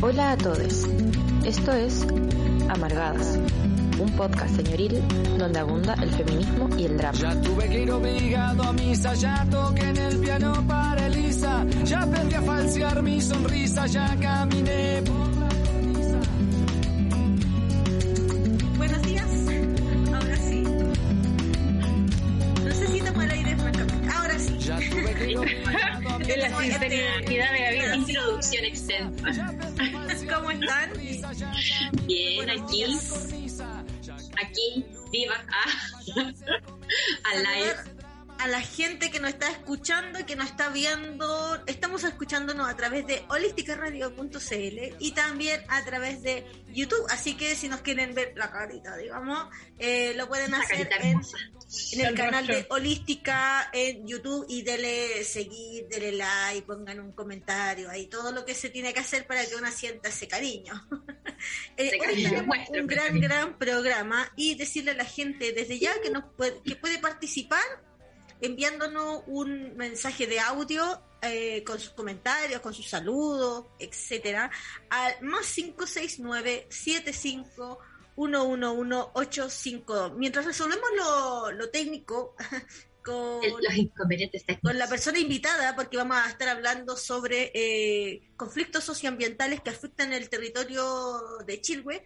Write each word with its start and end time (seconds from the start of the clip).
Hola 0.00 0.30
a 0.30 0.36
todos. 0.36 0.86
Esto 1.44 1.72
es 1.72 2.06
Amargadas, 2.68 3.36
un 3.98 4.08
podcast 4.16 4.54
señoril 4.54 5.02
donde 5.36 5.58
abunda 5.58 5.94
el 5.94 6.10
feminismo 6.10 6.68
y 6.78 6.84
el 6.84 6.96
drama. 6.96 7.18
Ya 7.18 7.40
tuve 7.40 7.68
que 7.68 7.82
ir 7.82 7.90
obligado 7.90 8.62
a 8.62 8.72
misa, 8.74 9.14
ya 9.14 9.44
toqué 9.50 9.88
en 9.88 9.96
el 9.96 10.18
piano 10.20 10.64
para 10.68 11.04
Elisa, 11.06 11.66
ya 11.82 12.02
aprendí 12.02 12.34
a 12.36 12.42
falsear 12.42 13.02
mi 13.02 13.20
sonrisa, 13.20 13.86
ya 13.88 14.16
caminé 14.20 15.02
por 15.02 15.36
la 15.36 15.48
cornisa. 15.48 16.20
Buenos 18.76 19.02
días. 19.02 19.28
Ahora 20.14 20.36
sí. 20.36 20.62
No 22.64 22.72
sé 22.72 22.86
si 22.86 23.00
tomo 23.00 23.22
el 23.22 23.30
aire. 23.32 23.56
Ahora 24.14 24.38
sí. 24.38 24.58
Ya 24.60 24.76
tuve 24.76 25.14
que 25.14 25.30
ir 25.32 25.38
obligado 25.38 26.08
a 26.08 26.18
Es 26.28 26.36
la 26.38 26.60
sinceridad 26.60 27.20
de 27.26 27.36
Gabriel. 27.36 27.94
Introducción 27.96 28.64
extensa. 28.64 29.57
¿Cómo 30.28 30.50
están? 30.50 30.92
Bien, 32.06 32.50
aquí, 32.50 32.84
aquí, 34.40 34.84
viva, 35.10 35.34
ah, 35.50 35.92
al 37.24 37.42
live. 37.42 37.97
A 38.38 38.46
la 38.46 38.60
gente 38.60 39.10
que 39.10 39.18
nos 39.18 39.30
está 39.30 39.50
escuchando, 39.50 40.24
que 40.24 40.36
nos 40.36 40.46
está 40.46 40.68
viendo, 40.68 41.60
estamos 41.66 42.04
escuchándonos 42.04 42.68
a 42.68 42.76
través 42.76 43.04
de 43.04 43.24
holisticaradio.cl 43.28 44.96
y 45.00 45.10
también 45.10 45.60
a 45.66 45.84
través 45.84 46.22
de 46.22 46.46
YouTube. 46.72 47.04
Así 47.10 47.36
que 47.36 47.56
si 47.56 47.68
nos 47.68 47.80
quieren 47.80 48.14
ver 48.14 48.34
la 48.36 48.50
carita, 48.52 48.96
digamos, 48.96 49.48
eh, 49.78 50.14
lo 50.16 50.28
pueden 50.28 50.54
hacer 50.54 50.88
en, 51.00 51.20
el 52.00 52.14
canal 52.14 52.46
de. 52.46 52.64
Holística 52.70 53.70
en 53.72 54.06
YouTube 54.06 54.46
y 54.48 54.62
dele 54.62 55.24
seguir, 55.24 55.88
dele 55.88 56.12
like, 56.12 56.66
pongan 56.66 57.00
un 57.00 57.12
comentario 57.12 57.90
ahí, 57.90 58.06
todo 58.06 58.30
lo 58.30 58.44
que 58.44 58.54
se 58.54 58.70
tiene 58.70 58.94
que 58.94 59.00
hacer 59.00 59.26
para 59.26 59.44
que 59.46 59.56
uno 59.56 59.70
sienta 59.72 60.10
ese 60.10 60.28
cariño. 60.28 60.74
Eh, 61.76 61.92
hoy 62.00 62.24
tenemos 62.24 62.56
un 62.70 62.86
gran, 62.88 63.20
gran 63.20 63.58
programa 63.58 64.28
y 64.34 64.56
decirle 64.56 64.90
a 64.90 64.94
la 64.94 65.04
gente 65.04 65.52
desde 65.52 65.78
ya 65.78 65.92
que, 66.02 66.10
nos 66.10 66.24
puede, 66.36 66.60
que 66.64 66.74
puede 66.74 66.98
participar 66.98 67.62
enviándonos 68.40 69.22
un 69.26 69.76
mensaje 69.76 70.26
de 70.26 70.40
audio 70.40 71.02
eh, 71.22 71.64
con 71.64 71.80
sus 71.80 71.90
comentarios, 71.90 72.60
con 72.60 72.72
sus 72.72 72.88
saludos, 72.88 73.66
etcétera, 73.78 74.50
al 74.90 75.20
más 75.22 75.52
569 75.52 76.66
75 76.70 77.78
111 78.16 79.84
Mientras 80.16 80.44
resolvemos 80.44 80.88
lo, 80.96 81.52
lo 81.52 81.70
técnico 81.70 82.34
con, 83.04 83.40
con 84.62 84.78
la 84.78 84.88
persona 84.88 85.18
invitada, 85.18 85.74
porque 85.74 85.96
vamos 85.96 86.16
a 86.18 86.28
estar 86.28 86.48
hablando 86.48 86.96
sobre 86.96 87.50
eh, 87.54 88.22
conflictos 88.36 88.84
socioambientales 88.84 89.60
que 89.60 89.70
afectan 89.70 90.12
el 90.12 90.28
territorio 90.28 91.20
de 91.46 91.60
Chilhue. 91.60 92.04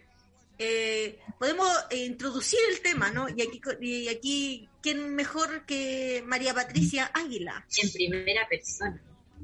Eh, 0.57 1.19
podemos 1.39 1.67
eh, 1.89 2.05
introducir 2.05 2.59
el 2.71 2.81
tema, 2.81 3.11
¿no? 3.11 3.27
Y 3.29 3.41
aquí, 3.41 3.61
y 3.81 4.07
aquí, 4.07 4.69
¿quién 4.81 5.15
mejor 5.15 5.65
que 5.65 6.23
María 6.25 6.53
Patricia 6.53 7.11
Águila? 7.13 7.65
En 7.81 7.91
primera 7.91 8.47
persona. 8.47 9.01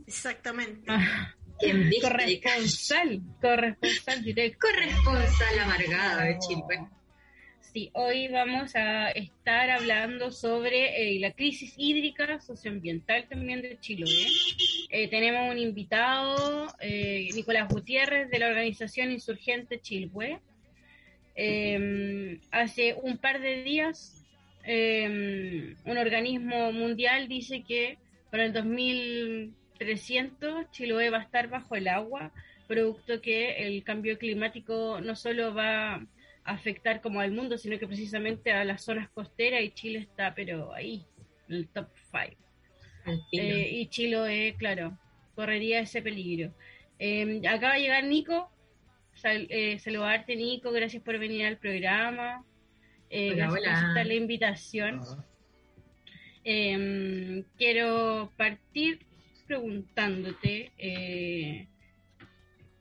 Exactamente. 0.07 0.91
Corresponsal, 2.01 3.21
corresponsal 3.41 4.23
directo. 4.23 4.59
Corresponsal 4.61 5.59
amargada 5.59 6.23
de 6.23 6.39
Chilpe. 6.39 6.87
Sí, 7.73 7.91
hoy 7.93 8.29
vamos 8.29 8.75
a 8.75 9.11
estar 9.11 9.69
hablando 9.69 10.31
sobre 10.31 11.15
eh, 11.15 11.19
la 11.19 11.33
crisis 11.33 11.75
hídrica 11.77 12.39
socioambiental 12.39 13.27
también 13.29 13.61
de 13.61 13.77
Chiloé. 13.79 14.25
Eh, 14.89 15.07
tenemos 15.07 15.51
un 15.51 15.59
invitado, 15.59 16.73
eh, 16.79 17.29
Nicolás 17.35 17.67
Gutiérrez, 17.69 18.29
de 18.31 18.39
la 18.39 18.47
organización 18.47 19.11
insurgente 19.11 19.81
Chilhue. 19.81 20.39
Eh, 21.35 22.39
hace 22.51 22.95
un 23.01 23.17
par 23.17 23.39
de 23.39 23.63
días, 23.63 24.25
eh, 24.65 25.75
un 25.85 25.97
organismo 25.97 26.71
mundial 26.71 27.27
dice 27.27 27.63
que 27.63 27.97
para 28.29 28.45
el 28.45 28.53
2300 28.53 30.71
Chiloé 30.71 31.09
va 31.09 31.19
a 31.19 31.23
estar 31.23 31.49
bajo 31.49 31.75
el 31.75 31.87
agua, 31.87 32.31
producto 32.67 33.21
que 33.21 33.67
el 33.67 33.83
cambio 33.83 34.17
climático 34.17 34.99
no 35.01 35.15
solo 35.15 35.53
va 35.53 35.95
a 35.95 36.05
afectar 36.43 37.01
como 37.01 37.19
al 37.19 37.31
mundo, 37.31 37.57
sino 37.57 37.79
que 37.79 37.87
precisamente 37.87 38.51
a 38.51 38.63
las 38.63 38.83
zonas 38.83 39.09
costeras 39.09 39.63
y 39.63 39.71
Chile 39.71 39.99
está, 39.99 40.35
pero 40.35 40.73
ahí, 40.73 41.03
en 41.47 41.55
el 41.55 41.67
top 41.67 41.87
5. 42.11 42.35
Al 43.05 43.21
filo. 43.31 43.43
Eh, 43.43 43.69
y 43.71 43.87
Chiloé, 43.87 44.55
claro, 44.57 44.97
correría 45.35 45.79
ese 45.79 46.01
peligro. 46.01 46.53
Eh, 46.99 47.41
acaba 47.47 47.75
de 47.75 47.81
llegar 47.81 48.03
Nico. 48.03 48.51
Sal, 49.19 49.47
eh, 49.49 49.77
saludarte, 49.79 50.35
Nico. 50.35 50.71
Gracias 50.71 51.03
por 51.03 51.19
venir 51.19 51.45
al 51.45 51.57
programa. 51.57 52.45
Eh, 53.09 53.31
Hola, 53.33 53.35
gracias 53.35 53.59
por 53.63 53.69
aceptar 53.69 54.05
la 54.05 54.13
invitación. 54.13 55.01
Eh, 56.43 57.43
quiero 57.57 58.31
partir 58.37 59.05
preguntándote 59.45 60.71
eh, 60.77 61.67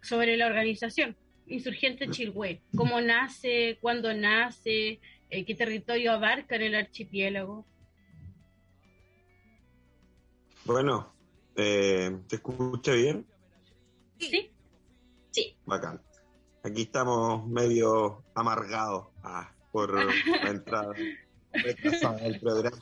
sobre 0.00 0.36
la 0.36 0.46
organización 0.46 1.16
Insurgente 1.48 2.08
Chilhue. 2.10 2.60
¿Cómo 2.76 3.00
nace? 3.00 3.78
¿Cuándo 3.80 4.12
nace? 4.14 5.00
eh, 5.30 5.44
¿Qué 5.44 5.54
territorio 5.54 6.12
abarca 6.12 6.56
en 6.56 6.62
el 6.62 6.74
archipiélago? 6.74 7.66
Bueno, 10.64 11.14
eh, 11.56 12.16
¿te 12.28 12.36
escucha 12.36 12.92
bien? 12.92 13.26
¿Sí? 14.18 14.50
Sí, 15.30 15.56
Bacán. 15.64 16.00
Aquí 16.68 16.82
estamos 16.82 17.48
medio 17.48 18.22
amargados 18.34 19.06
ah, 19.22 19.50
por 19.72 19.94
la 19.94 20.50
entrada 20.50 20.92
del 20.92 22.38
programa. 22.40 22.76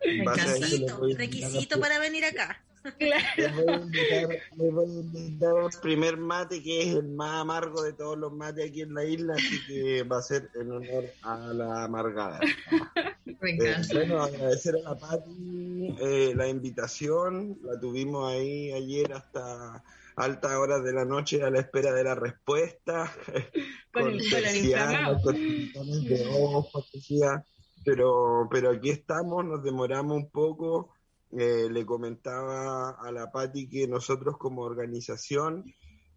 Requisito, 1.16 1.80
para 1.80 1.98
venir 1.98 2.26
acá. 2.26 2.62
Les 3.00 3.56
voy 3.56 3.68
a 3.68 3.76
invitar, 3.78 4.28
les 4.28 4.72
voy 4.72 4.84
a 4.84 5.00
invitar 5.00 5.56
al 5.56 5.80
primer 5.80 6.18
mate 6.18 6.62
que 6.62 6.82
es 6.82 6.94
el 6.94 7.08
más 7.08 7.40
amargo 7.40 7.82
de 7.82 7.94
todos 7.94 8.18
los 8.18 8.32
mates 8.32 8.68
aquí 8.68 8.82
en 8.82 8.94
la 8.94 9.04
isla, 9.04 9.34
así 9.34 9.58
que 9.66 10.02
va 10.02 10.18
a 10.18 10.22
ser 10.22 10.50
en 10.54 10.70
honor 10.70 11.04
a 11.22 11.36
la 11.54 11.84
amargada. 11.84 12.38
me 13.40 13.50
Eh, 13.50 13.76
bueno, 13.92 14.22
agradecer 14.22 14.76
a 14.76 14.90
la 14.90 14.98
Pati 14.98 15.96
eh, 16.00 16.32
la 16.36 16.48
invitación, 16.48 17.58
la 17.64 17.80
tuvimos 17.80 18.30
ahí 18.30 18.70
ayer 18.72 19.12
hasta 19.14 19.82
altas 20.16 20.52
horas 20.54 20.82
de 20.82 20.92
la 20.92 21.04
noche 21.04 21.42
a 21.42 21.50
la 21.50 21.60
espera 21.60 21.92
de 21.92 22.02
la 22.04 22.14
respuesta, 22.14 23.12
Con 23.92 24.08
el 24.08 24.18
colon 24.18 24.30
persianas, 24.30 24.92
inflamado. 24.92 25.22
con 25.22 25.34
titanes 25.34 26.04
de 26.04 26.26
ojos, 26.40 26.90
decía, 26.92 27.44
pero, 27.84 28.48
pero 28.50 28.70
aquí 28.70 28.90
estamos, 28.90 29.44
nos 29.44 29.62
demoramos 29.62 30.16
un 30.16 30.30
poco, 30.30 30.90
eh, 31.32 31.68
le 31.70 31.84
comentaba 31.84 32.90
a 32.90 33.12
la 33.12 33.30
Pati 33.30 33.68
que 33.68 33.86
nosotros 33.86 34.36
como 34.38 34.62
organización 34.62 35.64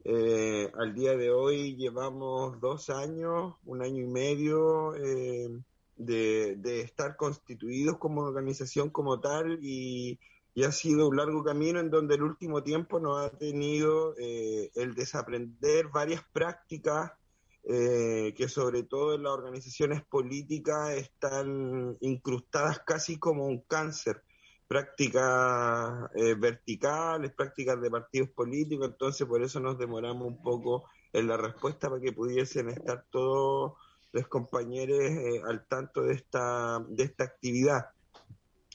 eh, 0.05 0.71
al 0.79 0.93
día 0.95 1.17
de 1.17 1.29
hoy 1.29 1.75
llevamos 1.75 2.59
dos 2.61 2.89
años, 2.89 3.55
un 3.65 3.83
año 3.83 4.01
y 4.01 4.07
medio 4.07 4.95
eh, 4.95 5.49
de, 5.97 6.55
de 6.55 6.81
estar 6.81 7.17
constituidos 7.17 7.97
como 7.97 8.21
organización 8.21 8.91
como 8.91 9.19
tal 9.19 9.59
y, 9.61 10.17
y 10.59 10.65
ha 10.65 10.73
sido 10.73 11.07
un 11.07 11.15
largo 11.15 11.41
camino 11.41 11.79
en 11.79 11.89
donde 11.89 12.15
el 12.15 12.23
último 12.23 12.61
tiempo 12.61 12.99
nos 12.99 13.25
ha 13.25 13.29
tenido 13.29 14.13
eh, 14.17 14.69
el 14.75 14.93
desaprender 14.93 15.87
varias 15.87 16.21
prácticas 16.33 17.13
eh, 17.63 18.33
que 18.35 18.49
sobre 18.49 18.83
todo 18.83 19.15
en 19.15 19.23
las 19.23 19.31
organizaciones 19.31 20.03
políticas 20.03 20.89
están 20.95 21.95
incrustadas 22.01 22.79
casi 22.79 23.17
como 23.17 23.45
un 23.45 23.61
cáncer 23.61 24.21
prácticas 24.67 26.09
eh, 26.15 26.35
verticales, 26.35 27.31
prácticas 27.31 27.79
de 27.79 27.89
partidos 27.89 28.29
políticos, 28.31 28.89
entonces 28.89 29.25
por 29.25 29.41
eso 29.41 29.61
nos 29.61 29.79
demoramos 29.79 30.27
un 30.27 30.43
poco 30.43 30.89
en 31.13 31.29
la 31.29 31.37
respuesta 31.37 31.87
para 31.87 32.01
que 32.01 32.11
pudiesen 32.11 32.67
estar 32.67 33.05
todos 33.09 33.75
los 34.11 34.27
compañeros 34.27 34.99
eh, 34.99 35.41
al 35.47 35.65
tanto 35.67 36.01
de 36.01 36.15
esta, 36.15 36.83
de 36.89 37.03
esta 37.05 37.23
actividad. 37.23 37.91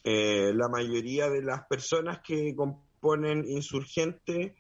Eh, 0.05 0.53
la 0.55 0.69
mayoría 0.69 1.31
de 1.31 1.43
las 1.43 1.67
personas 1.67 2.21
que 2.21 2.55
componen 2.55 3.45
Insurgente 3.49 4.55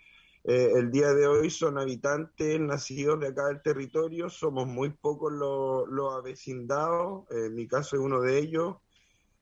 eh, 0.46 0.73
el 0.76 0.91
día 0.91 1.14
de 1.14 1.26
hoy 1.26 1.49
son 1.49 1.79
habitantes 1.79 2.61
nacidos 2.61 3.19
de 3.19 3.29
acá 3.29 3.46
del 3.46 3.62
territorio, 3.62 4.29
somos 4.29 4.67
muy 4.67 4.91
pocos 4.91 5.32
los, 5.32 5.88
los 5.88 6.14
avecindados, 6.14 7.25
en 7.31 7.55
mi 7.55 7.67
caso 7.67 7.96
es 7.96 8.02
uno 8.02 8.20
de 8.20 8.38
ellos, 8.41 8.76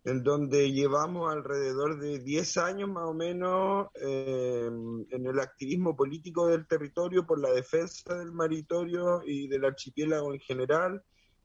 en 0.04 0.22
donde 0.22 0.70
llevamos 0.70 1.32
alrededor 1.32 1.99
de 1.99 2.20
10 2.20 2.56
años 2.58 2.88
más 2.88 3.04
o 3.08 3.14
menos 3.14 3.88
eh, 4.00 4.70
en 5.10 5.26
el 5.26 5.40
activismo 5.40 5.96
político 5.96 6.46
del 6.46 6.69
territorio 6.69 7.26
por 7.26 7.40
la 7.40 7.50
defensa 7.50 8.14
del 8.14 8.31
maritorio 8.31 9.22
y 9.25 9.49
del 9.49 9.64
archipiélago 9.64 10.32
en 10.32 10.40
general, 10.40 11.02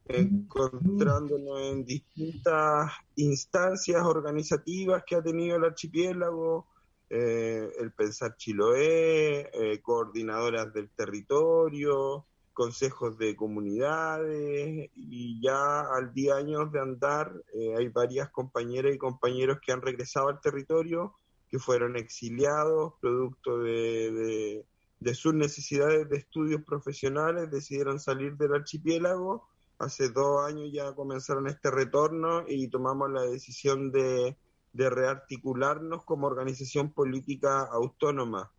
encontrándonos 0.10 1.62
en 1.62 1.86
distintas 1.86 2.92
instancias 3.16 4.04
organizativas 4.04 5.04
que 5.06 5.16
ha 5.16 5.22
tenido 5.22 5.58
el 5.58 5.66
archipiélago, 5.66 6.68
eh, 7.10 7.70
el 7.80 7.92
Pensar 7.94 8.36
Chiloé, 8.38 9.50
eh, 9.54 9.82
coordinadoras 9.82 10.74
del 10.74 10.90
territorio, 10.90 12.26
consejos 12.54 13.18
de 13.18 13.36
comunidades 13.36 14.90
y 14.96 15.40
ya 15.42 15.82
al 15.82 16.12
día 16.14 16.36
años 16.36 16.72
de 16.72 16.82
andar 16.82 17.32
eh, 17.54 17.76
hay 17.78 17.88
varias 17.90 18.30
compañeras 18.32 18.96
y 18.96 18.98
compañeros 18.98 19.60
que 19.64 19.72
han 19.72 19.82
regresado 19.82 20.30
al 20.30 20.42
territorio, 20.42 21.14
que 21.50 21.60
fueron 21.60 21.96
exiliados 21.96 22.96
producto 23.00 23.60
de, 23.60 24.66
de 25.00 25.14
sus 25.14 25.34
necesidades 25.34 26.10
de 26.10 26.18
estudios 26.18 26.64
profesionales, 26.64 27.52
decidieron 27.52 28.00
salir 28.00 28.36
del 28.36 28.56
archipiélago. 28.56 29.48
Hace 29.80 30.10
dos 30.10 30.46
años 30.46 30.70
ya 30.72 30.94
comenzaron 30.94 31.48
este 31.48 31.70
retorno 31.72 32.44
y 32.48 32.68
tomamos 32.70 33.12
la 33.12 33.22
decisión 33.24 33.92
de 33.92 34.36
rearticularnos 34.74 36.04
como 36.04 36.28
organización 36.28 36.92
política 36.92 37.62
autónoma. 37.62 38.52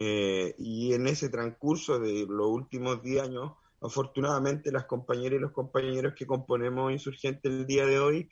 Eh, 0.00 0.54
y 0.58 0.94
en 0.94 1.08
ese 1.08 1.28
transcurso 1.28 1.98
de 1.98 2.24
los 2.28 2.46
últimos 2.46 3.02
10 3.02 3.22
años, 3.24 3.52
afortunadamente 3.80 4.70
las 4.70 4.84
compañeras 4.84 5.38
y 5.38 5.42
los 5.42 5.52
compañeros 5.52 6.14
que 6.14 6.26
componemos 6.26 6.92
Insurgente 6.92 7.48
el 7.48 7.66
día 7.66 7.84
de 7.84 7.98
hoy, 7.98 8.30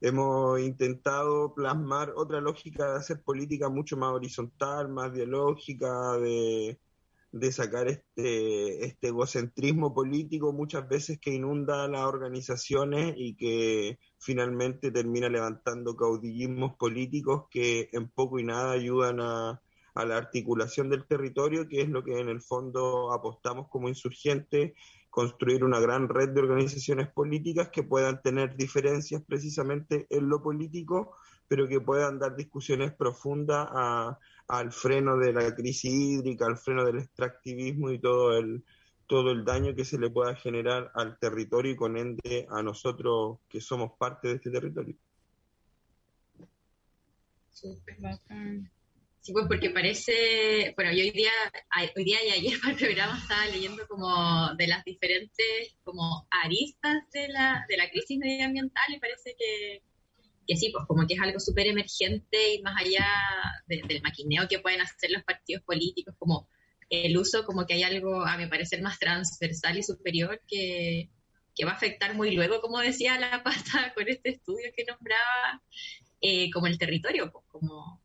hemos 0.00 0.60
intentado 0.60 1.54
plasmar 1.54 2.12
otra 2.16 2.40
lógica 2.40 2.92
de 2.92 2.98
hacer 2.98 3.22
política 3.22 3.68
mucho 3.68 3.96
más 3.96 4.12
horizontal, 4.12 4.88
más 4.88 5.12
dialógica, 5.12 6.16
de, 6.18 6.78
de 7.38 7.52
sacar 7.52 7.88
este, 7.88 8.84
este 8.84 9.08
egocentrismo 9.08 9.94
político 9.94 10.52
muchas 10.52 10.88
veces 10.88 11.18
que 11.20 11.34
inunda 11.34 11.88
las 11.88 12.02
organizaciones 12.02 13.14
y 13.16 13.36
que 13.36 13.98
finalmente 14.18 14.90
termina 14.90 15.28
levantando 15.28 15.96
caudillismos 15.96 16.76
políticos 16.76 17.44
que 17.50 17.88
en 17.92 18.08
poco 18.08 18.38
y 18.38 18.44
nada 18.44 18.72
ayudan 18.72 19.20
a, 19.20 19.60
la 19.94 20.16
articulación 20.16 20.88
del 20.88 21.08
territorio, 21.08 21.66
que 21.66 21.80
es 21.80 21.88
lo 21.88 22.04
que 22.04 22.20
en 22.20 22.28
el 22.28 22.40
fondo 22.40 23.12
apostamos 23.12 23.66
como 23.68 23.88
insurgentes, 23.88 24.74
construir 25.10 25.64
una 25.64 25.80
gran 25.80 26.08
red 26.08 26.28
de 26.28 26.40
organizaciones 26.40 27.08
políticas 27.08 27.70
que 27.70 27.82
puedan 27.82 28.22
tener 28.22 28.54
diferencias 28.54 29.22
precisamente 29.26 30.06
en 30.10 30.28
lo 30.28 30.40
político, 30.40 31.16
pero 31.48 31.66
que 31.66 31.80
puedan 31.80 32.20
dar 32.20 32.36
discusiones 32.36 32.92
profundas 32.92 33.66
a 33.72 34.18
al 34.48 34.72
freno 34.72 35.16
de 35.18 35.32
la 35.32 35.54
crisis 35.54 35.92
hídrica, 35.92 36.46
al 36.46 36.56
freno 36.56 36.84
del 36.84 36.98
extractivismo 36.98 37.90
y 37.90 38.00
todo 38.00 38.36
el, 38.38 38.64
todo 39.06 39.30
el 39.30 39.44
daño 39.44 39.74
que 39.74 39.84
se 39.84 39.98
le 39.98 40.10
pueda 40.10 40.34
generar 40.34 40.90
al 40.94 41.18
territorio 41.18 41.72
y 41.72 41.76
con 41.76 41.96
ende 41.96 42.46
a 42.50 42.62
nosotros 42.62 43.38
que 43.48 43.60
somos 43.60 43.92
parte 43.98 44.28
de 44.28 44.34
este 44.34 44.50
territorio. 44.50 44.94
Sí, 49.20 49.32
pues 49.34 49.46
porque 49.46 49.68
parece, 49.70 50.72
bueno, 50.76 50.92
yo 50.92 51.02
hoy 51.02 51.10
día, 51.10 51.30
hoy 51.96 52.04
día 52.04 52.18
y 52.24 52.30
ayer 52.30 52.58
para 52.60 52.72
el 52.72 52.78
programa 52.78 53.18
estaba 53.18 53.46
leyendo 53.46 53.86
como 53.86 54.54
de 54.54 54.66
las 54.66 54.84
diferentes 54.84 55.76
como 55.84 56.26
aristas 56.30 57.02
de 57.12 57.28
la, 57.28 57.66
de 57.68 57.76
la 57.76 57.90
crisis 57.90 58.18
medioambiental 58.18 58.94
y 58.94 59.00
parece 59.00 59.34
que 59.38 59.82
que 60.48 60.56
sí, 60.56 60.70
pues 60.72 60.86
como 60.86 61.06
que 61.06 61.14
es 61.14 61.20
algo 61.20 61.38
súper 61.38 61.66
emergente 61.66 62.54
y 62.54 62.62
más 62.62 62.80
allá 62.80 63.06
del 63.66 64.00
maquineo 64.02 64.48
que 64.48 64.58
pueden 64.58 64.80
hacer 64.80 65.10
los 65.10 65.22
partidos 65.22 65.62
políticos, 65.62 66.14
como 66.18 66.48
el 66.88 67.18
uso, 67.18 67.44
como 67.44 67.66
que 67.66 67.74
hay 67.74 67.82
algo, 67.82 68.24
a 68.24 68.38
mi 68.38 68.46
parecer, 68.46 68.80
más 68.80 68.98
transversal 68.98 69.76
y 69.76 69.82
superior 69.82 70.40
que, 70.48 71.10
va 71.66 71.72
a 71.72 71.74
afectar 71.74 72.14
muy 72.14 72.30
luego, 72.30 72.60
como 72.60 72.78
decía 72.78 73.18
la 73.18 73.42
pata 73.42 73.92
con 73.94 74.08
este 74.08 74.30
estudio 74.30 74.70
que 74.74 74.84
nombraba, 74.84 75.62
eh, 76.20 76.50
como 76.50 76.66
el 76.66 76.78
territorio, 76.78 77.30
pues 77.30 77.44
como 77.48 78.00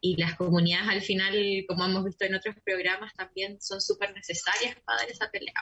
y 0.00 0.16
las 0.16 0.36
comunidades 0.36 0.88
al 0.88 1.00
final, 1.00 1.34
como 1.66 1.86
hemos 1.86 2.04
visto 2.04 2.24
en 2.24 2.34
otros 2.34 2.56
programas, 2.64 3.14
también 3.14 3.60
son 3.60 3.80
súper 3.80 4.14
necesarias 4.14 4.76
para 4.84 4.98
dar 4.98 5.10
esa 5.10 5.30
pelea. 5.30 5.54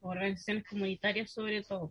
Organizaciones 0.00 0.64
comunitarias 0.66 1.30
sobre 1.30 1.62
todo. 1.62 1.90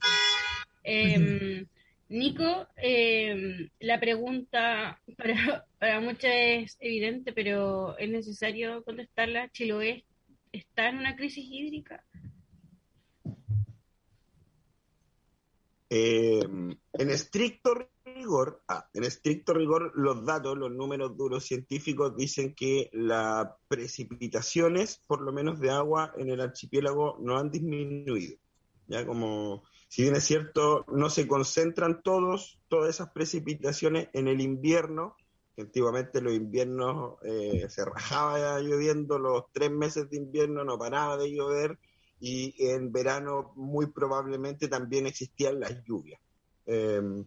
Eh, 0.83 1.65
Nico, 2.11 2.67
em, 2.75 3.69
la 3.79 3.97
pregunta 3.97 5.01
para, 5.17 5.33
para 5.79 6.01
muchos 6.01 6.29
es 6.29 6.77
evidente, 6.81 7.31
pero 7.31 7.97
es 7.97 8.09
necesario 8.09 8.83
contestarla. 8.83 9.49
¿Chiloé 9.51 10.03
está 10.51 10.89
en 10.89 10.97
una 10.97 11.15
crisis 11.15 11.45
hídrica? 11.49 12.03
Em, 15.89 16.75
en 16.93 17.09
estricto 17.09 17.91
rigor, 18.03 18.61
ah, 18.67 18.89
en 18.93 19.05
estricto 19.05 19.53
rigor, 19.53 19.93
los 19.95 20.25
datos, 20.25 20.57
los 20.57 20.71
números 20.71 21.15
duros 21.15 21.45
científicos 21.45 22.15
dicen 22.17 22.53
que 22.55 22.89
las 22.91 23.47
precipitaciones, 23.69 25.01
por 25.07 25.21
lo 25.21 25.31
menos 25.31 25.61
de 25.61 25.69
agua 25.69 26.13
en 26.17 26.29
el 26.29 26.41
archipiélago, 26.41 27.17
no 27.21 27.37
han 27.37 27.51
disminuido. 27.51 28.35
Ya 28.87 29.05
como 29.05 29.63
si 29.91 30.03
bien 30.03 30.15
es 30.15 30.23
cierto, 30.23 30.85
no 30.87 31.09
se 31.09 31.27
concentran 31.27 32.01
todos, 32.01 32.61
todas 32.69 32.91
esas 32.91 33.09
precipitaciones 33.09 34.07
en 34.13 34.29
el 34.29 34.39
invierno, 34.39 35.17
que 35.53 35.63
antiguamente 35.63 36.21
los 36.21 36.31
inviernos 36.31 37.17
eh, 37.23 37.67
se 37.67 37.83
rajaba 37.83 38.61
lloviendo, 38.61 39.19
los 39.19 39.51
tres 39.51 39.69
meses 39.69 40.09
de 40.09 40.15
invierno 40.15 40.63
no 40.63 40.79
paraba 40.79 41.17
de 41.17 41.35
llover 41.35 41.77
y 42.21 42.55
en 42.69 42.93
verano 42.93 43.51
muy 43.57 43.87
probablemente 43.87 44.69
también 44.69 45.07
existían 45.07 45.59
las 45.59 45.83
lluvias. 45.83 46.21
Em, 46.65 47.25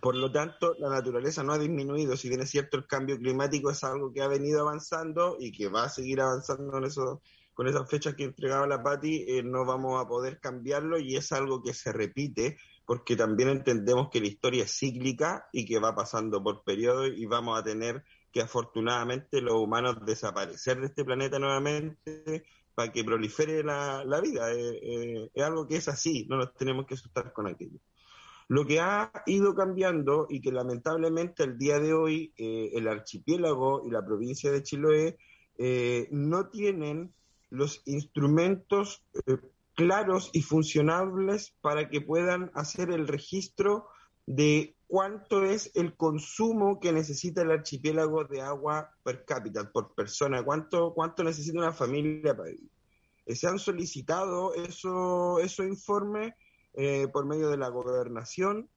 por 0.00 0.14
lo 0.14 0.30
tanto, 0.30 0.76
la 0.78 0.90
naturaleza 0.90 1.42
no 1.42 1.52
ha 1.52 1.58
disminuido, 1.58 2.16
si 2.16 2.28
bien 2.28 2.42
es 2.42 2.50
cierto, 2.50 2.76
el 2.76 2.86
cambio 2.86 3.18
climático 3.18 3.72
es 3.72 3.82
algo 3.82 4.12
que 4.12 4.22
ha 4.22 4.28
venido 4.28 4.60
avanzando 4.60 5.36
y 5.40 5.50
que 5.50 5.66
va 5.66 5.86
a 5.86 5.88
seguir 5.88 6.20
avanzando 6.20 6.78
en 6.78 6.84
esos 6.84 7.18
con 7.58 7.66
esas 7.66 7.90
fechas 7.90 8.14
que 8.14 8.22
entregaba 8.22 8.68
la 8.68 8.84
Patti, 8.84 9.24
eh, 9.26 9.42
no 9.42 9.64
vamos 9.66 10.00
a 10.00 10.06
poder 10.06 10.38
cambiarlo 10.38 10.96
y 10.96 11.16
es 11.16 11.32
algo 11.32 11.60
que 11.60 11.74
se 11.74 11.92
repite 11.92 12.56
porque 12.86 13.16
también 13.16 13.48
entendemos 13.48 14.10
que 14.10 14.20
la 14.20 14.28
historia 14.28 14.62
es 14.62 14.78
cíclica 14.78 15.48
y 15.52 15.66
que 15.66 15.80
va 15.80 15.92
pasando 15.92 16.40
por 16.40 16.62
periodos 16.62 17.10
y 17.16 17.26
vamos 17.26 17.58
a 17.58 17.64
tener 17.64 18.04
que 18.30 18.42
afortunadamente 18.42 19.40
los 19.40 19.56
humanos 19.56 19.96
desaparecer 20.06 20.78
de 20.78 20.86
este 20.86 21.04
planeta 21.04 21.40
nuevamente 21.40 22.44
para 22.76 22.92
que 22.92 23.02
prolifere 23.02 23.64
la, 23.64 24.20
vida. 24.22 24.52
Eh, 24.52 24.78
eh, 24.80 25.30
es 25.34 25.42
algo 25.42 25.66
que 25.66 25.78
es 25.78 25.88
así, 25.88 26.28
no 26.30 26.36
nos 26.36 26.54
tenemos 26.54 26.86
que 26.86 26.94
asustar 26.94 27.32
con 27.32 27.48
aquello. 27.48 27.80
Lo 28.46 28.66
que 28.66 28.78
ha 28.78 29.10
ido 29.26 29.52
cambiando 29.56 30.28
y 30.30 30.40
que 30.40 30.52
lamentablemente 30.52 31.42
al 31.42 31.58
día 31.58 31.80
de 31.80 31.92
hoy 31.92 32.32
el 32.36 32.86
archipiélago 32.86 33.82
y 33.84 33.90
la 33.90 34.06
provincia 34.06 34.52
de 34.52 34.62
Chiloé 34.62 35.18
no 36.12 36.50
tienen 36.50 37.12
los 37.50 37.82
instrumentos 37.86 39.02
eh, 39.26 39.38
claros 39.74 40.30
y 40.32 40.42
funcionables 40.42 41.54
para 41.60 41.88
que 41.88 42.00
puedan 42.00 42.50
hacer 42.54 42.90
el 42.90 43.06
registro 43.08 43.88
de 44.26 44.76
cuánto 44.86 45.44
es 45.44 45.70
el 45.74 45.96
consumo 45.96 46.80
que 46.80 46.92
necesita 46.92 47.42
el 47.42 47.50
archipiélago 47.50 48.24
de 48.24 48.42
agua 48.42 48.90
per 49.02 49.24
cápita, 49.24 49.70
por 49.70 49.94
persona, 49.94 50.44
cuánto, 50.44 50.92
cuánto 50.94 51.24
necesita 51.24 51.58
una 51.58 51.72
familia 51.72 52.36
para 52.36 52.50
vivir. 52.50 52.70
Eh, 53.24 53.36
se 53.36 53.46
han 53.46 53.58
solicitado 53.58 54.54
esos 54.54 55.40
eso 55.40 55.62
informes 55.62 56.34
eh, 56.74 57.08
por 57.08 57.26
medio 57.26 57.48
de 57.48 57.56
la 57.56 57.68
gobernación. 57.68 58.68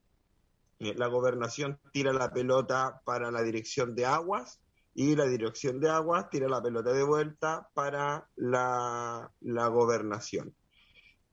la 0.80 1.08
gobernación 1.08 1.80
tira 1.92 2.12
la 2.14 2.32
pelota 2.32 3.02
para 3.06 3.30
la 3.32 3.44
dirección 3.44 3.94
de 3.96 4.06
aguas 4.06 4.61
y 4.94 5.16
la 5.16 5.26
dirección 5.26 5.80
de 5.80 5.90
aguas 5.90 6.30
tira 6.30 6.50
la 6.50 6.62
pelota 6.62 6.92
de 6.92 7.04
vuelta 7.04 7.70
para 7.74 8.28
la, 8.36 9.32
gobernación. 9.42 10.54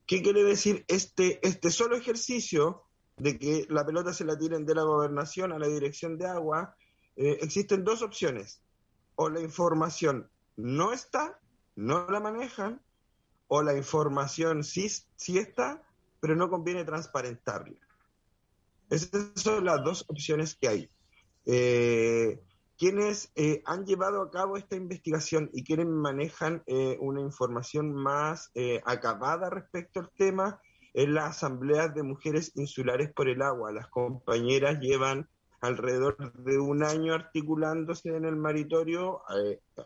¿Qué 0.05 0.21
quiere 0.21 0.43
decir 0.43 0.85
este, 0.87 1.45
este 1.45 1.69
solo 1.69 1.95
ejercicio 1.95 2.83
de 3.17 3.37
que 3.37 3.65
la 3.69 3.85
pelota 3.85 4.13
se 4.13 4.25
la 4.25 4.37
tiren 4.37 4.65
de 4.65 4.75
la 4.75 4.83
gobernación 4.83 5.51
a 5.51 5.59
la 5.59 5.67
dirección 5.67 6.17
de 6.17 6.27
agua? 6.27 6.75
Eh, 7.15 7.39
existen 7.41 7.83
dos 7.83 8.01
opciones. 8.01 8.61
O 9.15 9.29
la 9.29 9.41
información 9.41 10.29
no 10.55 10.93
está, 10.93 11.39
no 11.75 12.07
la 12.09 12.21
manejan, 12.21 12.81
o 13.47 13.61
la 13.61 13.75
información 13.75 14.63
sí, 14.63 14.87
sí 15.15 15.37
está, 15.37 15.83
pero 16.21 16.35
no 16.35 16.49
conviene 16.49 16.85
transparentarla. 16.85 17.75
Esas 18.89 19.31
son 19.35 19.65
las 19.65 19.83
dos 19.83 20.05
opciones 20.07 20.55
que 20.55 20.67
hay. 20.67 20.89
Eh, 21.45 22.41
quienes 22.79 23.29
eh, 23.35 23.61
han 23.65 23.85
llevado 23.85 24.21
a 24.21 24.31
cabo 24.31 24.55
esta 24.55 24.77
investigación 24.77 25.49
y 25.53 25.65
quienes 25.65 25.85
manejan 25.85 26.63
eh, 26.65 26.97
una 27.01 27.19
información 27.19 27.93
más 27.93 28.51
eh, 28.55 28.81
acabada 28.85 29.49
respecto 29.49 29.99
al 29.99 30.09
tema 30.11 30.61
es 30.93 31.09
la 31.09 31.27
Asamblea 31.27 31.89
de 31.89 32.03
Mujeres 32.03 32.53
Insulares 32.55 33.11
por 33.13 33.27
el 33.27 33.41
Agua. 33.41 33.73
Las 33.73 33.89
compañeras 33.89 34.79
llevan 34.79 35.27
alrededor 35.59 36.31
de 36.41 36.57
un 36.57 36.83
año 36.83 37.13
articulándose 37.13 38.15
en 38.15 38.23
el 38.23 38.37
maritorio, 38.37 39.23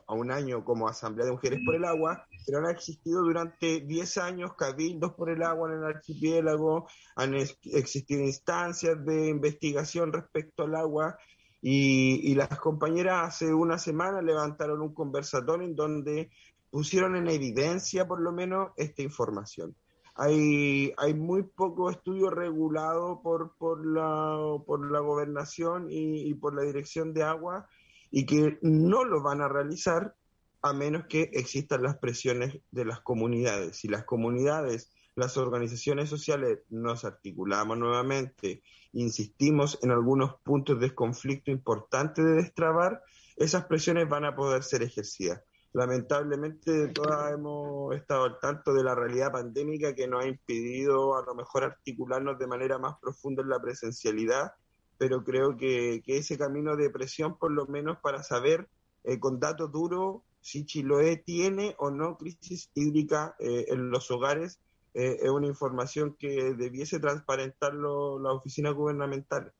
a 0.07 0.13
un 0.13 0.31
año 0.31 0.63
como 0.63 0.87
Asamblea 0.87 1.25
de 1.25 1.31
Mujeres 1.31 1.61
por 1.65 1.73
el 1.73 1.85
Agua, 1.85 2.27
pero 2.45 2.59
han 2.59 2.69
existido 2.69 3.23
durante 3.23 3.81
10 3.81 4.17
años 4.19 4.53
cabildos 4.53 5.13
por 5.13 5.31
el 5.31 5.41
agua 5.41 5.71
en 5.71 5.79
el 5.79 5.83
archipiélago, 5.85 6.87
han 7.15 7.33
existido 7.33 8.21
instancias 8.21 9.03
de 9.03 9.29
investigación 9.29 10.13
respecto 10.13 10.63
al 10.63 10.75
agua 10.75 11.17
Y, 11.65 12.35
las 12.35 12.59
compañeras 12.59 13.25
hace 13.25 13.53
una 13.53 13.79
semana 13.79 14.21
levantaron 14.21 14.81
un 14.81 14.93
conversatorio 14.93 15.65
en 15.65 15.77
donde 15.77 16.29
pusieron 16.69 17.15
en 17.15 17.29
evidencia 17.29 18.05
por 18.05 18.19
lo 18.19 18.33
menos 18.33 18.71
esta 18.75 19.01
información. 19.01 19.73
Hay, 20.15 20.93
hay 20.97 21.13
muy 21.13 21.43
poco 21.43 21.89
estudio 21.89 22.29
regulado 22.29 23.21
por, 23.23 23.55
por, 23.57 23.85
la, 23.85 24.37
por 24.67 24.91
la 24.91 24.99
gobernación 24.99 25.87
y, 25.89 26.33
por 26.33 26.53
la 26.53 26.63
dirección 26.63 27.13
de 27.13 27.23
agua 27.23 27.65
y 28.11 28.25
que 28.25 28.59
no 28.61 29.05
lo 29.05 29.23
van 29.23 29.39
a 29.39 29.47
realizar 29.47 30.17
a 30.61 30.73
menos 30.73 31.05
que 31.07 31.29
existan 31.31 31.83
las 31.83 31.97
presiones 31.97 32.59
de 32.71 32.83
las 32.83 32.99
comunidades. 32.99 33.77
Si 33.77 33.87
las 33.87 34.03
comunidades, 34.03 34.91
las 35.15 35.37
organizaciones 35.37 36.09
sociales 36.09 36.59
nos 36.69 37.05
articulamos 37.05 37.77
nuevamente 37.77 38.63
insistimos 38.93 39.79
en 39.81 39.91
algunos 39.91 40.35
puntos 40.43 40.79
de 40.79 40.93
conflicto 40.93 41.51
importantes 41.51 42.23
de 42.23 42.33
destrabar, 42.33 43.03
esas 43.35 43.65
presiones 43.65 44.07
van 44.07 44.25
a 44.25 44.35
poder 44.35 44.63
ser 44.63 44.83
ejercidas. 44.83 45.41
Lamentablemente 45.73 46.89
todas 46.89 47.33
hemos 47.33 47.95
estado 47.95 48.25
al 48.25 48.39
tanto 48.39 48.73
de 48.73 48.83
la 48.83 48.93
realidad 48.93 49.31
pandémica 49.31 49.95
que 49.95 50.07
nos 50.07 50.23
ha 50.23 50.27
impedido 50.27 51.17
a 51.17 51.25
lo 51.25 51.33
mejor 51.33 51.63
articularnos 51.63 52.37
de 52.37 52.45
manera 52.45 52.77
más 52.77 52.99
profunda 52.99 53.41
en 53.41 53.49
la 53.49 53.59
presencialidad, 53.59 54.53
pero 54.99 55.23
creo 55.23 55.57
que, 55.57 56.03
ese 56.05 56.37
camino 56.37 56.75
de 56.75 56.91
presión, 56.91 57.39
por 57.39 57.51
lo 57.51 57.65
menos 57.65 57.97
para 58.03 58.21
saber 58.21 58.69
eh, 59.03 59.19
con 59.19 59.39
datos 59.39 59.71
duros 59.71 60.21
si 60.41 60.65
Chiloé 60.65 61.17
tiene 61.17 61.75
o 61.79 61.89
no 61.89 62.17
crisis 62.17 62.69
hídrica 62.75 63.35
eh, 63.39 63.65
en 63.69 63.89
los 63.89 64.11
hogares, 64.11 64.59
eh, 64.93 65.17
es 65.21 65.29
una 65.29 65.47
información 65.47 66.15
que 66.17 66.53
debiese 66.53 66.99
transparentarlo 66.99 68.19
la 68.19 68.31
oficina 68.33 68.71
gubernamental. 68.71 69.53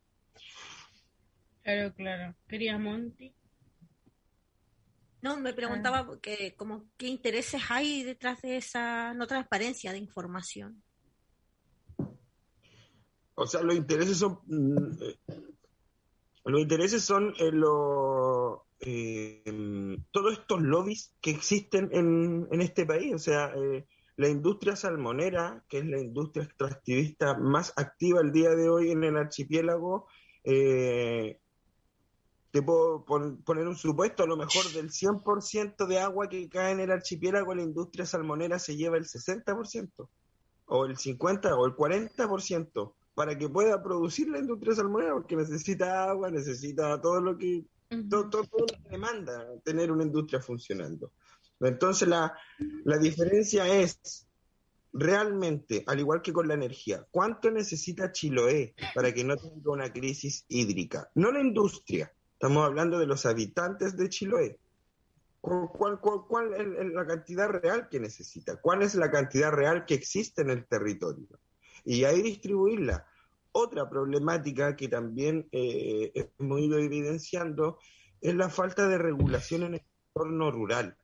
Claro, 1.64 1.94
claro. 1.94 2.36
¿Querías 2.48 2.80
Monty? 2.80 3.34
No, 5.22 5.38
me 5.38 5.54
preguntaba 5.54 6.06
porque, 6.06 6.54
como, 6.58 6.84
qué 6.98 7.08
intereses 7.08 7.62
hay 7.70 8.04
detrás 8.04 8.42
de 8.42 8.58
esa 8.58 9.14
no 9.14 9.26
transparencia 9.26 9.94
de 9.94 9.98
información. 9.98 10.84
O 13.36 13.48
sea, 13.48 13.62
los 13.62 13.76
intereses 13.76 14.18
son 14.18 14.40
mm, 14.46 15.02
eh, 15.02 15.18
los 16.46 16.62
intereses 16.62 17.04
son 17.04 17.34
eh, 18.80 20.02
todos 20.12 20.34
estos 20.34 20.62
lobbies 20.62 21.16
que 21.22 21.32
existen 21.32 21.90
en, 21.94 22.48
en 22.52 22.62
este 22.62 22.86
país. 22.86 23.14
O 23.14 23.20
sea, 23.20 23.54
eh, 23.56 23.86
la 24.16 24.30
industria 24.30 24.76
salmonera, 24.76 25.64
que 25.68 25.80
es 25.80 25.86
la 25.86 26.00
industria 26.00 26.44
extractivista 26.44 27.38
más 27.38 27.74
activa 27.78 28.22
el 28.22 28.32
día 28.32 28.52
de 28.52 28.70
hoy 28.70 28.92
en 28.92 29.04
el 29.04 29.18
archipiélago, 29.18 30.08
eh, 30.44 31.40
te 32.52 32.62
puedo 32.62 33.04
poner 33.04 33.68
un 33.68 33.76
supuesto, 33.76 34.22
a 34.22 34.28
lo 34.28 34.38
mejor 34.38 34.72
del 34.74 34.92
100% 34.92 35.88
de 35.88 36.00
agua 36.00 36.30
que 36.30 36.48
cae 36.50 36.74
en 36.74 36.82
el 36.82 36.92
archipiélago, 36.92 37.56
la 37.56 37.64
industria 37.64 38.06
salmonera 38.06 38.60
se 38.60 38.76
lleva 38.76 38.98
el 38.98 39.06
60%, 39.06 40.08
o 40.66 40.86
el 40.86 40.96
50% 40.96 41.58
o 41.58 41.66
el 41.66 41.74
40%, 41.74 42.94
para 43.16 43.36
que 43.36 43.50
pueda 43.50 43.82
producir 43.82 44.30
la 44.30 44.38
industria 44.38 44.76
salmonera, 44.76 45.14
porque 45.14 45.36
necesita 45.36 46.04
agua, 46.12 46.30
necesita 46.30 47.02
todo 47.02 47.22
lo 47.22 47.40
que, 47.40 47.66
todo, 48.08 48.30
todo 48.30 48.44
lo 48.44 48.66
que 48.68 48.90
demanda 48.90 49.48
tener 49.64 49.92
una 49.92 50.04
industria 50.04 50.40
funcionando. 50.40 51.12
Entonces 51.68 52.08
la, 52.08 52.34
diferencia 53.00 53.68
es 53.68 54.28
realmente, 54.92 55.84
al 55.88 56.00
igual 56.00 56.22
que 56.22 56.34
con 56.34 56.48
la 56.48 56.54
energía, 56.54 57.06
¿cuánto 57.12 57.50
necesita 57.52 58.12
Chiloé 58.12 58.76
para 58.94 59.14
que 59.14 59.24
no 59.24 59.38
tenga 59.38 59.72
una 59.72 59.92
crisis 59.92 60.46
hídrica? 60.48 61.10
No 61.16 61.32
la 61.32 61.42
industria, 61.42 62.14
estamos 62.34 62.66
hablando 62.66 63.00
de 63.00 63.08
los 63.08 63.26
habitantes 63.26 63.98
de 63.98 64.10
Chiloé. 64.10 64.60
¿Cuál, 65.42 66.00
cuál, 66.00 66.54
es 66.54 66.94
la 66.94 67.06
cantidad 67.06 67.50
real 67.50 67.90
que 67.90 68.00
necesita? 68.00 68.62
¿Cuál 68.62 68.82
es 68.82 68.96
la 68.96 69.12
cantidad 69.12 69.52
real 69.52 69.86
que 69.86 69.94
existe 69.94 70.42
en 70.42 70.50
el 70.50 70.66
territorio? 70.66 71.28
Y 71.84 72.06
ahí 72.06 72.22
distribuirla. 72.22 73.06
Otra 73.52 73.90
problemática 73.90 74.78
que 74.78 74.88
también 74.88 75.50
eh, 75.52 76.32
hemos 76.40 76.62
ido 76.62 76.78
evidenciando 76.78 77.78
es 78.22 78.34
la 78.36 78.50
falta 78.50 78.88
de 78.88 78.98
regulación 78.98 79.64
en 79.64 79.74
el 79.74 79.86
entorno 80.16 80.50
rural. 80.50 80.98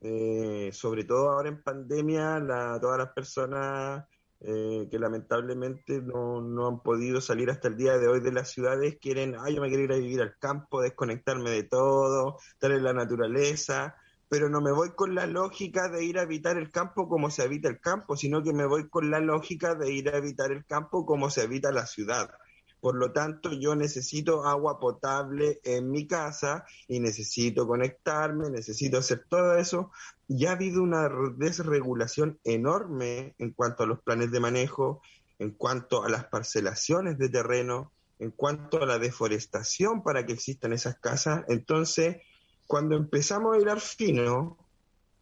Eh, 0.00 0.70
sobre 0.72 1.04
todo 1.04 1.30
ahora 1.30 1.48
en 1.48 1.62
pandemia, 1.62 2.38
la, 2.38 2.78
todas 2.80 2.98
las 2.98 3.12
personas 3.12 4.04
eh, 4.40 4.86
que 4.90 4.98
lamentablemente 4.98 6.00
no, 6.00 6.40
no, 6.40 6.68
han 6.68 6.80
podido 6.80 7.20
salir 7.20 7.50
hasta 7.50 7.68
el 7.68 7.76
día 7.76 7.98
de 7.98 8.06
hoy 8.06 8.20
de 8.20 8.30
las 8.32 8.50
ciudades 8.52 8.96
quieren, 9.00 9.34
ay, 9.40 9.56
yo 9.56 9.60
me 9.60 9.68
quiero 9.68 9.82
ir 9.82 9.92
a 9.92 9.96
vivir 9.96 10.20
al 10.20 10.38
campo, 10.38 10.80
desconectarme 10.80 11.50
de 11.50 11.64
todo, 11.64 12.36
estar 12.52 12.70
en 12.70 12.84
la 12.84 12.92
naturaleza, 12.92 13.96
pero 14.28 14.48
no 14.48 14.60
me 14.60 14.70
voy 14.70 14.90
con 14.94 15.14
la 15.16 15.26
lógica 15.26 15.88
de 15.88 16.04
ir 16.04 16.18
a 16.18 16.22
habitar 16.22 16.56
el 16.56 16.70
campo 16.70 17.08
como 17.08 17.30
se 17.30 17.42
habita 17.42 17.68
el 17.68 17.80
campo, 17.80 18.16
sino 18.16 18.42
que 18.42 18.52
me 18.52 18.66
voy 18.66 18.88
con 18.88 19.10
la 19.10 19.18
lógica 19.18 19.74
de 19.74 19.90
ir 19.92 20.10
a 20.10 20.18
habitar 20.18 20.52
el 20.52 20.64
campo 20.66 21.04
como 21.04 21.30
se 21.30 21.42
habita 21.42 21.72
la 21.72 21.86
ciudad. 21.86 22.30
Por 22.80 22.94
lo 22.94 23.12
tanto, 23.12 23.52
yo 23.52 23.74
necesito 23.74 24.44
agua 24.44 24.78
potable 24.78 25.60
en 25.64 25.90
mi 25.90 26.06
casa 26.06 26.64
y 26.86 27.00
necesito 27.00 27.66
conectarme, 27.66 28.50
necesito 28.50 28.98
hacer 28.98 29.24
todo 29.28 29.56
eso. 29.56 29.90
Ya 30.28 30.50
ha 30.50 30.52
habido 30.52 30.82
una 30.82 31.08
desregulación 31.36 32.38
enorme 32.44 33.34
en 33.38 33.52
cuanto 33.52 33.82
a 33.82 33.86
los 33.86 34.00
planes 34.00 34.30
de 34.30 34.40
manejo, 34.40 35.02
en 35.38 35.50
cuanto 35.52 36.04
a 36.04 36.08
las 36.08 36.26
parcelaciones 36.26 37.18
de 37.18 37.28
terreno, 37.28 37.92
en 38.18 38.30
cuanto 38.30 38.82
a 38.82 38.86
la 38.86 38.98
deforestación 38.98 40.02
para 40.02 40.26
que 40.26 40.32
existan 40.32 40.72
esas 40.72 40.98
casas. 40.98 41.44
Entonces, 41.48 42.18
cuando 42.66 42.96
empezamos 42.96 43.56
a 43.56 43.60
hilar 43.60 43.80
fino, 43.80 44.56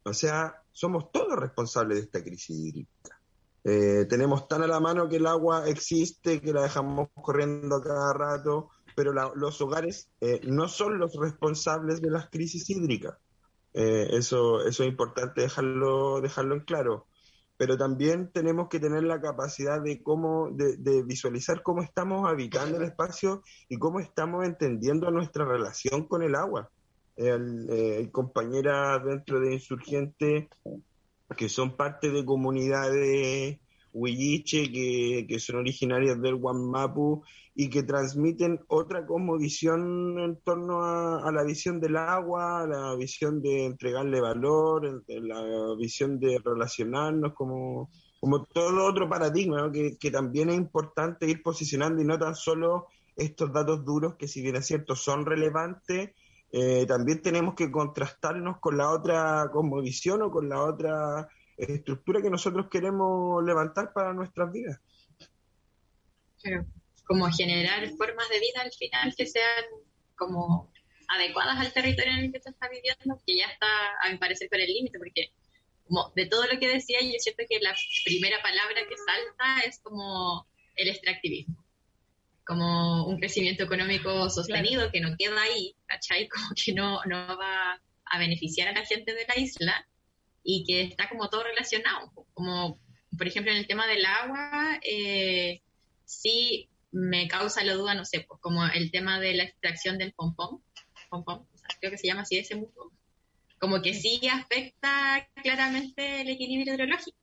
o 0.02 0.12
sea, 0.12 0.62
somos 0.72 1.10
todos 1.10 1.38
responsables 1.38 1.98
de 1.98 2.04
esta 2.04 2.22
crisis 2.22 2.56
hídrica. 2.56 3.15
Eh, 3.68 4.06
tenemos 4.08 4.46
tan 4.46 4.62
a 4.62 4.68
la 4.68 4.78
mano 4.78 5.08
que 5.08 5.16
el 5.16 5.26
agua 5.26 5.68
existe, 5.68 6.40
que 6.40 6.52
la 6.52 6.62
dejamos 6.62 7.08
corriendo 7.20 7.82
cada 7.82 8.12
rato, 8.12 8.70
pero 8.94 9.12
los 9.12 9.60
hogares 9.60 10.08
eh, 10.20 10.40
no 10.44 10.68
son 10.68 11.00
los 11.00 11.16
responsables 11.16 12.00
de 12.00 12.10
las 12.10 12.30
crisis 12.30 12.70
hídricas. 12.70 13.16
Eh, 13.74 14.06
eso, 14.12 14.64
eso 14.64 14.84
es 14.84 14.88
importante 14.88 15.40
dejarlo, 15.40 16.20
dejarlo 16.20 16.54
en 16.54 16.60
claro. 16.60 17.08
Pero 17.56 17.76
también 17.76 18.30
tenemos 18.30 18.68
que 18.68 18.78
tener 18.78 19.02
la 19.02 19.20
capacidad 19.20 19.82
de 19.82 20.00
cómo, 20.00 20.50
de, 20.52 21.02
visualizar 21.02 21.64
cómo 21.64 21.82
estamos 21.82 22.28
habitando 22.28 22.76
el 22.76 22.84
espacio 22.84 23.42
y 23.68 23.78
cómo 23.78 23.98
estamos 23.98 24.46
entendiendo 24.46 25.10
nuestra 25.10 25.44
relación 25.44 26.06
con 26.06 26.22
el 26.22 26.36
agua. 26.36 26.70
hay 27.18 28.10
compañeras 28.12 29.04
dentro 29.04 29.40
de 29.40 29.54
Insurgente 29.54 30.48
que 31.34 31.48
son 31.48 31.76
parte 31.76 32.10
de 32.10 32.24
comunidades 32.24 33.58
huilliche 33.96 34.70
que, 34.70 35.26
que, 35.26 35.38
son 35.40 35.56
originarias 35.56 36.20
del 36.20 36.36
Guamapu 36.36 37.22
y 37.54 37.70
que 37.70 37.82
transmiten 37.82 38.60
otra 38.68 39.06
cosmovisión 39.06 40.18
en 40.18 40.36
torno 40.42 40.84
a, 40.84 41.32
la 41.32 41.42
visión 41.42 41.80
del 41.80 41.96
agua, 41.96 42.66
la 42.66 42.94
visión 42.94 43.40
de 43.40 43.64
entregarle 43.64 44.20
valor, 44.20 45.02
la 45.08 45.74
visión 45.78 46.20
de 46.20 46.38
relacionarnos 46.44 47.32
como, 47.32 47.90
como 48.20 48.44
todo 48.44 48.84
otro 48.84 49.08
paradigma, 49.08 49.72
que, 49.72 49.96
que 49.96 50.10
también 50.10 50.50
es 50.50 50.56
importante 50.56 51.28
ir 51.28 51.42
posicionando 51.42 52.02
y 52.02 52.04
no 52.04 52.18
tan 52.18 52.34
solo 52.34 52.88
estos 53.16 53.50
datos 53.50 53.82
duros 53.82 54.16
que 54.16 54.28
si 54.28 54.42
bien 54.42 54.56
es 54.56 54.66
cierto 54.66 54.94
son 54.94 55.24
relevantes, 55.24 56.10
eh, 56.52 56.86
también 56.86 57.22
tenemos 57.22 57.54
que 57.54 57.70
contrastarnos 57.70 58.58
con 58.60 58.76
la 58.76 58.90
otra 58.90 59.48
cosmovisión 59.52 60.22
o 60.22 60.30
con 60.30 60.48
la 60.48 60.62
otra 60.62 61.28
estructura 61.56 62.22
que 62.22 62.30
nosotros 62.30 62.68
queremos 62.70 63.44
levantar 63.44 63.92
para 63.92 64.12
nuestras 64.12 64.52
vidas. 64.52 64.80
como 67.04 67.30
generar 67.30 67.88
formas 67.96 68.28
de 68.28 68.40
vida 68.40 68.62
al 68.62 68.72
final 68.72 69.14
que 69.16 69.26
sean 69.26 69.64
como 70.16 70.72
adecuadas 71.08 71.58
al 71.58 71.72
territorio 71.72 72.12
en 72.12 72.18
el 72.18 72.32
que 72.32 72.40
se 72.40 72.50
está 72.50 72.68
viviendo, 72.68 73.22
que 73.24 73.38
ya 73.38 73.46
está, 73.46 73.66
a 74.02 74.10
mi 74.10 74.18
parecer, 74.18 74.48
por 74.48 74.60
el 74.60 74.66
límite, 74.66 74.98
porque 74.98 75.32
como 75.84 76.12
de 76.16 76.26
todo 76.26 76.46
lo 76.46 76.58
que 76.58 76.68
decía, 76.68 76.98
yo 77.00 77.12
siento 77.18 77.44
que 77.48 77.60
la 77.60 77.74
primera 78.04 78.42
palabra 78.42 78.80
que 78.88 78.96
salta 78.96 79.68
es 79.68 79.78
como 79.80 80.46
el 80.74 80.88
extractivismo 80.88 81.65
como 82.46 83.06
un 83.06 83.18
crecimiento 83.18 83.64
económico 83.64 84.30
sostenido 84.30 84.90
que 84.92 85.00
no 85.00 85.16
queda 85.18 85.42
ahí, 85.42 85.74
¿cachai? 85.86 86.28
Como 86.32 86.50
que 86.54 86.72
no, 86.72 87.00
no 87.04 87.36
va 87.36 87.80
a 88.04 88.18
beneficiar 88.18 88.68
a 88.68 88.72
la 88.72 88.86
gente 88.86 89.14
de 89.14 89.26
la 89.26 89.36
isla 89.36 89.88
y 90.44 90.64
que 90.64 90.82
está 90.82 91.08
como 91.08 91.28
todo 91.28 91.42
relacionado. 91.42 92.12
Como, 92.34 92.78
por 93.18 93.26
ejemplo, 93.26 93.50
en 93.50 93.58
el 93.58 93.66
tema 93.66 93.88
del 93.88 94.04
agua, 94.04 94.78
eh, 94.82 95.60
sí 96.04 96.68
me 96.92 97.26
causa 97.26 97.64
la 97.64 97.74
duda, 97.74 97.94
no 97.94 98.04
sé, 98.04 98.20
pues 98.20 98.40
como 98.40 98.64
el 98.64 98.92
tema 98.92 99.18
de 99.18 99.34
la 99.34 99.42
extracción 99.42 99.98
del 99.98 100.12
pompón, 100.12 100.62
pompón 101.10 101.46
creo 101.80 101.90
que 101.90 101.98
se 101.98 102.06
llama 102.06 102.22
así 102.22 102.38
ese 102.38 102.54
musgo, 102.54 102.92
como 103.58 103.82
que 103.82 103.92
sí 103.92 104.20
afecta 104.28 105.28
claramente 105.42 106.20
el 106.20 106.28
equilibrio 106.28 106.74
hidrológico. 106.74 107.18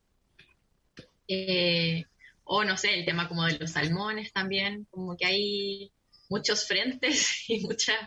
Eh, 1.30 2.04
o 2.44 2.64
no 2.64 2.78
sé, 2.78 2.94
el 2.94 3.06
tema 3.06 3.28
como 3.28 3.46
de 3.46 3.58
los 3.58 3.72
salmones 3.72 4.34
también, 4.34 4.86
como 4.92 5.16
que 5.16 5.26
hay 5.26 5.94
muchos 6.30 6.68
frentes 6.68 7.44
y 7.50 7.60
muchas 7.62 7.98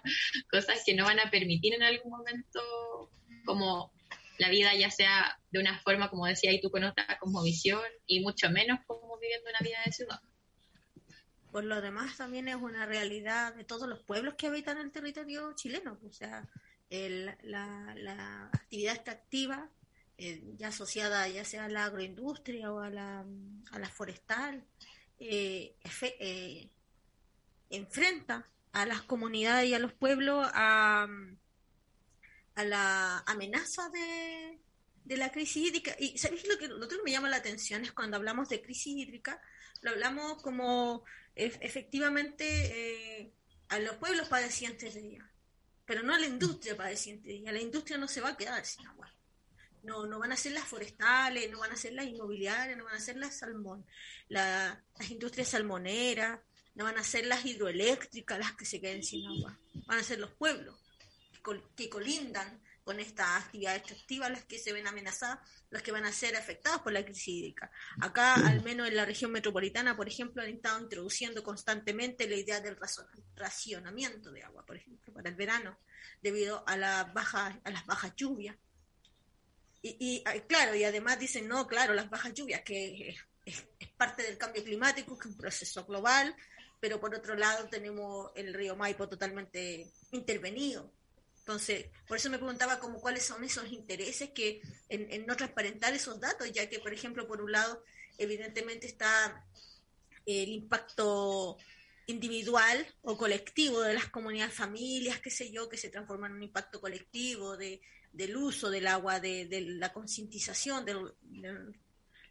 cosas 0.50 0.82
que 0.84 0.94
no 0.94 1.04
van 1.04 1.20
a 1.20 1.30
permitir 1.30 1.74
en 1.74 1.82
algún 1.82 2.10
momento 2.10 3.10
como 3.44 3.92
la 4.38 4.50
vida 4.50 4.74
ya 4.74 4.90
sea 4.90 5.38
de 5.50 5.60
una 5.60 5.78
forma, 5.80 6.10
como 6.10 6.26
decía 6.26 6.52
y 6.52 6.60
tú, 6.60 6.70
con 6.70 6.84
otra 6.84 7.06
visión 7.42 7.80
y 8.06 8.20
mucho 8.20 8.50
menos 8.50 8.80
como 8.86 9.18
viviendo 9.18 9.48
una 9.48 9.66
vida 9.66 9.78
de 9.84 9.92
ciudad. 9.92 10.20
Por 11.52 11.64
lo 11.64 11.80
demás, 11.80 12.18
también 12.18 12.48
es 12.48 12.56
una 12.56 12.84
realidad 12.84 13.54
de 13.54 13.64
todos 13.64 13.88
los 13.88 14.00
pueblos 14.00 14.34
que 14.34 14.48
habitan 14.48 14.76
el 14.78 14.92
territorio 14.92 15.54
chileno. 15.54 15.98
O 16.06 16.12
sea, 16.12 16.46
la, 16.90 18.50
actividad 18.52 18.94
extractiva, 18.94 19.70
eh, 20.18 20.42
ya 20.56 20.68
asociada 20.68 21.28
ya 21.28 21.44
sea 21.44 21.66
a 21.66 21.68
la 21.68 21.84
agroindustria 21.84 22.72
o 22.72 22.80
a 22.80 22.88
la, 22.90 23.24
a 23.70 23.78
la 23.78 23.88
forestal, 23.90 24.64
eh, 25.18 25.76
eh, 26.02 26.70
enfrenta 27.70 28.46
a 28.72 28.86
las 28.86 29.02
comunidades 29.02 29.68
y 29.68 29.74
a 29.74 29.78
los 29.78 29.92
pueblos 29.92 30.48
a, 30.52 31.06
a 32.54 32.64
la 32.64 33.18
amenaza 33.26 33.90
de, 33.90 34.58
de 35.04 35.16
la 35.16 35.30
crisis 35.30 35.68
hídrica. 35.68 35.94
Y 35.98 36.16
¿sabéis 36.16 36.48
lo 36.48 36.56
que, 36.58 36.68
lo 36.68 36.88
que 36.88 36.96
me 37.04 37.12
llama 37.12 37.28
la 37.28 37.36
atención? 37.36 37.84
Es 37.84 37.92
cuando 37.92 38.16
hablamos 38.16 38.48
de 38.48 38.62
crisis 38.62 38.96
hídrica, 38.96 39.40
lo 39.82 39.90
hablamos 39.90 40.40
como 40.42 41.04
efectivamente 41.34 43.30
a 43.68 43.78
los 43.78 43.96
pueblos 43.96 44.28
padecientes 44.28 44.94
de 44.94 45.00
ella, 45.06 45.30
pero 45.84 46.02
no 46.02 46.14
a 46.14 46.18
la 46.18 46.26
industria 46.26 46.76
padeciente 46.76 47.28
de 47.28 47.34
ella. 47.36 47.52
La 47.52 47.60
industria 47.60 47.98
no 47.98 48.08
se 48.08 48.22
va 48.22 48.30
a 48.30 48.36
quedar 48.36 48.64
sin 48.64 48.86
agua. 48.86 49.15
No, 49.86 50.06
no 50.06 50.18
van 50.18 50.32
a 50.32 50.36
ser 50.36 50.52
las 50.52 50.64
forestales, 50.64 51.50
no 51.50 51.60
van 51.60 51.72
a 51.72 51.76
ser 51.76 51.92
las 51.92 52.06
inmobiliarias, 52.06 52.76
no 52.76 52.84
van 52.84 52.96
a 52.96 53.00
ser 53.00 53.16
las 53.16 53.38
salmón, 53.38 53.86
las 54.28 54.76
industrias 55.08 55.48
salmoneras, 55.48 56.40
no 56.74 56.84
van 56.84 56.98
a 56.98 57.04
ser 57.04 57.26
las 57.26 57.44
hidroeléctricas 57.44 58.38
las 58.38 58.52
que 58.56 58.66
se 58.66 58.80
queden 58.80 59.02
sin 59.02 59.26
agua, 59.26 59.58
van 59.86 59.98
a 59.98 60.02
ser 60.02 60.18
los 60.18 60.32
pueblos 60.32 60.74
que 61.76 61.88
colindan 61.88 62.60
con 62.86 63.00
esta 63.00 63.36
actividad 63.36 63.74
extractiva 63.74 64.28
las 64.28 64.44
que 64.44 64.60
se 64.60 64.72
ven 64.72 64.86
amenazadas, 64.86 65.40
las 65.70 65.82
que 65.82 65.90
van 65.90 66.04
a 66.04 66.12
ser 66.12 66.36
afectadas 66.36 66.80
por 66.82 66.92
la 66.92 67.04
crisis 67.04 67.26
hídrica. 67.26 67.68
Acá, 68.00 68.34
al 68.34 68.62
menos 68.62 68.86
en 68.86 68.94
la 68.94 69.04
región 69.04 69.32
metropolitana, 69.32 69.96
por 69.96 70.06
ejemplo, 70.06 70.40
han 70.40 70.50
estado 70.50 70.80
introduciendo 70.80 71.42
constantemente 71.42 72.28
la 72.28 72.36
idea 72.36 72.60
del 72.60 72.76
racionamiento 73.34 74.30
de 74.30 74.44
agua, 74.44 74.64
por 74.64 74.76
ejemplo, 74.76 75.12
para 75.12 75.28
el 75.28 75.34
verano, 75.34 75.76
debido 76.22 76.62
a, 76.68 76.76
la 76.76 77.10
baja, 77.12 77.60
a 77.64 77.70
las 77.70 77.84
bajas 77.86 78.14
lluvias. 78.14 78.56
Y, 79.98 80.24
claro, 80.48 80.74
y 80.74 80.84
además 80.84 81.18
dicen, 81.18 81.46
no, 81.46 81.66
claro, 81.66 81.94
las 81.94 82.10
bajas 82.10 82.34
lluvias, 82.34 82.62
que 82.62 83.14
es, 83.44 83.64
parte 83.96 84.22
del 84.22 84.36
cambio 84.36 84.64
climático, 84.64 85.16
que 85.16 85.28
es 85.28 85.34
un 85.34 85.38
proceso 85.38 85.84
global, 85.86 86.34
pero 86.80 87.00
por 87.00 87.14
otro 87.14 87.36
lado 87.36 87.68
tenemos 87.68 88.30
el 88.34 88.52
río 88.52 88.76
Maipo 88.76 89.08
totalmente 89.08 89.90
intervenido. 90.10 90.92
Entonces, 91.38 91.86
por 92.08 92.16
eso 92.16 92.28
me 92.28 92.38
preguntaba 92.38 92.80
como 92.80 93.00
cuáles 93.00 93.24
son 93.24 93.44
esos 93.44 93.70
intereses 93.70 94.30
que 94.30 94.60
en, 94.88 95.24
no 95.26 95.36
transparentar 95.36 95.94
esos 95.94 96.18
datos, 96.18 96.50
ya 96.50 96.68
que, 96.68 96.80
por 96.80 96.92
ejemplo, 96.92 97.28
por 97.28 97.40
un 97.40 97.52
lado, 97.52 97.84
evidentemente 98.18 98.88
está 98.88 99.46
el 100.26 100.48
impacto 100.48 101.56
individual 102.08 102.84
o 103.02 103.16
colectivo 103.16 103.80
de 103.80 103.94
las 103.94 104.08
comunidades, 104.08 104.54
familias, 104.54 105.20
qué 105.20 105.30
sé 105.30 105.52
yo, 105.52 105.68
que 105.68 105.76
se 105.76 105.88
transforman 105.88 106.32
en 106.32 106.38
un 106.38 106.42
impacto 106.42 106.80
colectivo 106.80 107.56
de, 107.56 107.80
del 108.16 108.36
uso 108.36 108.70
del 108.70 108.86
agua, 108.86 109.20
de, 109.20 109.46
la 109.78 109.92
concientización, 109.92 110.84
de, 110.84 110.96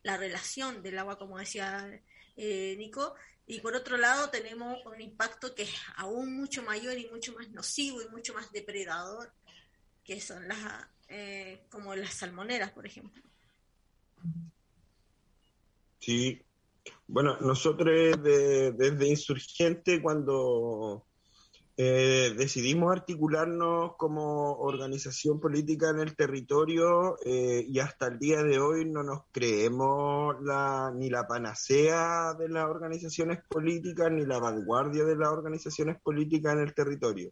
la 0.03 0.17
relación 0.17 0.81
del 0.81 0.97
agua, 0.97 1.17
como 1.17 1.37
decía 1.37 2.01
eh, 2.35 2.75
Nico, 2.77 3.15
y 3.45 3.59
por 3.59 3.75
otro 3.75 3.97
lado 3.97 4.29
tenemos 4.29 4.83
un 4.85 4.99
impacto 4.99 5.53
que 5.53 5.63
es 5.63 5.75
aún 5.97 6.35
mucho 6.35 6.63
mayor 6.63 6.97
y 6.97 7.07
mucho 7.07 7.33
más 7.33 7.49
nocivo 7.51 8.01
y 8.01 8.09
mucho 8.09 8.33
más 8.33 8.51
depredador, 8.51 9.31
que 10.03 10.19
son 10.19 10.47
las 10.47 10.87
eh, 11.07 11.65
como 11.69 11.95
las 11.95 12.15
salmoneras, 12.15 12.71
por 12.71 12.87
ejemplo. 12.87 13.21
Sí, 15.99 16.41
bueno, 17.07 17.37
nosotros 17.41 18.23
desde 18.23 19.07
Insurgente 19.07 20.01
cuando 20.01 21.05
eh, 21.77 22.33
decidimos 22.37 22.91
articularnos 22.93 23.97
como 23.97 24.53
organización 24.59 25.41
política 25.41 25.89
en 25.89 25.99
el 25.99 26.15
territorio 26.15 27.17
eh, 27.25 27.65
y 27.67 27.79
hasta 27.79 28.07
el 28.07 28.17
día 28.17 28.43
de 28.43 28.59
hoy 28.59 28.85
no 28.85 29.03
nos 29.03 29.23
creemos 29.33 30.37
la, 30.41 30.93
ni 30.95 31.09
la 31.09 31.27
panacea 31.27 32.33
de 32.35 32.47
las 32.47 32.65
organizaciones 32.65 33.39
políticas 33.49 34.09
ni 34.09 34.25
la 34.25 34.39
vanguardia 34.39 35.03
de 35.03 35.17
las 35.17 35.29
organizaciones 35.29 35.99
políticas 36.01 36.53
en 36.53 36.59
el 36.59 36.73
territorio. 36.73 37.31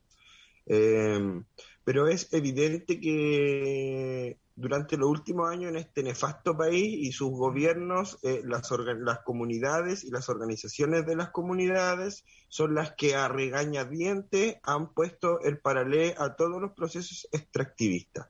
Eh, 0.66 1.42
pero 1.86 2.08
es 2.08 2.32
evidente 2.34 3.00
que 3.00 4.38
durante 4.56 4.98
los 4.98 5.10
últimos 5.10 5.50
años 5.50 5.72
en 5.72 5.78
este 5.78 6.04
nefasto 6.04 6.56
país 6.56 6.96
y 7.00 7.12
sus 7.12 7.32
gobiernos, 7.32 8.20
eh, 8.24 8.42
las, 8.46 8.70
las 9.00 9.20
comunidades 9.20 10.04
y 10.04 10.12
las 10.12 10.30
organizaciones 10.30 11.06
de 11.06 11.16
las 11.16 11.32
comunidades 11.32 12.24
son 12.50 12.76
las 12.76 12.94
que 12.94 13.16
a 13.16 13.28
regañadientes 13.28 14.58
han 14.64 14.94
puesto 14.94 15.42
el 15.42 15.60
paralelo 15.60 16.22
a 16.22 16.36
todos 16.36 16.62
los 16.62 16.74
procesos 16.74 17.28
extractivistas. 17.32 18.30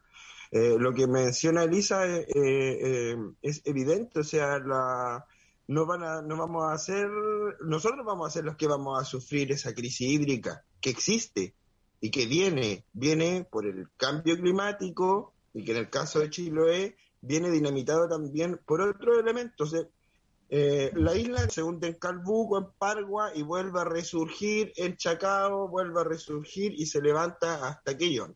Eh, 0.52 0.78
lo 0.80 0.94
que 0.94 1.08
menciona 1.08 1.64
Elisa 1.64 2.06
eh, 2.06 3.16
es 3.42 3.62
evidente, 3.66 4.20
o 4.20 4.24
sea, 4.24 4.60
la, 4.60 5.26
no, 5.68 5.86
van 5.86 6.04
a, 6.04 6.22
no 6.22 6.38
vamos 6.38 6.64
a 6.64 6.74
hacer, 6.74 7.10
nosotros 7.66 8.06
vamos 8.06 8.28
a 8.28 8.32
ser 8.32 8.46
los 8.46 8.56
que 8.56 8.68
vamos 8.68 9.02
a 9.02 9.06
sufrir 9.06 9.52
esa 9.52 9.74
crisis 9.74 10.08
hídrica 10.08 10.64
que 10.80 10.90
existe 10.90 11.56
y 12.00 12.12
que 12.12 12.28
viene, 12.28 12.86
viene 12.94 13.48
por 13.50 13.66
el 13.66 13.88
cambio 13.98 14.38
climático, 14.38 15.33
y 15.54 15.63
que 15.63 15.72
en 15.72 15.78
el 15.78 15.89
caso 15.89 16.20
de 16.20 16.30
Chiloé 16.30 16.96
viene 17.22 17.50
dinamitado 17.52 18.08
también 18.08 18.60
por 18.66 18.82
otros 18.82 19.20
elementos. 19.20 19.74
Eh, 20.50 20.92
la 20.96 21.16
isla 21.16 21.50
se 21.50 21.63
hunde 21.63 21.88
en 21.88 21.94
Calbuco, 21.94 22.58
en 22.58 22.68
Pargua, 22.78 23.32
y 23.34 23.42
vuelve 23.44 23.80
a 23.80 23.86
resurgir 23.86 24.74
en 24.76 24.98
Chacao, 24.98 25.68
vuelve 25.68 26.02
a 26.02 26.04
resurgir 26.04 26.74
y 26.74 26.86
se 26.86 27.02
levanta 27.02 27.68
hasta 27.68 27.98
Quillón. 27.98 28.36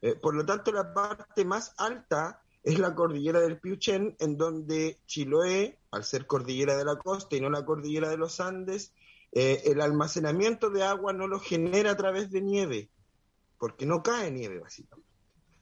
Eh, 0.00 0.14
por 0.14 0.34
lo 0.34 0.44
tanto, 0.44 0.72
la 0.72 0.92
parte 0.92 1.44
más 1.44 1.74
alta 1.78 2.42
es 2.62 2.78
la 2.78 2.94
cordillera 2.94 3.40
del 3.40 3.58
Piuchén, 3.58 4.16
en 4.18 4.36
donde 4.36 5.00
Chiloé, 5.06 5.78
al 5.90 6.04
ser 6.04 6.26
cordillera 6.26 6.76
de 6.76 6.84
la 6.84 6.96
costa 6.96 7.36
y 7.36 7.40
no 7.40 7.50
la 7.50 7.64
cordillera 7.64 8.08
de 8.08 8.16
los 8.16 8.40
Andes, 8.40 8.94
eh, 9.32 9.62
el 9.66 9.80
almacenamiento 9.80 10.70
de 10.70 10.84
agua 10.84 11.12
no 11.12 11.26
lo 11.26 11.40
genera 11.40 11.90
a 11.90 11.96
través 11.96 12.30
de 12.30 12.40
nieve, 12.40 12.90
porque 13.58 13.84
no 13.84 14.02
cae 14.02 14.30
nieve 14.30 14.60
básicamente. 14.60 15.13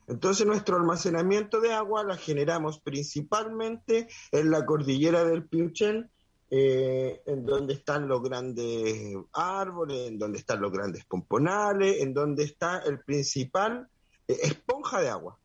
Entonces 0.09 0.47
nuestro 0.47 0.77
almacenamiento 0.77 1.61
de 1.61 1.73
agua 1.73 2.05
la 2.05 2.17
generamos 2.17 2.81
principalmente 2.81 4.09
en 4.31 4.51
la 4.51 4.67
cordillera 4.67 5.25
del 5.25 5.47
Piuchén, 5.47 6.11
eh, 6.51 7.23
en 7.25 7.47
donde 7.47 7.75
están 7.75 8.09
los 8.09 8.23
grandes 8.23 9.17
árboles, 9.33 10.09
en 10.09 10.19
donde 10.19 10.39
están 10.39 10.61
los 10.61 10.71
grandes 10.71 11.05
pomponales, 11.05 12.03
en 12.03 12.13
donde 12.13 12.45
está 12.45 12.79
el 12.81 13.01
principal 13.01 13.89
eh, 14.29 14.37
esponja 14.43 15.01
de 15.01 15.09
agua. 15.09 15.39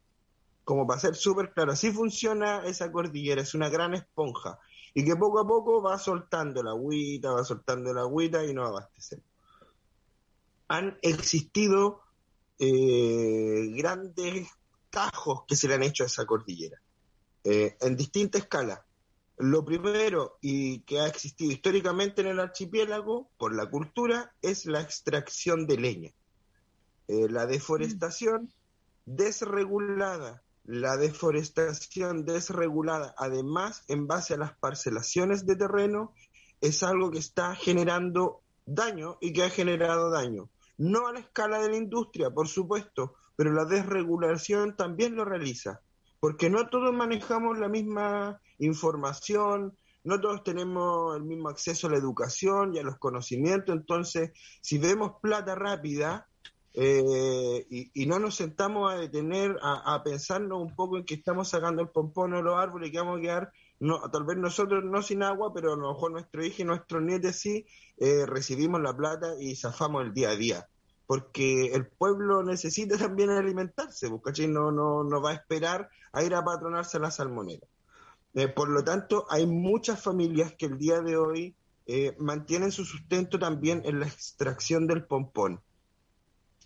Como 0.63 0.85
para 0.85 0.99
ser 0.99 1.15
súper 1.15 1.53
claro, 1.53 1.71
así 1.71 1.91
funciona 1.91 2.65
esa 2.65 2.91
cordillera, 2.91 3.41
es 3.41 3.53
una 3.53 3.69
gran 3.69 3.93
esponja 3.93 4.59
y 4.97 5.05
que 5.05 5.15
poco 5.15 5.39
a 5.39 5.47
poco 5.47 5.79
va 5.79 5.99
soltando 5.99 6.63
la 6.63 6.71
agüita, 6.71 7.31
va 7.31 7.43
soltando 7.43 7.93
la 7.93 8.01
agüita 8.01 8.43
y 8.43 8.51
nos 8.51 8.69
abastecemos. 8.69 9.25
Han 10.69 10.97
existido 11.03 12.01
eh, 12.59 13.71
grandes 13.75 14.49
tajos 14.89 15.43
que 15.47 15.55
se 15.55 15.67
le 15.67 15.75
han 15.75 15.83
hecho 15.83 16.03
a 16.03 16.07
esa 16.07 16.25
cordillera, 16.25 16.81
eh, 17.43 17.77
en 17.81 17.95
distinta 17.95 18.37
escala. 18.37 18.83
Lo 19.37 19.63
primero, 19.63 20.39
y 20.41 20.79
que 20.79 20.99
ha 20.99 21.07
existido 21.07 21.51
históricamente 21.51 22.21
en 22.21 22.27
el 22.27 22.39
archipiélago 22.39 23.29
por 23.37 23.55
la 23.55 23.69
cultura, 23.69 24.33
es 24.41 24.65
la 24.65 24.81
extracción 24.81 25.67
de 25.67 25.77
leña. 25.77 26.11
Eh, 27.07 27.27
la 27.29 27.45
deforestación 27.45 28.51
desregulada, 29.05 30.41
la 30.65 30.97
deforestación 30.97 32.25
desregulada, 32.25 33.13
además 33.17 33.83
en 33.87 34.07
base 34.07 34.33
a 34.33 34.37
las 34.37 34.57
parcelaciones 34.57 35.45
de 35.45 35.55
terreno, 35.55 36.13
es 36.59 36.81
algo 36.81 37.11
que 37.11 37.19
está 37.19 37.55
generando 37.55 38.41
daño 38.65 39.19
y 39.21 39.31
que 39.31 39.43
ha 39.43 39.49
generado 39.51 40.09
daño 40.09 40.49
no 40.77 41.07
a 41.07 41.13
la 41.13 41.19
escala 41.19 41.59
de 41.59 41.69
la 41.69 41.77
industria, 41.77 42.29
por 42.29 42.47
supuesto, 42.47 43.15
pero 43.35 43.51
la 43.51 43.65
desregulación 43.65 44.75
también 44.75 45.15
lo 45.15 45.25
realiza, 45.25 45.81
porque 46.19 46.49
no 46.49 46.69
todos 46.69 46.93
manejamos 46.93 47.57
la 47.59 47.69
misma 47.69 48.39
información, 48.59 49.77
no 50.03 50.21
todos 50.21 50.43
tenemos 50.43 51.15
el 51.17 51.23
mismo 51.23 51.49
acceso 51.49 51.87
a 51.87 51.91
la 51.91 51.97
educación 51.97 52.73
y 52.73 52.79
a 52.79 52.83
los 52.83 52.97
conocimientos, 52.97 53.75
entonces 53.75 54.31
si 54.61 54.77
vemos 54.77 55.13
plata 55.21 55.55
rápida 55.55 56.27
eh, 56.73 57.65
y, 57.69 58.05
no 58.05 58.19
nos 58.19 58.35
sentamos 58.35 58.93
a 58.93 58.97
detener, 58.97 59.57
a, 59.63 59.95
a, 59.95 60.03
pensarnos 60.03 60.61
un 60.61 60.75
poco 60.75 60.97
en 60.97 61.05
que 61.05 61.15
estamos 61.15 61.49
sacando 61.49 61.81
el 61.81 61.89
pompón 61.89 62.35
o 62.35 62.41
los 62.43 62.55
árboles 62.55 62.89
y 62.89 62.91
que 62.91 62.99
vamos 62.99 63.17
a 63.17 63.21
quedar 63.21 63.51
no, 63.79 64.09
tal 64.09 64.23
vez 64.23 64.37
nosotros 64.37 64.83
no 64.83 65.01
sin 65.01 65.23
agua, 65.23 65.53
pero 65.53 65.73
a 65.73 65.77
lo 65.77 65.93
mejor 65.93 66.11
nuestro 66.11 66.43
hijo 66.43 66.61
y 66.61 66.65
nuestros 66.65 67.03
nietos 67.03 67.35
sí, 67.35 67.65
eh, 67.97 68.25
recibimos 68.25 68.81
la 68.81 68.95
plata 68.95 69.35
y 69.39 69.55
zafamos 69.55 70.03
el 70.03 70.13
día 70.13 70.31
a 70.31 70.35
día. 70.35 70.67
Porque 71.05 71.67
el 71.67 71.87
pueblo 71.87 72.43
necesita 72.43 72.97
también 72.97 73.29
alimentarse, 73.29 74.09
pues, 74.09 74.21
¿cachai? 74.23 74.47
No, 74.47 74.71
no, 74.71 75.03
no 75.03 75.21
va 75.21 75.31
a 75.31 75.35
esperar 75.35 75.89
a 76.11 76.23
ir 76.23 76.33
a 76.33 76.43
patronarse 76.43 76.99
la 76.99 77.11
salmonera. 77.11 77.67
Eh, 78.33 78.47
por 78.47 78.69
lo 78.69 78.83
tanto, 78.83 79.25
hay 79.29 79.45
muchas 79.45 80.01
familias 80.01 80.53
que 80.57 80.65
el 80.67 80.77
día 80.77 81.01
de 81.01 81.17
hoy 81.17 81.55
eh, 81.85 82.15
mantienen 82.19 82.71
su 82.71 82.83
sustento 82.83 83.39
también 83.39 83.81
en 83.85 83.99
la 83.99 84.07
extracción 84.07 84.87
del 84.87 85.05
pompón. 85.05 85.61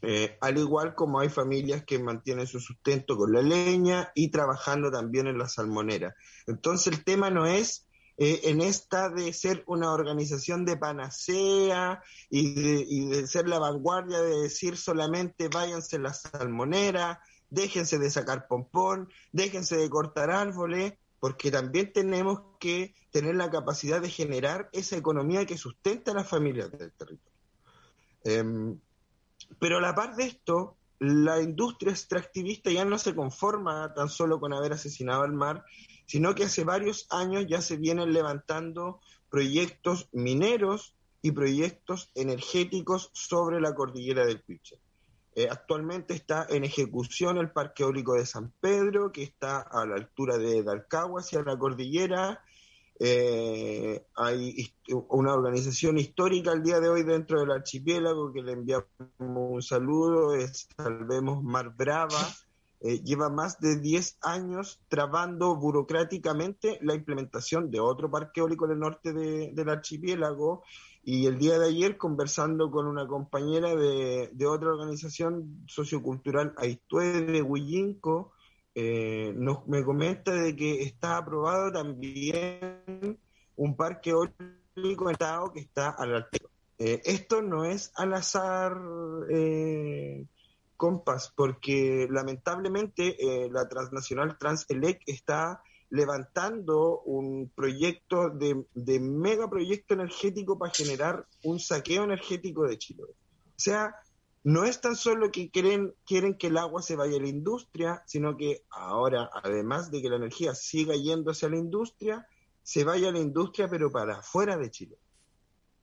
Eh, 0.04 0.38
al 0.42 0.58
igual 0.58 0.96
como 0.96 1.20
hay 1.20 1.30
familias 1.30 1.84
que 1.84 2.00
mantienen 2.00 2.48
su 2.48 2.60
sustento 2.60 3.16
con 3.18 3.32
la 3.34 3.42
leña 3.42 4.12
y 4.16 4.32
trabajando 4.32 4.90
también 4.90 5.28
en 5.28 5.38
la 5.38 5.48
salmonera. 5.48 6.16
Entonces 6.48 6.92
el 6.92 7.04
tema 7.04 7.30
no 7.30 7.46
es 7.46 7.88
eh, 8.18 8.42
en 8.46 8.62
esta 8.62 9.10
de 9.10 9.32
ser 9.34 9.64
una 9.68 9.92
organización 9.94 10.66
de 10.66 10.78
panacea 10.78 12.02
y 12.30 12.54
de, 12.54 12.86
y 12.88 13.10
de, 13.10 13.28
ser 13.28 13.48
la 13.48 13.60
vanguardia 13.60 14.22
de 14.22 14.42
decir 14.42 14.76
solamente 14.76 15.50
váyanse 15.50 16.00
la 16.00 16.14
salmonera, 16.14 17.22
déjense 17.50 18.00
de 18.00 18.10
sacar 18.10 18.48
pompón, 18.48 19.10
déjense 19.32 19.78
de 19.78 19.90
cortar 19.90 20.32
árboles, 20.32 20.94
porque 21.20 21.52
también 21.52 21.94
tenemos 21.94 22.42
que 22.60 22.96
tener 23.12 23.36
la 23.36 23.52
capacidad 23.52 24.02
de 24.02 24.10
generar 24.10 24.70
esa 24.74 24.98
economía 24.98 25.46
que 25.46 25.58
sustenta 25.58 26.12
a 26.12 26.16
las 26.16 26.28
familias 26.28 26.72
del 26.72 26.92
territorio. 26.92 27.32
Eh, 28.24 28.76
pero 29.60 29.78
a 29.78 29.82
la 29.82 29.96
par 29.96 30.16
de 30.16 30.26
esto, 30.26 30.78
la 31.00 31.42
industria 31.42 31.92
extractivista 31.92 32.72
ya 32.72 32.86
no 32.86 32.98
se 32.98 33.16
conforma 33.16 33.94
tan 33.94 34.10
solo 34.10 34.40
con 34.40 34.54
haber 34.54 34.74
asesinado 34.74 35.24
al 35.24 35.34
mar, 35.34 35.66
sino 36.06 36.36
que 36.36 36.44
hace 36.44 36.64
varios 36.64 37.08
años 37.10 37.46
ya 37.48 37.62
se 37.62 37.78
vienen 37.78 38.14
levantando 38.14 39.00
proyectos 39.30 40.10
mineros 40.12 40.94
y 41.22 41.32
proyectos 41.32 42.12
energéticos 42.16 43.10
sobre 43.14 43.62
la 43.62 43.74
cordillera 43.74 44.26
del 44.26 44.42
Piche. 44.42 44.78
Eh, 45.34 45.48
actualmente 45.50 46.14
está 46.14 46.46
en 46.50 46.66
ejecución 46.66 47.38
el 47.38 47.52
Parque 47.52 47.84
Eólico 47.84 48.16
de 48.16 48.26
San 48.26 48.52
Pedro, 48.60 49.12
que 49.12 49.24
está 49.24 49.62
a 49.62 49.86
la 49.86 49.96
altura 49.96 50.38
de 50.38 50.62
Dalcagua, 50.62 51.22
hacia 51.22 51.42
la 51.42 51.58
cordillera, 51.58 52.44
eh, 53.04 54.06
hay 54.16 54.72
una 55.10 55.34
organización 55.34 55.98
histórica 55.98 56.52
al 56.52 56.62
día 56.62 56.80
de 56.80 56.88
hoy 56.88 57.02
dentro 57.02 57.40
del 57.40 57.50
archipiélago 57.50 58.32
que 58.32 58.44
le 58.44 58.52
enviamos 58.52 58.86
un 59.18 59.60
saludo, 59.64 60.36
es 60.36 60.68
Salvemos 60.78 61.44
Mar 61.44 61.74
Brava. 61.76 62.20
Eh, 62.80 63.02
lleva 63.04 63.32
más 63.32 63.60
de 63.60 63.80
10 63.80 64.20
años 64.22 64.82
trabando 64.88 65.56
burocráticamente 65.56 66.78
la 66.82 66.94
implementación 66.94 67.72
de 67.72 67.80
otro 67.80 68.12
parque 68.12 68.42
eólico 68.42 68.66
en 68.66 68.72
el 68.74 68.80
norte 68.80 69.14
de, 69.14 69.52
del 69.52 69.70
archipiélago 69.70 70.64
y 71.04 71.26
el 71.26 71.40
día 71.40 71.58
de 71.58 71.70
ayer 71.70 71.98
conversando 71.98 72.70
con 72.70 72.86
una 72.86 73.08
compañera 73.08 73.76
de, 73.76 74.30
de 74.32 74.46
otra 74.46 74.70
organización 74.70 75.64
sociocultural 75.66 76.54
Aitue 76.58 77.22
de 77.24 77.42
Huillinco, 77.42 78.34
eh, 78.76 79.34
nos, 79.36 79.68
me 79.68 79.84
comenta 79.84 80.32
de 80.34 80.56
que 80.56 80.84
está 80.84 81.18
aprobado 81.18 81.72
también 81.72 83.20
un 83.56 83.76
parque 83.76 84.12
eólico 84.12 85.10
Estado 85.10 85.52
que 85.54 85.60
está 85.62 85.90
al 85.90 86.16
alto. 86.16 86.50
Eh, 86.78 87.02
esto 87.06 87.42
no 87.42 87.66
es 87.66 87.92
al 87.96 88.14
azar, 88.14 88.76
eh, 89.30 90.26
porque 91.36 92.08
lamentablemente 92.10 93.16
eh, 93.20 93.50
la 93.52 93.68
transnacional 93.70 94.38
Transelec 94.38 95.02
está 95.06 95.62
levantando 95.92 97.02
un 97.02 97.52
proyecto 97.54 98.30
de, 98.30 98.66
de 98.74 99.00
mega 99.00 99.48
proyecto 99.48 99.94
energético 99.94 100.58
para 100.58 100.74
generar 100.74 101.28
un 101.44 101.60
saqueo 101.60 102.04
energético 102.04 102.66
de 102.66 102.78
Chile. 102.80 103.04
O 103.04 103.14
sea, 103.58 103.94
no 104.44 104.64
es 104.66 104.82
tan 104.82 104.96
solo 104.96 105.32
que 105.32 105.52
quieren, 105.52 105.94
quieren 106.06 106.36
que 106.36 106.48
el 106.48 106.58
agua 106.58 106.82
se 106.82 106.96
vaya 106.96 107.18
a 107.18 107.22
la 107.22 107.28
industria, 107.28 108.04
sino 108.08 108.36
que 108.38 108.64
ahora, 108.70 109.30
además 109.44 109.92
de 109.92 110.02
que 110.02 110.10
la 110.10 110.16
energía 110.16 110.56
siga 110.56 110.96
yéndose 110.96 111.46
a 111.46 111.50
la 111.50 111.58
industria, 111.58 112.28
se 112.64 112.84
vaya 112.84 113.10
a 113.10 113.12
la 113.12 113.20
industria, 113.20 113.70
pero 113.70 113.92
para 113.92 114.18
afuera 114.18 114.58
de 114.58 114.72
Chile. 114.72 114.98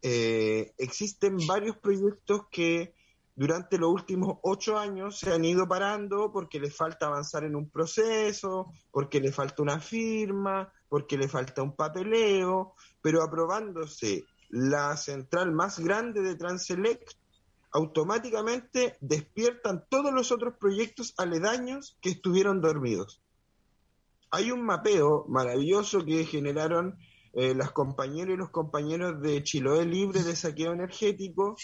Eh, 0.03 0.73
existen 0.79 1.37
varios 1.47 1.77
proyectos 1.77 2.43
que 2.51 2.95
durante 3.39 3.79
los 3.79 3.91
últimos 3.93 4.39
ocho 4.43 4.77
años 4.77 5.19
se 5.21 5.33
han 5.33 5.45
ido 5.45 5.69
parando 5.69 6.33
porque 6.33 6.59
le 6.59 6.71
falta 6.71 7.07
avanzar 7.07 7.45
en 7.45 7.55
un 7.55 7.71
proceso, 7.71 8.73
porque 8.91 9.21
le 9.21 9.31
falta 9.31 9.63
una 9.63 9.79
firma, 9.79 10.73
porque 10.89 11.17
le 11.17 11.29
falta 11.29 11.63
un 11.63 11.77
papeleo, 11.77 12.75
pero 13.01 13.23
aprobándose 13.23 14.25
la 14.51 14.97
central 14.97 15.53
más 15.53 15.79
grande 15.79 16.23
de 16.23 16.35
Transelect, 16.35 17.13
automáticamente 17.73 18.97
despiertan 19.01 19.85
todos 19.89 20.13
los 20.13 20.33
otros 20.33 20.55
proyectos 20.59 21.15
aledaños 21.19 21.97
que 22.01 22.11
estuvieron 22.11 22.61
dormidos. 22.61 23.21
Hay 24.31 24.51
un 24.51 24.63
mapeo 24.63 25.25
maravilloso 25.29 26.05
que 26.05 26.25
generaron 26.25 26.99
eh, 27.33 27.55
las 27.55 27.73
compañeras 27.73 28.35
y 28.35 28.39
los 28.39 28.51
compañeros 28.51 29.21
de 29.23 29.43
Chiloé 29.43 29.85
Libre 29.87 30.23
de 30.23 30.37
Saqueo 30.37 30.73
Energético, 30.73 31.57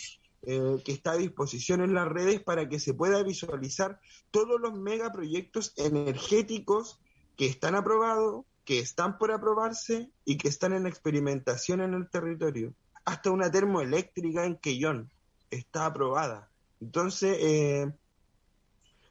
eh, 0.43 0.77
que 0.85 0.93
está 0.93 1.13
a 1.13 1.17
disposición 1.17 1.81
en 1.83 1.95
las 1.95 2.09
redes 2.09 2.43
para 2.43 2.69
que 2.69 2.79
se 2.79 2.95
pueda 2.95 3.23
visualizar 3.23 4.01
todos 4.31 4.61
los 4.61 4.75
megaproyectos 4.75 5.73
energéticos 5.77 7.01
que 7.37 7.47
están 7.47 7.75
aprobados, 7.75 8.45
que 8.65 8.79
están 8.79 9.19
por 9.19 9.33
aprobarse 9.33 10.11
y 10.25 10.37
que 10.37 10.49
están 10.49 10.73
en 10.75 10.87
experimentación 10.87 11.81
en 11.81 11.95
el 11.95 12.09
territorio. 12.09 12.75
Hasta 13.05 13.31
una 13.31 13.51
termoeléctrica 13.51 14.45
en 14.45 14.57
Quellón 14.57 15.11
está 15.55 15.87
aprobada. 15.87 16.51
Entonces, 16.81 17.37
eh, 17.41 17.93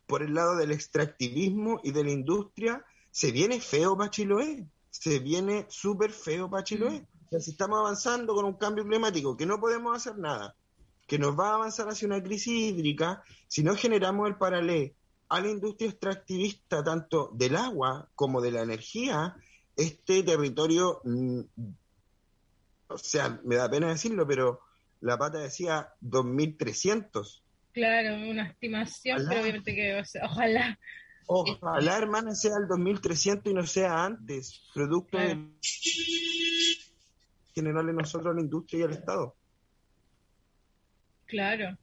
por 0.05 0.23
el 0.23 0.33
lado 0.33 0.55
del 0.55 0.71
extractivismo 0.71 1.79
y 1.83 1.91
de 1.91 2.03
la 2.03 2.11
industria, 2.11 2.85
se 3.11 3.31
viene 3.31 3.59
feo 3.59 3.97
para 3.97 4.09
Chiloé, 4.09 4.67
se 4.89 5.19
viene 5.19 5.65
súper 5.69 6.11
feo 6.11 6.49
para 6.49 6.63
Chiloé. 6.63 7.01
Mm. 7.01 7.07
O 7.25 7.29
sea, 7.29 7.39
si 7.39 7.51
estamos 7.51 7.79
avanzando 7.79 8.35
con 8.35 8.45
un 8.45 8.53
cambio 8.53 8.85
climático, 8.85 9.35
que 9.35 9.45
no 9.45 9.59
podemos 9.59 9.95
hacer 9.95 10.17
nada, 10.17 10.55
que 11.07 11.17
nos 11.17 11.37
va 11.37 11.49
a 11.49 11.55
avanzar 11.55 11.87
hacia 11.89 12.07
una 12.07 12.21
crisis 12.21 12.53
hídrica, 12.53 13.23
si 13.47 13.63
no 13.63 13.75
generamos 13.75 14.27
el 14.27 14.37
paralelo 14.37 14.93
a 15.29 15.41
la 15.41 15.49
industria 15.49 15.89
extractivista, 15.89 16.83
tanto 16.83 17.31
del 17.33 17.55
agua 17.55 18.07
como 18.13 18.39
de 18.39 18.51
la 18.51 18.61
energía, 18.61 19.35
este 19.75 20.21
territorio, 20.21 21.01
mm, 21.03 21.39
o 22.87 22.97
sea, 22.99 23.41
me 23.43 23.55
da 23.55 23.69
pena 23.69 23.87
decirlo, 23.87 24.27
pero 24.27 24.59
la 25.03 25.17
pata 25.17 25.39
decía 25.39 25.89
2.300. 26.01 27.41
Claro, 27.73 28.15
una 28.29 28.47
estimación, 28.47 29.17
ojalá. 29.17 29.29
pero 29.29 29.41
obviamente 29.41 29.75
que 29.75 29.95
o 29.99 30.05
sea, 30.05 30.25
ojalá. 30.25 30.79
Ojalá, 31.25 31.97
hermana, 31.97 32.35
sea 32.35 32.53
el 32.57 32.67
2.300 32.67 33.41
y 33.49 33.53
no 33.53 33.65
sea 33.65 34.05
antes, 34.05 34.63
producto 34.73 35.17
claro. 35.17 35.35
de 35.35 35.51
generarle 37.53 37.93
nosotros 37.93 38.31
a 38.31 38.35
la 38.35 38.41
industria 38.41 38.79
y 38.79 38.83
al 38.83 38.91
Estado. 38.91 39.35
Claro. 41.25 41.77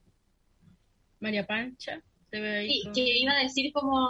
María 1.20 1.46
Pancha, 1.46 2.02
se 2.30 2.40
ve 2.40 2.58
ahí. 2.58 2.70
Sí, 2.70 2.82
con... 2.84 2.92
que 2.94 3.18
iba 3.18 3.32
a 3.32 3.42
decir 3.42 3.72
como 3.72 4.08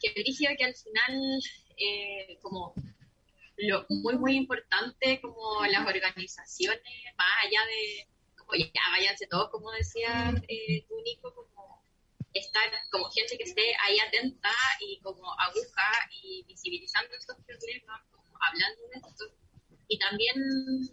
que 0.00 0.22
dije 0.22 0.54
que 0.56 0.64
al 0.64 0.74
final, 0.74 1.40
eh, 1.76 2.38
como 2.40 2.74
lo 3.56 3.86
muy, 3.88 4.16
muy 4.18 4.36
importante, 4.36 5.20
como 5.20 5.64
las 5.66 5.84
organizaciones, 5.84 6.80
más 7.16 7.28
allá 7.44 7.60
de 7.66 8.12
oye, 8.52 8.70
ya 8.74 8.82
váyanse 8.90 9.26
todos, 9.26 9.50
como 9.50 9.70
decía 9.72 10.32
eh, 10.48 10.86
Nico, 11.04 11.34
como 11.34 11.82
estar 12.32 12.70
como 12.90 13.10
gente 13.10 13.36
que 13.36 13.44
esté 13.44 13.74
ahí 13.84 13.98
atenta 13.98 14.52
y 14.80 15.00
como 15.00 15.32
aguja 15.40 15.88
y 16.22 16.44
visibilizando 16.44 17.14
estos 17.14 17.36
problemas, 17.46 18.00
como 18.10 18.36
hablando 18.40 18.82
de 18.88 18.96
esto. 18.96 19.24
Y 19.88 19.98
también 19.98 20.36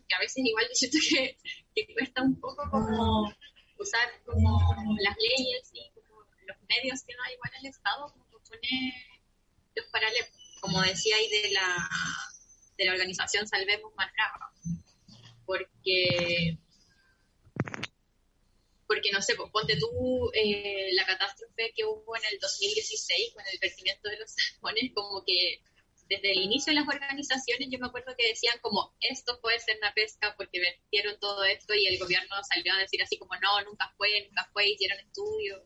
que 0.07 0.15
a 0.15 0.19
veces 0.19 0.43
igual 0.43 0.67
siento 0.73 0.97
que, 1.09 1.37
que 1.75 1.93
cuesta 1.93 2.21
un 2.21 2.39
poco 2.39 2.63
como 2.69 3.33
usar 3.77 4.09
como 4.25 4.59
las 4.99 5.15
leyes 5.17 5.69
y 5.73 5.89
como 5.91 6.21
los 6.45 6.57
medios 6.67 7.03
que 7.03 7.15
no 7.15 7.23
hay 7.23 7.33
igual 7.33 7.51
el 7.59 7.67
Estado, 7.67 8.11
como 8.11 8.25
pone 8.25 8.93
los 9.75 9.85
paralelos, 9.87 10.29
como 10.59 10.81
decía 10.81 11.15
ahí 11.15 11.29
de 11.29 11.51
la, 11.51 11.89
de 12.77 12.85
la 12.85 12.91
organización 12.93 13.47
Salvemos 13.47 13.93
Marcaba. 13.95 14.51
Porque 15.45 16.57
porque 18.89 19.11
no 19.11 19.21
sé, 19.21 19.35
pues, 19.35 19.51
ponte 19.51 19.77
tú 19.77 20.31
eh, 20.33 20.89
la 20.93 21.05
catástrofe 21.05 21.71
que 21.75 21.85
hubo 21.85 22.17
en 22.17 22.25
el 22.25 22.39
2016 22.39 23.33
con 23.35 23.45
el 23.45 23.59
vertimiento 23.59 24.09
de 24.09 24.17
los 24.17 24.31
salmones, 24.31 24.91
como 24.95 25.23
que 25.23 25.61
desde 26.09 26.31
el 26.31 26.41
inicio 26.41 26.73
de 26.73 26.79
las 26.79 26.87
organizaciones 26.87 27.69
yo 27.69 27.77
me 27.77 27.85
acuerdo 27.85 28.15
que 28.17 28.29
decían 28.29 28.57
como 28.61 28.95
esto 28.99 29.39
puede 29.41 29.59
ser 29.59 29.77
una 29.77 29.93
pesca 29.93 30.33
porque 30.35 30.59
vertieron 30.59 31.19
todo 31.19 31.43
esto 31.43 31.75
y 31.75 31.85
el 31.85 31.99
gobierno 31.99 32.35
salió 32.43 32.73
a 32.73 32.79
decir 32.79 33.03
así 33.03 33.15
como 33.19 33.35
no, 33.35 33.61
nunca 33.61 33.93
fue, 33.95 34.25
nunca 34.27 34.49
fue, 34.51 34.69
hicieron 34.69 34.97
estudios. 34.97 35.61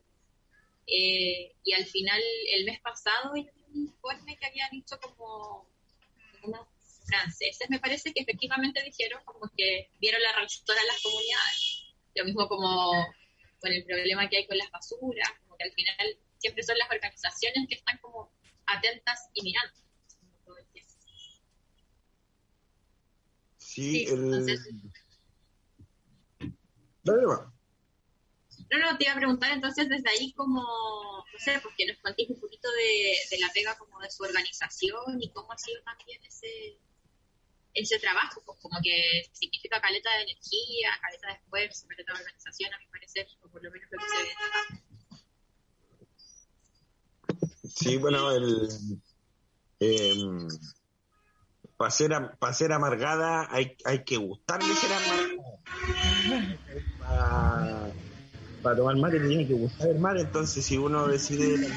Eh, 0.85 1.55
y 1.63 1.73
al 1.73 1.85
final, 1.85 2.21
el 2.55 2.65
mes 2.65 2.81
pasado, 2.81 3.35
hay 3.35 3.47
un 3.73 3.87
informe 3.87 4.37
que 4.37 4.47
habían 4.47 4.75
hecho 4.75 4.99
como 4.99 5.65
unas 6.43 6.67
franceses, 7.05 7.69
me 7.69 7.79
parece 7.79 8.13
que 8.13 8.23
efectivamente 8.23 8.83
dijeron 8.83 9.21
como 9.23 9.49
que 9.55 9.91
vieron 10.01 10.21
la 10.21 10.41
ruptura 10.41 10.81
en 10.81 10.87
las 10.87 11.01
comunidades. 11.01 11.72
Lo 12.15 12.25
mismo 12.25 12.47
como 12.47 12.91
con 13.59 13.71
el 13.71 13.85
problema 13.85 14.29
que 14.29 14.37
hay 14.37 14.47
con 14.47 14.57
las 14.57 14.69
basuras, 14.71 15.29
como 15.43 15.57
que 15.57 15.63
al 15.63 15.71
final 15.71 16.17
siempre 16.37 16.63
son 16.63 16.77
las 16.77 16.89
organizaciones 16.91 17.67
que 17.67 17.75
están 17.75 17.97
como 17.99 18.31
atentas 18.65 19.29
y 19.33 19.43
mirando. 19.43 19.83
Sí, 23.57 24.05
el... 24.05 24.29
No, 27.03 28.79
no, 28.79 28.97
te 28.97 29.05
iba 29.05 29.13
a 29.13 29.17
preguntar 29.17 29.51
entonces 29.51 29.89
desde 29.89 30.09
ahí 30.09 30.31
como, 30.33 30.61
no 30.61 31.39
sé, 31.39 31.59
porque 31.61 31.87
nos 31.87 31.97
contéis 31.97 32.29
un 32.29 32.39
poquito 32.39 32.67
de, 32.71 33.37
la 33.39 33.51
pega 33.51 33.77
como 33.77 33.99
de 33.99 34.11
su 34.11 34.23
organización 34.23 35.21
y 35.21 35.29
cómo 35.31 35.51
ha 35.51 35.57
sido 35.57 35.81
también 35.83 36.23
ese, 36.23 36.77
ese 37.73 37.99
trabajo, 37.99 38.41
pues 38.45 38.59
como 38.61 38.79
que 38.83 39.29
significa 39.31 39.81
caleta 39.81 40.09
de 40.17 40.23
energía, 40.23 40.89
caleta 41.01 41.27
de 41.27 41.33
esfuerzo, 41.33 41.87
caleta 41.87 42.13
de 42.13 42.19
organización, 42.19 42.73
a 42.73 42.77
mi 42.79 42.85
parecer, 42.87 43.27
o 43.41 43.49
por 43.49 43.63
lo 43.63 43.71
menos 43.71 43.89
lo 43.91 43.97
que 43.99 44.05
se 44.09 44.23
ve. 44.23 44.29
Sí, 47.75 47.97
bueno, 47.97 48.31
el... 48.31 48.69
Eh, 49.79 50.15
para 51.77 51.91
ser, 51.91 52.11
para 52.39 52.53
ser 52.53 52.71
amargada 52.71 53.47
hay, 53.51 53.75
hay 53.83 54.03
que 54.03 54.17
gustarle 54.17 54.73
ser 54.75 54.91
amargada. 54.93 55.33
Para, 58.61 58.75
tomar 58.77 58.95
mate 58.95 59.19
tiene 59.19 59.45
que 59.47 59.53
gustar 59.53 59.89
el 59.89 59.99
mar, 59.99 60.17
entonces 60.17 60.63
si 60.63 60.77
uno 60.77 61.07
decide 61.07 61.67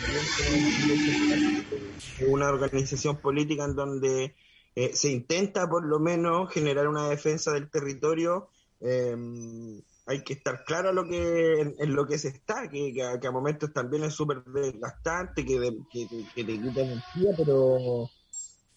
una 2.29 2.49
organización 2.49 3.17
política 3.21 3.65
en 3.65 3.75
donde 3.75 4.37
eh, 4.77 4.95
se 4.95 5.11
intenta 5.11 5.69
por 5.69 5.85
lo 5.85 5.99
menos 5.99 6.53
generar 6.53 6.87
una 6.87 7.09
defensa 7.09 7.53
del 7.53 7.71
territorio, 7.71 8.49
em, 8.81 9.81
hay 10.07 10.23
que 10.23 10.35
estar 10.35 10.65
claro 10.65 10.93
lo 10.93 11.05
que, 11.09 11.75
en, 11.79 11.95
lo 11.95 12.07
que 12.07 12.19
se 12.19 12.29
está, 12.29 12.69
que, 12.69 12.95
a, 13.03 13.31
momentos 13.33 13.73
también 13.73 14.05
es 14.05 14.15
súper 14.15 14.45
desgastante, 14.45 15.45
que, 15.45 15.59
que, 15.91 16.07
que, 16.35 16.45
te 16.45 16.61
quita 16.61 16.81
energía, 16.83 17.31
pero 17.37 18.09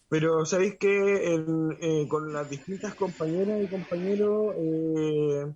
pero 0.08 0.44
sabéis 0.44 0.76
que 0.76 1.34
eh, 1.34 2.08
con 2.08 2.32
las 2.32 2.50
distintas 2.50 2.96
compañeras 2.96 3.62
y 3.62 3.68
compañeros 3.68 4.54
eh, 4.58 5.46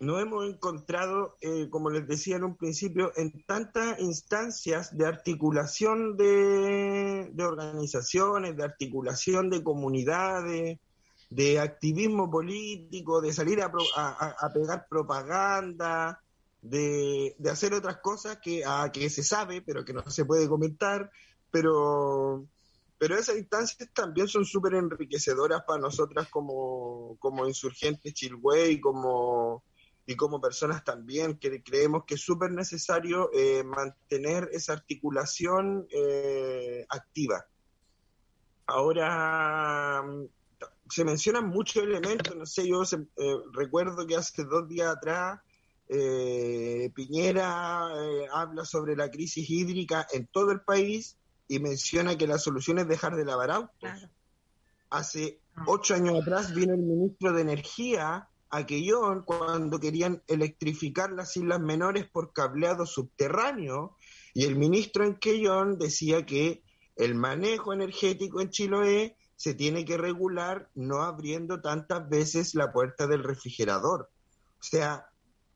nos 0.00 0.22
hemos 0.22 0.46
encontrado, 0.46 1.36
eh, 1.42 1.68
como 1.68 1.90
les 1.90 2.06
decía 2.08 2.36
en 2.36 2.44
un 2.44 2.56
principio, 2.56 3.12
en 3.16 3.44
tantas 3.44 4.00
instancias 4.00 4.96
de 4.96 5.06
articulación 5.06 6.16
de, 6.16 7.30
organizaciones, 7.38 8.56
de 8.56 8.64
articulación 8.64 9.50
de 9.50 9.62
comunidades, 9.62 10.78
de 11.28 11.60
activismo 11.60 12.30
político, 12.30 13.20
de 13.20 13.34
salir 13.34 13.60
a, 13.62 13.70
pegar 14.54 14.86
propaganda, 14.88 16.22
de, 16.62 17.36
hacer 17.50 17.74
otras 17.74 17.98
cosas 17.98 18.38
que, 18.42 18.64
a, 18.64 18.90
que 18.90 19.10
se 19.10 19.22
sabe, 19.22 19.60
pero 19.60 19.84
que 19.84 19.92
no 19.92 20.08
se 20.08 20.24
puede 20.24 20.48
comentar, 20.48 21.10
pero 21.50 22.46
pero 23.00 23.16
esas 23.16 23.38
instancias 23.38 23.88
también 23.94 24.28
son 24.28 24.44
súper 24.44 24.74
enriquecedoras 24.74 25.62
para 25.66 25.80
nosotras 25.80 26.28
como, 26.28 27.16
como 27.18 27.48
insurgentes 27.48 28.12
Chilway 28.12 28.78
como, 28.78 29.62
y 30.10 30.16
como 30.16 30.40
personas 30.40 30.82
también, 30.82 31.38
que 31.38 31.62
creemos 31.62 32.02
que 32.04 32.14
es 32.14 32.20
súper 32.20 32.50
necesario 32.50 33.30
eh, 33.32 33.62
mantener 33.62 34.48
esa 34.52 34.72
articulación 34.72 35.86
eh, 35.88 36.84
activa. 36.88 37.46
Ahora, 38.66 40.02
mm, 40.02 40.24
se 40.90 41.04
mencionan 41.04 41.46
muchos 41.46 41.84
elementos, 41.84 42.34
no 42.34 42.44
sé, 42.44 42.66
yo 42.66 42.82
eh, 42.82 43.36
recuerdo 43.52 44.04
que 44.04 44.16
hace 44.16 44.42
dos 44.42 44.68
días 44.68 44.96
atrás 44.96 45.38
Piñera 46.94 47.86
habla 48.32 48.64
sobre 48.64 48.96
la 48.96 49.10
crisis 49.10 49.48
hídrica 49.48 50.06
en 50.12 50.26
todo 50.26 50.50
el 50.50 50.60
país 50.60 51.18
y 51.46 51.60
menciona 51.60 52.18
que 52.18 52.26
la 52.26 52.38
solución 52.38 52.78
es 52.78 52.88
dejar 52.88 53.14
de 53.14 53.24
lavar 53.24 53.52
autos. 53.52 54.08
Hace 54.88 55.40
ah. 55.54 55.64
ocho 55.68 55.94
años 55.94 56.20
atrás 56.20 56.52
vino 56.52 56.74
el 56.74 56.80
ministro 56.80 57.32
de 57.32 57.42
Energía 57.42 58.29
a 58.50 58.66
Quellón 58.66 59.22
cuando 59.22 59.78
querían 59.78 60.22
electrificar 60.26 61.12
las 61.12 61.36
islas 61.36 61.60
menores 61.60 62.08
por 62.08 62.32
cableado 62.32 62.84
subterráneo 62.84 63.96
y 64.34 64.44
el 64.44 64.56
ministro 64.56 65.04
en 65.04 65.16
Quellón 65.16 65.78
decía 65.78 66.26
que 66.26 66.62
el 66.96 67.14
manejo 67.14 67.72
energético 67.72 68.40
en 68.40 68.50
Chiloé 68.50 69.16
se 69.36 69.54
tiene 69.54 69.84
que 69.84 69.96
regular 69.96 70.68
no 70.74 71.02
abriendo 71.02 71.60
tantas 71.60 72.08
veces 72.08 72.54
la 72.54 72.72
puerta 72.72 73.06
del 73.06 73.24
refrigerador. 73.24 74.10
O 74.58 74.62
sea, 74.62 75.06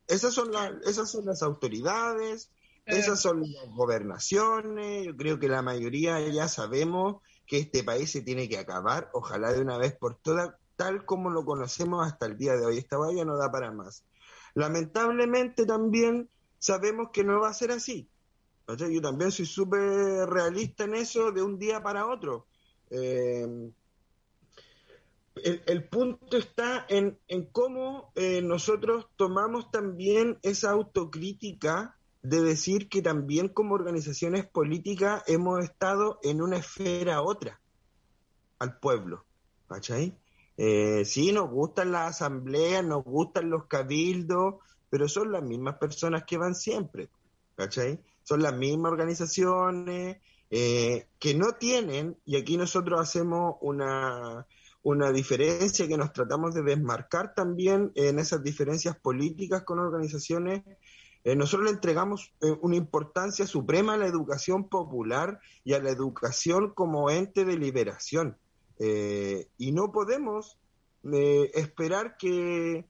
esas 0.07 0.33
son, 0.33 0.51
las 0.51 0.71
esas 0.87 1.11
son 1.11 1.25
las 1.25 1.43
autoridades, 1.43 2.51
esas 2.85 3.21
son 3.21 3.41
las 3.41 3.69
gobernaciones, 3.75 5.05
yo 5.05 5.15
creo 5.15 5.39
que 5.39 5.49
la 5.49 5.61
mayoría 5.61 6.19
ya 6.29 6.47
sabemos 6.47 7.21
que 7.47 7.59
este 7.59 7.83
país 7.83 8.11
se 8.11 8.21
tiene 8.21 8.47
que 8.49 8.57
acabar, 8.57 9.09
ojalá 9.13 9.53
de 9.53 9.61
una 9.61 9.77
vez 9.77 9.95
por 9.95 10.15
todas, 10.15 10.55
tal 10.75 11.05
como 11.05 11.29
lo 11.29 11.45
conocemos 11.45 12.05
hasta 12.05 12.25
el 12.25 12.37
día 12.37 12.55
de 12.55 12.65
hoy. 12.65 12.77
Esta 12.77 12.97
valla 12.97 13.25
no 13.25 13.37
da 13.37 13.51
para 13.51 13.71
más. 13.71 14.03
Lamentablemente 14.53 15.65
también 15.65 16.29
sabemos 16.59 17.09
que 17.11 17.23
no 17.23 17.39
va 17.41 17.49
a 17.49 17.53
ser 17.53 17.71
así. 17.71 18.09
Yo 18.67 19.01
también 19.01 19.31
soy 19.31 19.45
súper 19.45 20.27
realista 20.27 20.85
en 20.85 20.95
eso 20.95 21.31
de 21.31 21.43
un 21.43 21.59
día 21.59 21.83
para 21.83 22.07
otro. 22.07 22.47
Eh, 22.89 23.71
el, 25.43 25.87
punto 25.89 26.37
está 26.37 26.85
en, 26.89 27.19
cómo 27.51 28.11
eh, 28.15 28.41
nosotros 28.41 29.07
tomamos 29.17 29.69
también 29.69 30.39
esa 30.41 30.71
autocrítica 30.71 31.97
de 32.23 32.41
decir 32.41 32.89
que 32.89 33.01
también 33.01 33.49
como 33.49 33.75
organizaciones 33.75 34.47
políticas 34.47 35.23
hemos 35.27 35.63
estado 35.63 36.19
en 36.23 36.41
una 36.41 36.57
esfera 36.57 37.21
otra 37.21 37.61
al 38.57 38.79
pueblo, 38.79 39.25
¿cachai? 39.67 40.17
Eh, 40.57 41.03
sí, 41.05 41.31
nos 41.31 41.49
gustan 41.49 41.91
las 41.91 42.11
asambleas, 42.11 42.83
nos 42.83 43.03
gustan 43.03 43.49
los 43.49 43.65
cabildos, 43.65 44.55
pero 44.89 45.07
son 45.07 45.31
las 45.31 45.43
mismas 45.43 45.75
personas 45.77 46.23
que 46.25 46.37
van 46.37 46.55
siempre, 46.55 47.09
¿cachai? 47.55 47.99
Son 48.23 48.41
las 48.41 48.55
mismas 48.55 48.91
organizaciones 48.91 50.17
eh, 50.49 51.07
que 51.19 51.33
no 51.35 51.53
tienen, 51.53 52.17
y 52.25 52.37
aquí 52.37 52.57
nosotros 52.57 52.99
hacemos 52.99 53.55
una, 53.61 54.45
una 54.83 55.11
diferencia 55.11 55.87
que 55.87 55.97
nos 55.97 56.13
tratamos 56.13 56.53
de 56.53 56.63
desmarcar 56.63 57.33
también 57.33 57.91
en 57.95 58.19
esas 58.19 58.43
diferencias 58.43 58.97
políticas 58.97 59.63
con 59.63 59.79
organizaciones 59.79 60.63
eh, 61.25 61.35
nosotros 61.35 61.65
le 61.65 61.71
entregamos 61.71 62.31
eh, 62.41 62.55
una 62.61 62.75
importancia 62.75 63.47
suprema 63.47 63.95
a 63.95 63.97
la 63.97 64.05
educación 64.05 64.69
popular 64.69 65.39
y 65.63 65.73
a 65.73 65.81
la 65.81 65.89
educación 65.89 66.71
como 66.75 67.09
ente 67.09 67.45
de 67.45 67.57
liberación. 67.57 68.37
Eh, 68.79 69.47
y 69.57 69.71
no 69.71 69.91
podemos 69.91 70.57
esperar 71.03 72.17
que, 72.17 72.87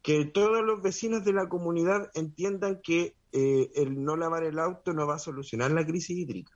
que 0.00 0.24
todos 0.26 0.64
los 0.64 0.80
vecinos 0.80 1.24
de 1.24 1.32
la 1.32 1.48
comunidad 1.48 2.08
entiendan 2.14 2.80
que 2.82 3.16
el 3.32 4.04
no 4.04 4.16
lavar 4.16 4.44
el 4.44 4.60
auto 4.60 4.92
no 4.92 5.08
va 5.08 5.16
a 5.16 5.18
solucionar 5.18 5.72
la 5.72 5.84
crisis 5.84 6.16
hídrica. 6.16 6.52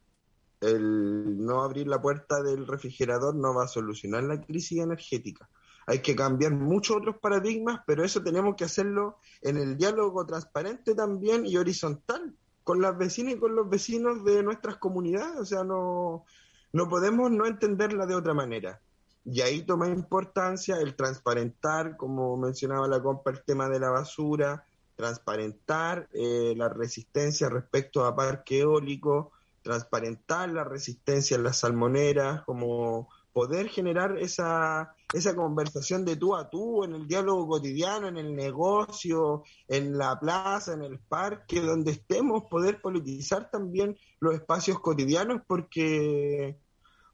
El 0.60 1.44
no 1.44 1.62
abrir 1.62 1.88
la 1.88 2.00
puerta 2.00 2.40
del 2.40 2.68
refrigerador 2.68 3.34
no 3.34 3.52
va 3.52 3.64
a 3.64 3.68
solucionar 3.68 4.22
la 4.22 4.40
crisis 4.40 4.78
energética 4.78 5.50
hay 5.86 6.00
que 6.00 6.14
cambiar 6.14 6.52
muchos 6.52 6.96
otros 6.96 7.16
paradigmas, 7.20 7.80
pero 7.86 8.04
eso 8.04 8.22
tenemos 8.22 8.54
que 8.56 8.64
hacerlo 8.64 9.18
en 9.40 9.56
el 9.56 9.76
diálogo 9.76 10.24
transparente 10.24 10.94
también 10.94 11.46
y 11.46 11.56
horizontal 11.56 12.34
con 12.64 12.80
las 12.80 12.96
vecinas 12.96 13.34
y 13.34 13.38
con 13.38 13.56
los 13.56 13.68
vecinos 13.68 14.24
de 14.24 14.42
nuestras 14.42 14.76
comunidades. 14.76 15.40
O 15.40 15.44
sea, 15.44 15.64
no, 15.64 16.24
no 16.72 16.88
podemos 16.88 17.30
no 17.30 17.46
entenderla 17.46 18.06
de 18.06 18.14
otra 18.14 18.34
manera. 18.34 18.80
Y 19.24 19.40
ahí 19.40 19.62
toma 19.62 19.88
importancia 19.88 20.76
el 20.80 20.96
transparentar, 20.96 21.96
como 21.96 22.36
mencionaba 22.36 22.88
la 22.88 23.02
compa, 23.02 23.30
el 23.30 23.42
tema 23.44 23.68
de 23.68 23.78
la 23.78 23.90
basura, 23.90 24.64
transparentar 24.96 26.08
eh, 26.12 26.54
la 26.56 26.68
resistencia 26.68 27.48
respecto 27.48 28.04
a 28.04 28.16
parque 28.16 28.60
eólico, 28.60 29.32
transparentar 29.62 30.48
la 30.50 30.64
resistencia 30.64 31.36
en 31.36 31.44
las 31.44 31.58
salmoneras, 31.58 32.42
como 32.44 33.08
poder 33.32 33.68
generar 33.68 34.18
esa, 34.18 34.94
esa 35.12 35.34
conversación 35.34 36.04
de 36.04 36.16
tú 36.16 36.36
a 36.36 36.50
tú, 36.50 36.84
en 36.84 36.94
el 36.94 37.08
diálogo 37.08 37.48
cotidiano, 37.48 38.08
en 38.08 38.18
el 38.18 38.34
negocio, 38.34 39.44
en 39.68 39.96
la 39.96 40.18
plaza, 40.18 40.74
en 40.74 40.82
el 40.82 40.98
parque, 40.98 41.60
donde 41.60 41.92
estemos, 41.92 42.44
poder 42.50 42.80
politizar 42.80 43.50
también 43.50 43.96
los 44.20 44.34
espacios 44.34 44.80
cotidianos, 44.80 45.42
porque, 45.46 46.58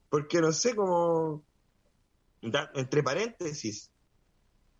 porque 0.09 0.41
no 0.41 0.51
sé, 0.51 0.75
como, 0.75 1.43
entre 2.41 3.03
paréntesis, 3.03 3.91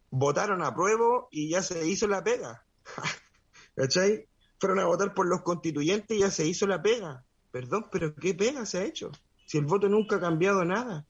votaron 0.09 0.61
a 0.63 0.73
prueba 0.73 1.27
y 1.31 1.49
ya 1.49 1.61
se 1.61 1.87
hizo 1.87 2.07
la 2.07 2.23
pega. 2.23 2.65
¿Cachai? 3.75 4.27
Fueron 4.59 4.79
a 4.79 4.85
votar 4.85 5.13
por 5.13 5.27
los 5.27 5.41
constituyentes 5.41 6.17
y 6.17 6.21
ya 6.21 6.31
se 6.31 6.45
hizo 6.45 6.67
la 6.67 6.81
pega. 6.81 7.23
Perdón, 7.51 7.87
pero 7.91 8.13
¿qué 8.15 8.33
pega 8.33 8.65
se 8.65 8.79
ha 8.79 8.83
hecho? 8.83 9.11
Si 9.45 9.57
el 9.57 9.65
voto 9.65 9.87
nunca 9.87 10.17
ha 10.17 10.19
cambiado 10.19 10.65
nada 10.65 11.07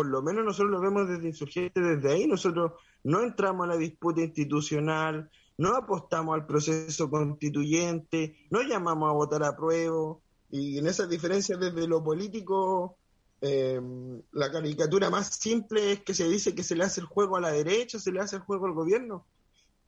por 0.00 0.06
lo 0.06 0.22
menos 0.22 0.44
nosotros 0.46 0.70
lo 0.70 0.80
vemos 0.80 1.08
desde 1.08 1.28
insurgente, 1.28 1.78
desde 1.78 2.12
ahí 2.12 2.26
nosotros 2.26 2.72
no 3.04 3.22
entramos 3.22 3.64
a 3.64 3.70
la 3.70 3.76
disputa 3.76 4.22
institucional, 4.22 5.30
no 5.58 5.76
apostamos 5.76 6.34
al 6.34 6.46
proceso 6.46 7.10
constituyente, 7.10 8.46
no 8.50 8.62
llamamos 8.62 9.10
a 9.10 9.12
votar 9.12 9.42
a 9.42 9.54
prueba, 9.54 10.16
y 10.50 10.78
en 10.78 10.86
esas 10.86 11.08
diferencias 11.08 11.60
desde 11.60 11.86
lo 11.86 12.02
político, 12.02 12.96
eh, 13.40 13.80
la 14.32 14.50
caricatura 14.50 15.08
más 15.08 15.28
simple 15.28 15.92
es 15.92 16.00
que 16.00 16.14
se 16.14 16.28
dice 16.28 16.54
que 16.54 16.62
se 16.62 16.76
le 16.76 16.84
hace 16.84 17.00
el 17.00 17.06
juego 17.06 17.36
a 17.36 17.40
la 17.40 17.50
derecha, 17.50 17.98
se 17.98 18.12
le 18.12 18.20
hace 18.20 18.36
el 18.36 18.42
juego 18.42 18.66
al 18.66 18.74
gobierno, 18.74 19.24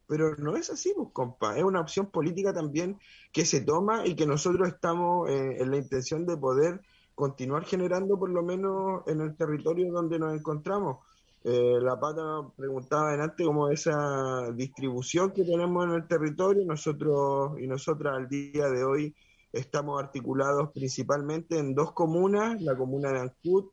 pero 0.07 0.35
no 0.37 0.57
es 0.57 0.71
así, 0.71 0.93
pues, 0.97 1.09
compa, 1.13 1.57
es 1.57 1.65
una 1.65 1.81
opción 1.81 2.07
política 2.07 2.53
también 2.53 2.99
que 3.33 3.45
se 3.45 3.61
toma 3.61 4.07
y 4.07 4.15
que 4.15 4.27
nosotros 4.27 4.69
estamos 4.69 5.29
eh, 5.29 5.57
en 5.61 5.71
la 5.71 5.77
intención 5.77 6.27
de 6.27 6.37
poder 6.37 6.81
continuar 7.15 7.65
generando 7.65 8.19
por 8.19 8.31
lo 8.31 8.43
menos 8.43 9.03
en 9.07 9.21
el 9.21 9.37
territorio 9.37 9.93
donde 9.93 10.19
nos 10.19 10.35
encontramos. 10.35 10.99
Eh, 11.45 11.79
la 11.81 11.99
pata 11.99 12.49
preguntaba 12.57 13.09
adelante 13.09 13.45
como 13.45 13.69
esa 13.69 14.51
distribución 14.53 15.33
que 15.33 15.45
tenemos 15.45 15.85
en 15.85 15.93
el 15.93 16.07
territorio, 16.07 16.65
nosotros 16.65 17.59
y 17.61 17.67
nosotras 17.67 18.17
al 18.17 18.29
día 18.29 18.69
de 18.69 18.85
hoy 18.85 19.15
estamos 19.53 20.03
articulados 20.03 20.71
principalmente 20.73 21.59
en 21.59 21.75
dos 21.75 21.93
comunas, 21.93 22.61
la 22.63 22.77
comuna 22.77 23.13
de 23.13 23.21
Ancut 23.21 23.73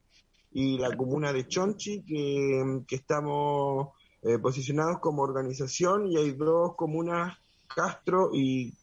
y 0.52 0.78
la 0.78 0.96
comuna 0.96 1.32
de 1.32 1.48
Chonchi, 1.48 2.04
que, 2.04 2.84
estamos 2.90 3.90
eh, 4.24 4.38
posicionados 4.40 5.00
como 5.00 5.22
organización 5.22 6.08
y 6.08 6.18
hay 6.18 6.32
dos 6.34 6.76
comunas, 6.76 7.38
Castro 7.68 8.32
y 8.34 8.74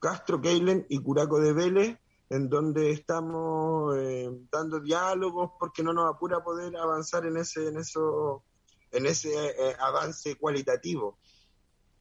Castro, 0.00 0.40
Keilen 0.40 0.86
y 0.88 1.00
Curaco 1.00 1.40
de 1.40 1.52
Vélez, 1.52 1.98
en 2.30 2.48
donde 2.48 2.92
estamos 2.92 3.96
eh, 3.96 4.30
dando 4.50 4.80
diálogos 4.80 5.52
porque 5.58 5.82
no 5.82 5.92
nos 5.92 6.14
apura 6.14 6.42
poder 6.44 6.76
avanzar 6.76 7.26
en 7.26 7.36
ese 7.36 7.68
en 7.68 7.78
eso 7.78 8.42
en 8.90 9.06
ese 9.06 9.30
eh, 9.30 9.76
avance 9.78 10.36
cualitativo. 10.36 11.18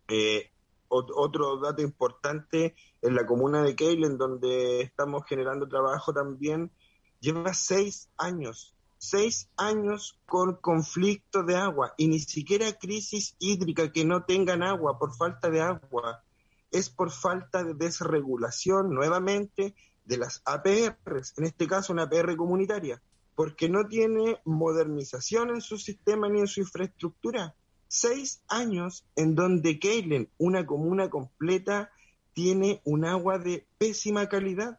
Eh, 0.07 0.51
otro 0.89 1.57
dato 1.57 1.81
importante 1.81 2.73
en 3.07 3.15
la 3.15 3.25
comuna 3.25 3.63
de 3.63 3.75
en 3.79 4.17
donde 4.17 4.81
estamos 4.81 5.23
generando 5.27 5.67
trabajo 5.67 6.13
también 6.13 6.71
lleva 7.19 7.53
seis 7.53 8.09
años 8.17 8.77
seis 8.99 9.49
años 9.57 10.19
con 10.25 10.55
conflicto 10.55 11.43
de 11.43 11.55
agua 11.55 11.93
y 11.97 12.07
ni 12.07 12.19
siquiera 12.19 12.73
crisis 12.73 13.35
hídrica 13.39 13.91
que 13.91 14.05
no 14.05 14.23
tengan 14.23 14.63
agua 14.63 14.97
por 14.97 15.15
falta 15.15 15.49
de 15.49 15.61
agua 15.61 16.23
es 16.71 16.89
por 16.89 17.11
falta 17.11 17.63
de 17.63 17.73
desregulación 17.73 18.93
nuevamente 18.93 19.75
de 20.05 20.17
las 20.17 20.41
APRs, 20.45 21.33
en 21.37 21.45
este 21.45 21.67
caso 21.67 21.93
una 21.93 22.03
APR 22.03 22.35
comunitaria, 22.35 23.01
porque 23.35 23.69
no 23.69 23.87
tiene 23.87 24.39
modernización 24.45 25.49
en 25.49 25.61
su 25.61 25.77
sistema 25.77 26.29
ni 26.29 26.39
en 26.39 26.47
su 26.47 26.61
infraestructura. 26.61 27.55
Seis 27.87 28.41
años 28.47 29.05
en 29.15 29.35
donde 29.35 29.79
Keilen, 29.79 30.29
una 30.37 30.65
comuna 30.65 31.09
completa, 31.09 31.91
tiene 32.37 32.81
un 32.83 33.03
agua 33.03 33.39
de 33.39 33.65
pésima 33.79 34.29
calidad 34.29 34.77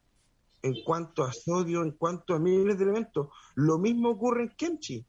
en 0.63 0.75
cuanto 0.85 1.25
a 1.25 1.33
sodio, 1.33 1.83
en 1.83 1.91
cuanto 1.91 2.35
a 2.35 2.39
miles 2.39 2.79
de 2.79 2.85
elementos. 2.85 3.31
Lo 3.57 3.79
mismo 3.79 4.11
ocurre 4.11 4.45
en 4.45 4.51
Kemchi. 4.51 5.05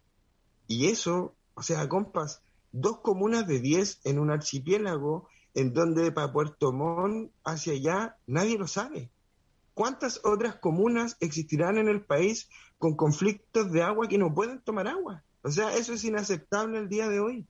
Y 0.66 0.88
eso, 0.88 1.36
o 1.54 1.62
sea, 1.62 1.88
compas, 1.88 2.42
dos 2.72 3.02
comunas 3.02 3.46
de 3.46 3.60
diez 3.60 4.02
en 4.04 4.18
un 4.18 4.32
archipiélago 4.32 5.30
en 5.54 5.74
donde 5.74 6.12
para 6.12 6.34
Puerto 6.34 6.74
Montt 6.74 7.32
hacia 7.44 7.74
allá 7.74 8.18
nadie 8.26 8.58
lo 8.58 8.66
sabe. 8.66 9.12
¿Cuántas 9.76 10.20
otras 10.26 10.56
comunas 10.56 11.18
existirán 11.20 11.78
en 11.78 11.88
el 11.88 12.04
país 12.04 12.50
con 12.80 12.96
conflictos 12.96 13.72
de 13.72 13.84
agua 13.84 14.08
que 14.08 14.18
no 14.18 14.34
pueden 14.34 14.60
tomar 14.60 14.88
agua? 14.88 15.24
O 15.44 15.52
sea, 15.52 15.76
eso 15.76 15.94
es 15.94 16.04
inaceptable 16.04 16.80
el 16.80 16.90
día 16.90 17.10
de 17.10 17.20
hoy. 17.20 17.46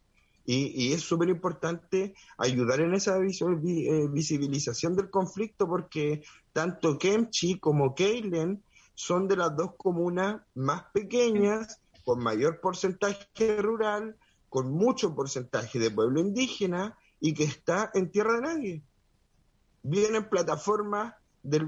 Y, 0.51 0.93
es 0.93 1.01
súper 1.01 1.29
importante 1.29 2.15
ayudar 2.39 2.81
en 2.81 2.95
esa 2.95 3.19
eh, 3.19 4.07
visibilización 4.09 4.95
del 4.95 5.12
conflicto 5.12 5.67
porque 5.67 6.23
tanto 6.53 6.97
Kemchi 6.97 7.59
como 7.59 7.93
Keilen 7.93 8.63
son 8.95 9.27
de 9.27 9.38
las 9.38 9.55
dos 9.55 9.75
comunas 9.77 10.41
más 10.55 10.85
pequeñas, 10.91 11.79
con 12.03 12.23
mayor 12.23 12.62
porcentaje 12.62 13.62
rural, 13.62 14.17
con 14.49 14.71
mucho 14.71 15.13
porcentaje 15.13 15.77
de 15.77 15.91
pueblo 15.91 16.19
indígena 16.19 16.97
y 17.19 17.35
que 17.35 17.43
está 17.43 17.91
en 17.93 18.09
tierra 18.09 18.33
de 18.38 18.41
nadie. 18.41 18.83
Vienen 19.83 20.29
plataformas 20.29 21.13
de, 21.43 21.63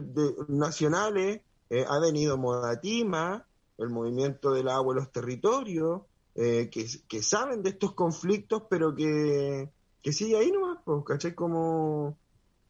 nacionales 0.47 1.41
eh, 1.69 1.85
ha 1.87 1.99
venido 1.99 2.35
Modatima, 2.35 3.45
el 3.77 3.91
movimiento 3.91 4.51
del 4.51 4.69
agua 4.69 4.93
en 4.93 5.01
los 5.01 5.11
territorios, 5.11 6.01
eh, 6.35 6.69
que, 6.69 7.23
saben 7.23 7.63
de 7.63 7.71
estos 7.71 7.93
conflictos, 7.93 8.63
pero 8.69 8.95
que, 8.95 9.69
que 10.01 10.13
sigue 10.13 10.37
ahí 10.37 10.51
nomás, 10.51 10.79
pues, 10.85 11.03
¿cachai? 11.05 11.35
Como 11.35 12.17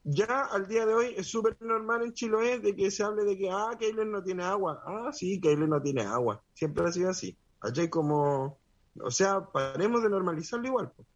ya 0.03 0.45
al 0.45 0.67
día 0.67 0.85
de 0.85 0.93
hoy 0.93 1.13
es 1.15 1.27
súper 1.27 1.57
normal 1.61 2.03
en 2.03 2.13
Chiloé 2.13 2.59
de 2.59 2.75
que 2.75 2.89
se 2.89 3.03
hable 3.03 3.23
de 3.23 3.37
que, 3.37 3.49
ah, 3.51 3.75
Keilen 3.79 4.11
no 4.11 4.23
tiene 4.23 4.43
agua. 4.43 4.81
Ah, 4.85 5.11
sí, 5.13 5.39
Keilen 5.39 5.69
no 5.69 5.81
tiene 5.81 6.01
agua. 6.01 6.43
Siempre 6.53 6.85
ha 6.85 6.91
sido 6.91 7.09
así. 7.09 7.37
¿Cachai? 7.59 7.89
Como, 7.89 8.59
o 8.99 9.11
sea, 9.11 9.45
paremos 9.45 10.01
de 10.01 10.09
normalizarlo 10.09 10.67
igual. 10.67 10.91
Pues. 10.95 11.07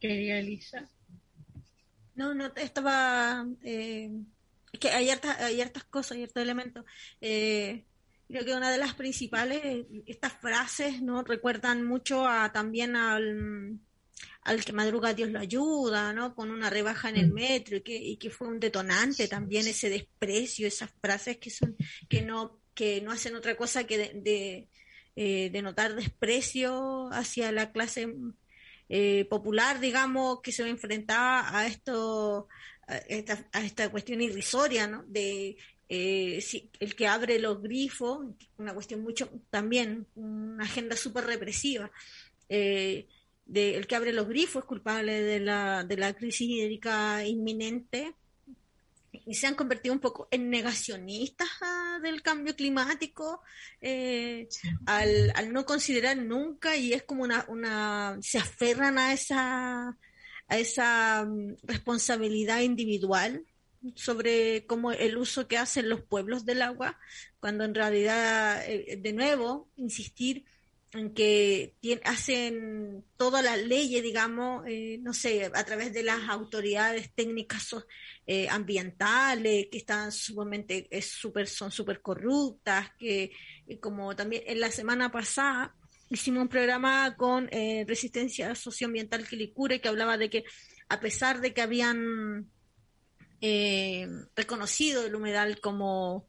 Elisa. 0.00 0.88
No, 2.14 2.34
no, 2.34 2.46
estaba... 2.56 3.46
Eh, 3.62 4.10
es 4.72 4.80
que 4.80 4.90
hay 4.90 5.10
hartas, 5.10 5.38
hay 5.40 5.60
hartas 5.60 5.84
cosas, 5.84 6.12
hay 6.12 6.24
hartos 6.24 6.42
elementos. 6.42 6.84
Eh, 7.20 7.84
creo 8.28 8.44
que 8.44 8.54
una 8.54 8.70
de 8.70 8.78
las 8.78 8.94
principales, 8.94 9.86
estas 10.06 10.34
frases, 10.34 11.02
¿no? 11.02 11.22
Recuerdan 11.24 11.84
mucho 11.84 12.26
a, 12.26 12.52
también 12.52 12.94
al, 12.94 13.80
al 14.42 14.64
que 14.64 14.72
madruga 14.72 15.14
Dios 15.14 15.30
lo 15.30 15.40
ayuda, 15.40 16.12
¿no? 16.12 16.34
Con 16.34 16.50
una 16.50 16.70
rebaja 16.70 17.08
en 17.08 17.16
el 17.16 17.30
mm. 17.30 17.34
metro 17.34 17.76
y 17.76 17.80
que, 17.82 17.96
y 17.96 18.16
que 18.16 18.30
fue 18.30 18.48
un 18.48 18.60
detonante 18.60 19.28
también 19.28 19.66
ese 19.66 19.88
desprecio, 19.88 20.66
esas 20.66 20.90
frases 21.00 21.38
que 21.38 21.50
son, 21.50 21.76
que 22.08 22.22
no, 22.22 22.60
que 22.74 23.00
no 23.00 23.12
hacen 23.12 23.34
otra 23.34 23.56
cosa 23.56 23.84
que 23.84 23.98
de, 23.98 24.12
de, 24.14 24.68
eh, 25.16 25.50
denotar 25.50 25.94
desprecio 25.94 27.08
hacia 27.12 27.50
la 27.50 27.72
clase 27.72 28.08
eh, 28.88 29.26
popular, 29.28 29.80
digamos, 29.80 30.40
que 30.42 30.52
se 30.52 30.68
enfrentaba 30.68 31.58
a 31.58 31.66
esto, 31.66 32.48
a 32.86 32.96
esta, 32.98 33.48
a 33.52 33.64
esta 33.64 33.90
cuestión 33.90 34.20
irrisoria, 34.20 34.86
¿no? 34.86 35.04
De 35.08 35.56
eh, 35.88 36.44
el 36.80 36.94
que 36.94 37.06
abre 37.06 37.38
los 37.38 37.62
grifos, 37.62 38.26
una 38.58 38.74
cuestión 38.74 39.02
mucho, 39.02 39.30
también, 39.50 40.06
una 40.14 40.64
agenda 40.64 40.96
súper 40.96 41.24
represiva. 41.24 41.90
Eh, 42.48 43.06
de, 43.46 43.76
el 43.76 43.86
que 43.86 43.96
abre 43.96 44.12
los 44.12 44.28
grifos 44.28 44.62
es 44.62 44.68
culpable 44.68 45.22
de 45.22 45.40
la, 45.40 45.84
de 45.84 45.96
la 45.96 46.12
crisis 46.12 46.48
hídrica 46.48 47.24
inminente 47.26 48.14
y 49.10 49.34
se 49.34 49.46
han 49.46 49.54
convertido 49.54 49.94
un 49.94 50.00
poco 50.00 50.28
en 50.30 50.50
negacionistas 50.50 51.48
ah, 51.62 51.98
del 52.02 52.22
cambio 52.22 52.54
climático 52.54 53.42
eh, 53.80 54.48
al, 54.86 55.32
al, 55.34 55.52
no 55.52 55.64
considerar 55.64 56.18
nunca 56.18 56.76
y 56.76 56.92
es 56.92 57.02
como 57.04 57.22
una, 57.22 57.44
una 57.48 58.18
se 58.20 58.38
aferran 58.38 58.98
a 58.98 59.14
esa 59.14 59.96
a 60.48 60.58
esa 60.58 61.24
mm, 61.24 61.56
responsabilidad 61.62 62.60
individual 62.60 63.44
sobre 63.94 64.66
cómo 64.66 64.92
el 64.92 65.16
uso 65.16 65.48
que 65.48 65.58
hacen 65.58 65.88
los 65.88 66.02
pueblos 66.02 66.44
del 66.44 66.62
agua 66.62 66.98
cuando 67.40 67.64
en 67.64 67.74
realidad 67.74 68.62
eh, 68.66 68.98
de 69.00 69.12
nuevo 69.12 69.70
insistir 69.76 70.44
en 70.92 71.12
que 71.12 71.74
hacen 72.04 73.04
todas 73.16 73.44
las 73.44 73.58
leyes, 73.58 74.02
digamos, 74.02 74.64
eh, 74.66 74.98
no 75.02 75.12
sé, 75.12 75.50
a 75.52 75.64
través 75.64 75.92
de 75.92 76.02
las 76.02 76.28
autoridades 76.30 77.12
técnicas 77.14 77.76
eh, 78.26 78.48
ambientales, 78.48 79.66
que 79.70 79.78
están 79.78 80.12
sumamente, 80.12 80.88
es 80.90 81.10
super, 81.10 81.46
son 81.46 81.70
súper 81.70 82.00
corruptas, 82.00 82.90
que 82.98 83.30
como 83.80 84.16
también 84.16 84.44
en 84.46 84.60
la 84.60 84.70
semana 84.70 85.12
pasada 85.12 85.74
hicimos 86.10 86.42
un 86.42 86.48
programa 86.48 87.16
con 87.16 87.48
eh, 87.52 87.84
Resistencia 87.86 88.54
Socioambiental 88.54 89.26
Quilicure 89.26 89.80
que 89.80 89.88
hablaba 89.88 90.16
de 90.16 90.30
que 90.30 90.44
a 90.88 91.00
pesar 91.00 91.40
de 91.40 91.52
que 91.52 91.60
habían 91.60 92.50
reconocido 94.34 95.06
el 95.06 95.14
humedal 95.14 95.60
como 95.60 96.26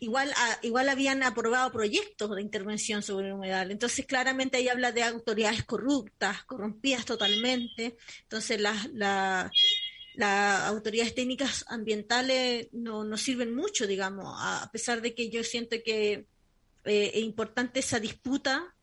igual, 0.00 0.32
igual 0.62 0.88
habían 0.88 1.22
aprobado 1.22 1.70
proyectos 1.72 2.34
de 2.34 2.42
intervención 2.42 3.02
sobre 3.02 3.28
el 3.28 3.34
humedal. 3.34 3.70
Entonces, 3.70 4.06
claramente 4.06 4.56
ahí 4.56 4.68
habla 4.68 4.92
de 4.92 5.02
autoridades 5.02 5.64
corruptas, 5.64 6.44
corrompidas 6.44 7.04
totalmente. 7.04 7.96
Entonces, 8.22 8.60
las, 8.60 8.88
las, 8.92 9.50
autoridades 10.66 11.14
técnicas 11.14 11.64
ambientales 11.68 12.68
no, 12.72 13.04
no 13.04 13.16
sirven 13.16 13.54
mucho, 13.54 13.86
digamos, 13.86 14.26
a, 14.38 14.68
pesar 14.72 15.00
de 15.00 15.14
que 15.14 15.30
yo 15.30 15.44
siento 15.44 15.76
que 15.84 16.26
eh, 16.84 17.10
es 17.14 17.22
importante 17.22 17.80
esa 17.80 18.00
disputa 18.00 18.74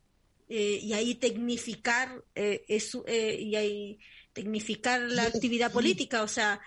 eh, 0.48 0.80
y 0.82 0.94
ahí 0.94 1.16
tecnificar 1.16 2.24
eh, 2.36 2.64
eso, 2.68 3.04
y 3.08 3.56
ahí 3.56 4.00
tecnificar 4.36 5.00
la 5.00 5.24
actividad 5.24 5.72
política, 5.72 6.22
o 6.22 6.28
sea, 6.28 6.62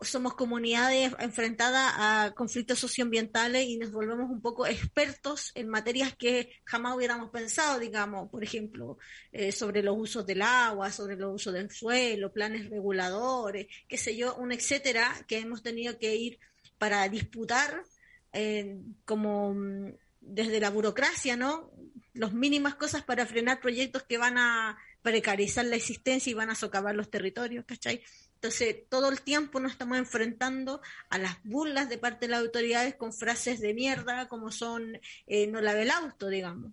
somos 0.00 0.34
comunidades 0.34 1.12
enfrentadas 1.20 1.92
a 1.96 2.32
conflictos 2.34 2.80
socioambientales 2.80 3.66
y 3.66 3.78
nos 3.78 3.92
volvemos 3.92 4.30
un 4.30 4.40
poco 4.40 4.66
expertos 4.66 5.52
en 5.54 5.68
materias 5.68 6.14
que 6.16 6.50
jamás 6.64 6.96
hubiéramos 6.96 7.30
pensado, 7.30 7.78
digamos, 7.78 8.28
por 8.30 8.42
ejemplo, 8.42 8.98
eh, 9.32 9.52
sobre 9.52 9.82
los 9.82 9.96
usos 9.96 10.26
del 10.26 10.42
agua, 10.42 10.90
sobre 10.90 11.16
los 11.16 11.36
usos 11.36 11.54
del 11.54 11.70
suelo, 11.70 12.32
planes 12.32 12.68
reguladores, 12.68 13.68
qué 13.88 13.96
sé 13.96 14.16
yo, 14.16 14.34
un 14.36 14.50
etcétera, 14.50 15.24
que 15.28 15.38
hemos 15.38 15.62
tenido 15.62 15.98
que 15.98 16.16
ir 16.16 16.38
para 16.78 17.08
disputar 17.08 17.84
eh, 18.32 18.76
como 19.04 19.54
mm, 19.54 19.92
desde 20.20 20.60
la 20.60 20.70
burocracia, 20.70 21.36
¿no? 21.36 21.70
Las 22.12 22.32
mínimas 22.32 22.74
cosas 22.74 23.04
para 23.04 23.24
frenar 23.24 23.60
proyectos 23.60 24.02
que 24.02 24.18
van 24.18 24.36
a 24.36 24.78
precarizar 25.08 25.64
la 25.64 25.76
existencia 25.76 26.30
y 26.30 26.34
van 26.34 26.50
a 26.50 26.54
socavar 26.54 26.94
los 26.94 27.10
territorios, 27.10 27.64
¿cachai? 27.64 28.02
Entonces, 28.34 28.76
todo 28.88 29.08
el 29.08 29.22
tiempo 29.22 29.58
nos 29.58 29.72
estamos 29.72 29.98
enfrentando 29.98 30.80
a 31.10 31.18
las 31.18 31.42
burlas 31.42 31.88
de 31.88 31.98
parte 31.98 32.26
de 32.26 32.30
las 32.30 32.40
autoridades 32.40 32.94
con 32.94 33.12
frases 33.12 33.58
de 33.60 33.74
mierda, 33.74 34.28
como 34.28 34.52
son 34.52 35.00
eh, 35.26 35.46
no 35.48 35.60
lave 35.60 35.82
el 35.82 35.90
auto, 35.90 36.28
digamos. 36.28 36.72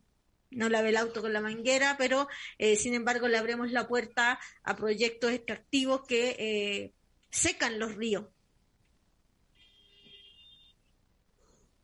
No 0.51 0.69
lave 0.69 0.89
el 0.89 0.97
auto 0.97 1.21
con 1.21 1.33
la 1.33 1.41
manguera, 1.41 1.95
pero 1.97 2.27
eh, 2.59 2.75
sin 2.75 2.93
embargo 2.93 3.27
le 3.27 3.38
abrimos 3.38 3.71
la 3.71 3.88
puerta 3.88 4.39
a 4.63 4.75
proyectos 4.75 5.31
extractivos 5.31 6.01
que 6.07 6.36
eh, 6.38 6.93
secan 7.31 7.79
los 7.79 7.95
ríos. 7.95 8.25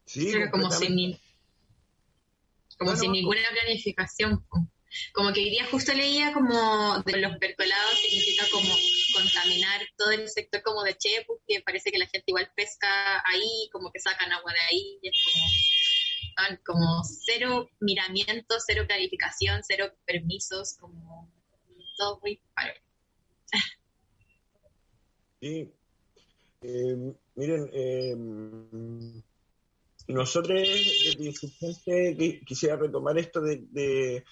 Sí, 0.05 0.31
como 0.51 0.69
sin, 0.69 1.17
como 2.77 2.95
sin 2.95 3.13
ninguna 3.13 3.41
planificación. 3.51 4.45
Como 5.13 5.31
que 5.33 5.41
hoy 5.41 5.49
día 5.49 5.65
justo 5.67 5.93
leía 5.93 6.33
como 6.33 7.01
de 7.03 7.17
los 7.17 7.37
percolados 7.37 7.99
significa 7.99 8.45
como 8.51 8.73
contaminar 9.13 9.81
todo 9.97 10.11
el 10.11 10.27
sector 10.29 10.61
como 10.63 10.83
de 10.83 10.97
Chepu, 10.97 11.39
que 11.47 11.61
parece 11.61 11.91
que 11.91 11.97
la 11.97 12.07
gente 12.07 12.25
igual 12.27 12.51
pesca 12.55 13.23
ahí, 13.31 13.69
como 13.71 13.91
que 13.91 13.99
sacan 13.99 14.31
agua 14.31 14.51
de 14.51 14.59
ahí, 14.59 14.99
y 15.01 15.07
es 15.09 15.17
como, 15.25 16.57
como 16.65 17.03
cero 17.03 17.69
miramiento, 17.79 18.55
cero 18.65 18.83
clarificación, 18.87 19.61
cero 19.63 19.93
permisos, 20.05 20.77
como 20.79 21.31
todo 21.97 22.19
muy 22.21 22.39
paro. 22.53 22.73
Sí. 25.43 25.73
Eh, 26.61 27.13
miren, 27.33 27.67
eh, 27.73 28.15
nosotros 30.07 30.59
quisiera 32.45 32.75
retomar 32.75 33.17
esto 33.17 33.41
de 33.41 34.23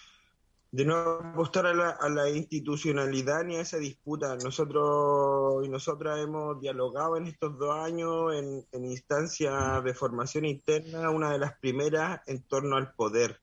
no 0.71 0.95
apostar 0.95 1.65
a 1.65 1.73
la, 1.73 1.89
a 1.89 2.09
la, 2.09 2.29
institucionalidad 2.29 3.43
ni 3.43 3.55
a 3.55 3.61
esa 3.61 3.77
disputa. 3.77 4.35
Nosotros 4.37 5.65
y 5.65 5.69
nosotras 5.69 6.19
hemos 6.19 6.59
dialogado 6.61 7.17
en 7.17 7.27
estos 7.27 7.57
dos 7.57 7.75
años 7.75 8.33
en, 8.35 8.65
en 8.71 8.85
instancias 8.85 9.83
de 9.83 9.93
formación 9.93 10.45
interna, 10.45 11.09
una 11.09 11.31
de 11.31 11.39
las 11.39 11.57
primeras 11.59 12.21
en 12.27 12.43
torno 12.43 12.75
al 12.77 12.93
poder. 12.93 13.39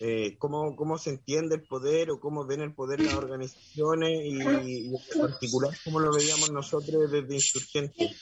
Eh, 0.00 0.36
cómo, 0.38 0.76
cómo 0.76 0.96
se 0.96 1.10
entiende 1.10 1.56
el 1.56 1.62
poder 1.62 2.12
o 2.12 2.20
cómo 2.20 2.46
ven 2.46 2.60
el 2.60 2.72
poder 2.72 3.00
las 3.00 3.14
organizaciones 3.14 4.20
y, 4.22 4.86
en 4.86 5.20
particular 5.20 5.74
cómo 5.82 5.98
lo 5.98 6.12
veíamos 6.12 6.52
nosotros 6.52 7.10
desde 7.10 7.34
Insurgentes. 7.34 8.16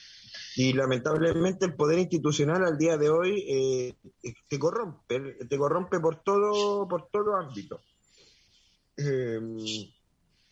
Y 0.55 0.72
lamentablemente 0.72 1.66
el 1.66 1.74
poder 1.74 1.99
institucional 1.99 2.64
al 2.64 2.78
día 2.78 2.97
de 2.97 3.11
hoy 3.11 3.44
eh, 3.47 3.94
te 4.49 4.59
corrompe, 4.59 5.20
te 5.47 5.59
corrompe 5.59 6.01
por 6.01 6.22
todo, 6.22 6.88
por 6.88 7.09
todo 7.11 7.36
ámbito. 7.36 7.78
Eh, 8.97 9.40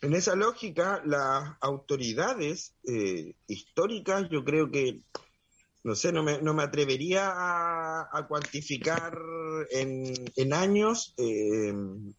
en 0.01 0.13
esa 0.13 0.35
lógica, 0.35 1.01
las 1.05 1.55
autoridades 1.61 2.75
eh, 2.87 3.33
históricas, 3.47 4.29
yo 4.29 4.43
creo 4.43 4.69
que, 4.69 5.01
no 5.83 5.95
sé, 5.95 6.11
no 6.11 6.21
me, 6.23 6.41
no 6.41 6.53
me 6.53 6.63
atrevería 6.63 7.31
a, 7.31 8.27
cuantificar 8.27 9.17
en, 9.71 10.53
años, 10.53 11.15
eh, 11.17 11.73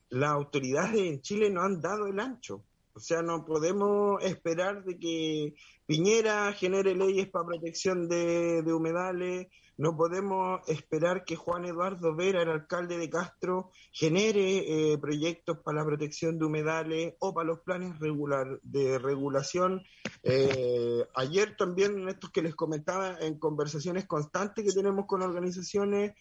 las 0.09 0.31
autoridades 0.31 1.01
en 1.01 1.21
Chile 1.21 1.51
no 1.51 1.63
han 1.63 1.81
dado 1.81 2.07
el 2.07 2.19
ancho. 2.19 2.65
O 2.93 3.01
sea, 3.01 3.23
no 3.23 3.45
podemos 3.45 4.23
esperar 4.25 4.83
de 4.85 4.99
que 4.99 5.55
Piñera 5.85 6.53
genere 6.55 6.95
leyes 6.95 7.29
para 7.29 7.47
protección 7.47 8.09
de 8.09 8.73
humedales, 8.73 9.49
no 9.79 9.97
podemos 9.97 10.61
esperar 10.69 11.25
que 11.25 11.37
Juan 11.37 11.67
Eduardo 11.67 12.15
Vera, 12.15 12.43
el 12.43 12.49
alcalde 12.49 12.97
de 12.97 13.11
Castro, 13.11 13.71
genere 13.93 14.93
eh, 14.93 14.99
proyectos 14.99 15.59
para 15.59 15.79
la 15.79 15.85
protección 15.85 16.39
de 16.39 16.47
humedales 16.47 17.15
o 17.19 17.35
para 17.35 17.49
los 17.49 17.61
planes 17.61 17.95
de 18.01 18.99
regulación. 18.99 19.83
Eh, 20.23 21.05
ayer 21.15 21.57
también, 21.57 22.09
estos 22.09 22.31
que 22.31 22.43
les 22.43 22.55
comentaba, 22.55 23.19
en 23.21 23.39
conversaciones 23.39 24.07
constantes 24.07 24.65
que 24.65 24.73
tenemos 24.73 25.07
con 25.07 25.23
organizaciones, 25.23 26.15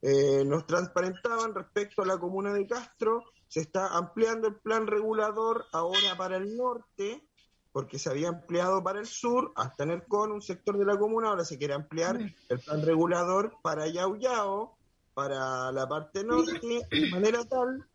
eh, 0.00 0.44
nos 0.44 0.66
transparentaban 0.66 1.54
respecto 1.54 2.02
a 2.02 2.06
la 2.06 2.18
comuna 2.18 2.52
de 2.52 2.66
Castro, 2.66 3.22
se 3.46 3.60
está 3.60 3.88
ampliando 3.88 4.48
el 4.48 4.56
plan 4.56 4.86
regulador 4.86 5.66
ahora 5.72 6.16
para 6.16 6.38
el 6.38 6.56
norte, 6.56 7.28
porque 7.72 7.98
se 7.98 8.10
había 8.10 8.28
ampliado 8.28 8.82
para 8.82 9.00
el 9.00 9.06
sur, 9.06 9.52
hasta 9.56 9.84
en 9.84 9.90
el 9.92 10.04
con 10.04 10.30
un 10.30 10.42
sector 10.42 10.78
de 10.78 10.84
la 10.84 10.98
comuna, 10.98 11.28
ahora 11.28 11.44
se 11.44 11.58
quiere 11.58 11.74
ampliar 11.74 12.18
el 12.48 12.58
plan 12.60 12.84
regulador 12.84 13.54
para 13.62 13.86
Yauyao, 13.88 14.76
para 15.14 15.72
la 15.72 15.88
parte 15.88 16.22
norte, 16.24 16.86
de 16.90 17.10
manera 17.10 17.44
tal 17.44 17.86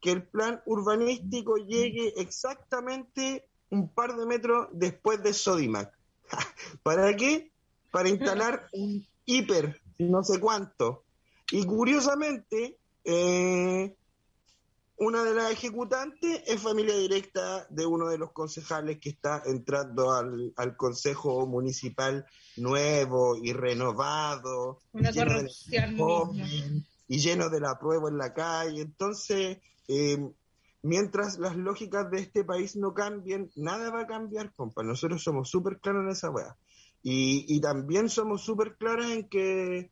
que 0.00 0.12
el 0.12 0.22
plan 0.22 0.60
urbanístico 0.66 1.56
llegue 1.56 2.12
exactamente 2.16 3.48
un 3.70 3.88
par 3.88 4.14
de 4.16 4.26
metros 4.26 4.68
después 4.72 5.22
de 5.22 5.32
Sodimac. 5.32 5.92
¿Para 6.82 7.14
qué? 7.16 7.50
Para 7.90 8.08
instalar 8.08 8.68
un 8.72 9.06
hiper, 9.24 9.80
no 9.98 10.22
sé 10.22 10.38
cuánto. 10.38 11.04
Y 11.50 11.64
curiosamente, 11.64 12.76
eh, 13.04 13.96
una 14.96 15.24
de 15.24 15.34
las 15.34 15.50
ejecutantes 15.50 16.42
es 16.46 16.60
familia 16.60 16.96
directa 16.96 17.66
de 17.70 17.84
uno 17.84 18.08
de 18.08 18.18
los 18.18 18.32
concejales 18.32 18.98
que 19.00 19.10
está 19.10 19.42
entrando 19.46 20.12
al, 20.12 20.52
al 20.56 20.76
consejo 20.76 21.46
municipal 21.46 22.24
nuevo 22.56 23.36
y 23.36 23.52
renovado. 23.52 24.80
Una 24.92 25.10
y 25.10 25.14
corrupción 25.14 26.84
y 27.08 27.18
lleno 27.18 27.50
de 27.50 27.60
la 27.60 27.78
prueba 27.78 28.08
en 28.08 28.18
la 28.18 28.32
calle. 28.32 28.82
Entonces, 28.82 29.58
eh, 29.88 30.18
mientras 30.82 31.38
las 31.38 31.56
lógicas 31.56 32.10
de 32.10 32.20
este 32.20 32.44
país 32.44 32.76
no 32.76 32.94
cambien, 32.94 33.50
nada 33.56 33.90
va 33.90 34.02
a 34.02 34.06
cambiar, 34.06 34.52
compa. 34.54 34.82
Nosotros 34.82 35.22
somos 35.22 35.50
súper 35.50 35.80
claros 35.80 36.04
en 36.04 36.10
esa 36.10 36.30
weá. 36.30 36.56
Y, 37.02 37.44
y 37.48 37.60
también 37.60 38.08
somos 38.08 38.42
súper 38.42 38.76
claros 38.76 39.10
en 39.10 39.28
que 39.28 39.90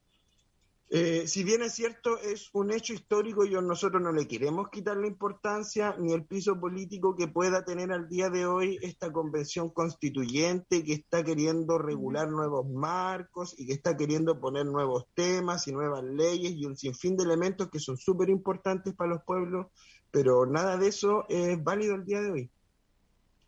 eh, 0.95 1.27
si 1.27 1.43
bien 1.43 1.63
es 1.63 1.73
cierto, 1.73 2.19
es 2.19 2.51
un 2.53 2.71
hecho 2.71 2.93
histórico 2.93 3.47
y 3.47 3.53
nosotros 3.53 4.03
no 4.03 4.13
le 4.13 4.29
queremos 4.29 4.69
quitar 4.69 4.99
la 4.99 5.07
importancia 5.07 5.97
ni 5.99 6.13
el 6.13 6.27
piso 6.27 6.61
político 6.61 7.17
que 7.17 7.29
pueda 7.29 7.65
tener 7.65 7.91
al 7.93 8.11
día 8.11 8.29
de 8.29 8.45
hoy 8.45 8.79
esta 8.83 9.11
convención 9.11 9.71
constituyente 9.71 10.85
que 10.85 10.93
está 10.93 11.25
queriendo 11.25 11.79
regular 11.79 12.29
nuevos 12.29 12.69
marcos 12.69 13.59
y 13.59 13.67
que 13.67 13.73
está 13.73 13.97
queriendo 13.97 14.39
poner 14.39 14.67
nuevos 14.67 15.07
temas 15.15 15.67
y 15.67 15.73
nuevas 15.73 16.05
leyes 16.05 16.53
y 16.53 16.67
un 16.67 16.77
sinfín 16.77 17.17
de 17.17 17.25
elementos 17.25 17.71
que 17.71 17.79
son 17.79 17.97
súper 17.97 18.29
importantes 18.29 18.93
para 18.93 19.13
los 19.13 19.23
pueblos, 19.23 19.69
pero 20.11 20.45
nada 20.45 20.77
de 20.77 20.89
eso 20.89 21.25
es 21.31 21.65
válido 21.65 21.95
el 21.95 22.05
día 22.05 22.21
de 22.21 22.33
hoy. 22.33 22.51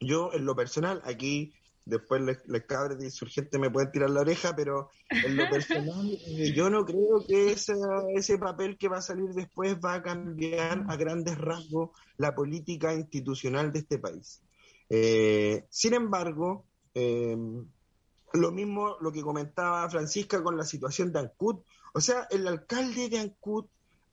Yo, 0.01 0.33
en 0.33 0.47
lo 0.47 0.57
personal, 0.57 1.03
aquí 1.05 1.53
después 1.85 2.23
les, 2.23 2.65
cabres 2.65 2.99
de 2.99 3.07
insurgente 3.07 3.59
me 3.59 3.71
pueden 3.71 3.91
tirar 3.93 4.11
la 4.11 4.21
oreja, 4.21 4.55
pero 4.57 4.91
en 5.11 5.37
lo 5.37 5.49
personal 5.51 6.11
eh, 6.27 6.53
yo 6.55 6.71
no 6.71 6.85
creo 6.85 7.25
que 7.27 7.53
ese, 7.53 7.75
ese 8.15 8.39
papel 8.39 8.79
que 8.79 8.89
va 8.89 8.99
a 8.99 9.03
salir 9.03 9.31
después 9.31 9.77
va 9.85 9.95
a 9.95 10.03
cambiar 10.03 10.85
a 10.89 10.97
grandes 10.97 11.37
rasgos 11.39 11.91
la 12.17 12.35
política 12.35 12.95
institucional 12.95 13.73
de 13.73 13.81
este 13.81 13.99
país. 13.99 14.43
Eh, 14.89 15.67
sin 15.71 15.95
embargo, 15.95 16.65
eh, 16.95 17.37
lo 18.33 18.53
mismo 18.53 18.97
lo 19.01 19.13
que 19.13 19.23
comentaba 19.23 19.89
Francisca 19.89 20.43
con 20.43 20.57
la 20.57 20.65
situación 20.65 21.13
de 21.13 21.21
Ancut, 21.21 21.65
o 21.93 22.01
sea, 22.01 22.27
el 22.31 22.47
alcalde 22.49 23.09
de 23.09 23.19
Ancut 23.19 23.69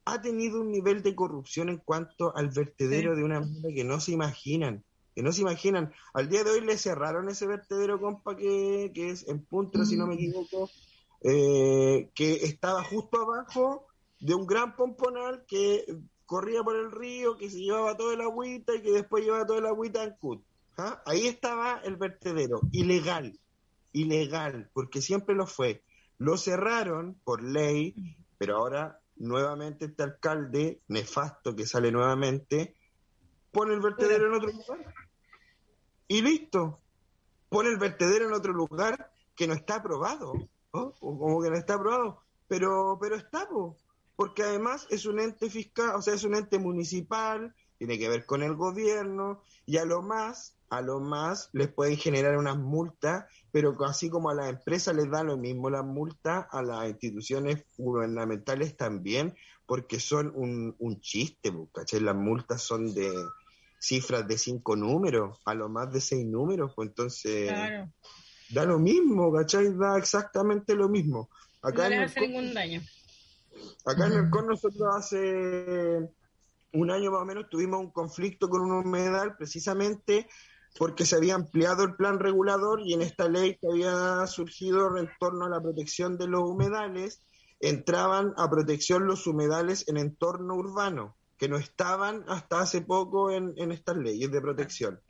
ha 0.06 0.22
tenido 0.22 0.62
un 0.62 0.72
nivel 0.72 1.04
de 1.04 1.16
corrupción 1.16 1.70
en 1.70 1.78
cuanto 1.78 2.36
al 2.36 2.50
vertedero 2.50 3.16
de 3.16 3.24
una 3.24 3.40
manera 3.40 3.70
que 3.74 3.84
no 3.84 4.00
se 4.00 4.12
imaginan 4.12 4.84
que 5.16 5.24
no 5.24 5.32
se 5.32 5.42
imaginan. 5.42 5.94
Al 6.14 6.30
día 6.30 6.44
de 6.44 6.52
hoy 6.52 6.62
le 6.62 6.78
cerraron 6.78 7.30
ese 7.30 7.48
vertedero, 7.48 8.00
compa, 8.00 8.36
que, 8.36 8.92
que 8.94 9.10
es 9.10 9.28
en 9.28 9.44
Punta, 9.44 9.86
si 9.86 9.98
no 9.98 10.08
me 10.08 10.16
mm. 10.16 10.18
equivoco, 10.18 10.70
eh, 11.24 12.10
que 12.16 12.34
estaba 12.46 12.84
justo 12.84 13.22
abajo 13.22 13.88
de 14.20 14.34
un 14.34 14.46
gran 14.46 14.76
pomponal 14.76 15.46
que 15.48 15.86
corría 16.26 16.64
por 16.64 16.76
el 16.76 16.92
río, 16.92 17.38
que 17.38 17.50
se 17.50 17.60
llevaba 17.60 17.98
toda 17.98 18.14
el 18.14 18.22
agüita 18.22 18.74
y 18.76 18.82
que 18.82 18.92
después 18.92 19.24
llevaba 19.24 19.46
toda 19.46 19.60
el 19.60 19.66
agüita 19.66 20.04
en 20.04 20.16
Cut. 20.16 20.44
¿ah? 20.78 21.02
Ahí 21.06 21.28
estaba 21.28 21.82
el 21.84 21.98
vertedero, 21.98 22.62
ilegal, 22.72 23.38
ilegal, 23.92 24.70
porque 24.74 25.02
siempre 25.02 25.36
lo 25.36 25.46
fue. 25.46 25.84
Lo 26.18 26.38
cerraron 26.38 27.20
por 27.24 27.44
ley, 27.44 27.96
pero 28.38 28.58
ahora 28.58 29.00
nuevamente 29.18 29.86
este 29.86 30.04
alcalde 30.04 30.82
nefasto 30.88 31.56
que 31.56 31.66
sale 31.66 31.92
nuevamente 31.92 32.76
pone 33.52 33.74
el 33.74 33.82
vertedero 33.82 34.28
en 34.28 34.34
otro 34.34 34.52
lugar 34.52 35.01
y 36.12 36.22
listo. 36.22 36.82
Pone 37.48 37.70
el 37.70 37.78
vertedero 37.78 38.28
en 38.28 38.34
otro 38.34 38.52
lugar 38.52 39.14
que 39.34 39.48
no 39.48 39.54
está 39.54 39.76
aprobado, 39.76 40.34
o 40.72 40.94
como 41.00 41.42
que 41.42 41.50
no 41.50 41.56
está 41.56 41.76
aprobado, 41.76 42.22
pero, 42.50 42.98
pero 43.00 43.16
está, 43.16 43.48
porque 44.18 44.44
además 44.44 44.88
es 44.90 45.06
un 45.06 45.22
ente 45.22 45.50
fiscal, 45.50 45.96
o 45.96 46.02
sea, 46.02 46.14
es 46.14 46.26
un 46.26 46.36
ente 46.36 46.60
municipal, 46.60 47.56
tiene 47.78 47.98
que 47.98 48.10
ver 48.10 48.26
con 48.26 48.44
el 48.44 48.56
gobierno, 48.56 49.42
y 49.66 49.78
a 49.78 49.86
lo 49.86 50.02
más, 50.02 50.58
a 50.70 50.82
lo 50.82 51.00
más 51.00 51.50
les 51.54 51.70
pueden 51.70 51.96
generar 51.96 52.38
unas 52.38 52.58
multas, 52.58 53.26
pero 53.52 53.78
así 53.86 54.10
como 54.10 54.30
a 54.30 54.36
las 54.36 54.50
empresas 54.50 54.94
les 54.94 55.10
da 55.10 55.24
lo 55.24 55.38
mismo 55.38 55.70
las 55.70 55.86
multas, 55.86 56.46
a 56.52 56.62
las 56.62 56.90
instituciones 56.90 57.64
gubernamentales 57.78 58.76
también, 58.76 59.34
porque 59.66 60.02
son 60.02 60.34
un, 60.36 60.76
un 60.78 61.00
chiste, 61.00 61.54
¿cachai? 61.74 62.02
Las 62.02 62.16
multas 62.16 62.62
son 62.62 62.94
de 62.94 63.14
cifras 63.82 64.28
de 64.28 64.38
cinco 64.38 64.76
números, 64.76 65.40
a 65.44 65.56
lo 65.56 65.68
más 65.68 65.92
de 65.92 66.00
seis 66.00 66.24
números, 66.26 66.72
pues 66.76 66.90
entonces 66.90 67.52
da 68.50 68.64
lo 68.66 68.78
mismo, 68.78 69.34
¿cachai? 69.34 69.76
Da 69.76 69.98
exactamente 69.98 70.76
lo 70.76 70.88
mismo. 70.88 71.30
Acá 71.64 71.84
no 71.84 71.90
le 71.90 72.04
hace 72.04 72.22
ningún 72.22 72.54
daño. 72.54 72.82
Acá 73.86 74.06
en 74.06 74.14
el 74.14 74.30
CON 74.30 74.48
nosotros 74.48 74.88
hace 74.96 76.10
un 76.74 76.92
año 76.92 77.12
más 77.12 77.22
o 77.22 77.26
menos 77.26 77.50
tuvimos 77.50 77.80
un 77.80 77.92
conflicto 77.92 78.50
con 78.50 78.62
un 78.62 78.72
humedal 78.72 79.36
precisamente 79.36 80.30
porque 80.78 81.06
se 81.06 81.16
había 81.16 81.36
ampliado 81.36 81.84
el 81.84 81.96
plan 81.96 82.20
regulador 82.20 82.82
y 82.82 82.94
en 82.94 83.02
esta 83.02 83.28
ley 83.28 83.58
que 83.58 83.68
había 83.68 84.26
surgido 84.28 84.96
en 84.96 85.10
torno 85.20 85.46
a 85.46 85.50
la 85.50 85.60
protección 85.60 86.18
de 86.18 86.28
los 86.28 86.44
humedales, 86.44 87.20
entraban 87.60 88.34
a 88.38 88.50
protección 88.50 89.06
los 89.06 89.28
humedales 89.28 89.88
en 89.88 89.98
entorno 89.98 90.56
urbano, 90.56 91.16
que 91.42 91.50
no 91.50 91.58
estaban 91.58 92.24
hasta 92.28 92.60
hace 92.60 92.82
poco 92.82 93.32
en, 93.32 93.72
estas 93.72 93.98
leyes 93.98 94.32
de 94.32 94.42
protección. 94.42 95.02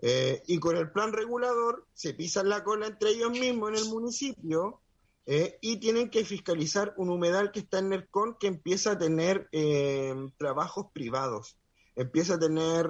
Eh, 0.00 0.42
y 0.46 0.58
con 0.58 0.78
el 0.78 0.90
plan 0.90 1.12
regulador 1.12 1.86
se 1.92 2.14
pisan 2.14 2.48
la 2.48 2.64
cola 2.64 2.86
entre 2.86 3.10
ellos 3.10 3.32
mismos 3.32 3.68
en 3.68 3.74
el 3.76 3.84
municipio 3.90 4.80
eh, 5.26 5.58
y 5.60 5.76
tienen 5.76 6.08
que 6.08 6.24
fiscalizar 6.24 6.94
un 6.96 7.10
humedal 7.10 7.52
que 7.52 7.58
está 7.58 7.80
en 7.80 7.90
NERCON 7.90 8.38
que 8.40 8.46
empieza 8.46 8.92
a 8.92 8.98
tener 8.98 9.46
eh, 9.52 10.14
trabajos 10.38 10.86
privados 10.94 11.58
empieza 11.96 12.36
a 12.36 12.38
tener 12.38 12.86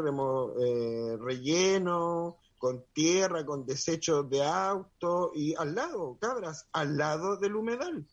relleno 1.18 2.36
con 2.58 2.84
tierra, 2.92 3.44
con 3.44 3.66
desechos 3.66 4.30
de 4.30 4.44
auto 4.44 5.32
y 5.34 5.54
al 5.56 5.74
lado, 5.74 6.16
cabras, 6.20 6.68
al 6.72 6.96
lado 6.96 7.38
del 7.38 7.56
humedal. 7.56 8.06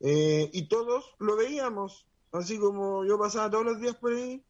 Y 0.00 0.66
todos 0.66 1.14
lo 1.20 1.36
veíamos, 1.36 2.09
así 2.32 2.58
como 2.58 3.04
yo 3.04 3.18
pasaba 3.18 3.50
todos 3.50 3.64
los 3.64 3.80
días 3.80 3.96
por 3.96 4.12
ahí, 4.12 4.44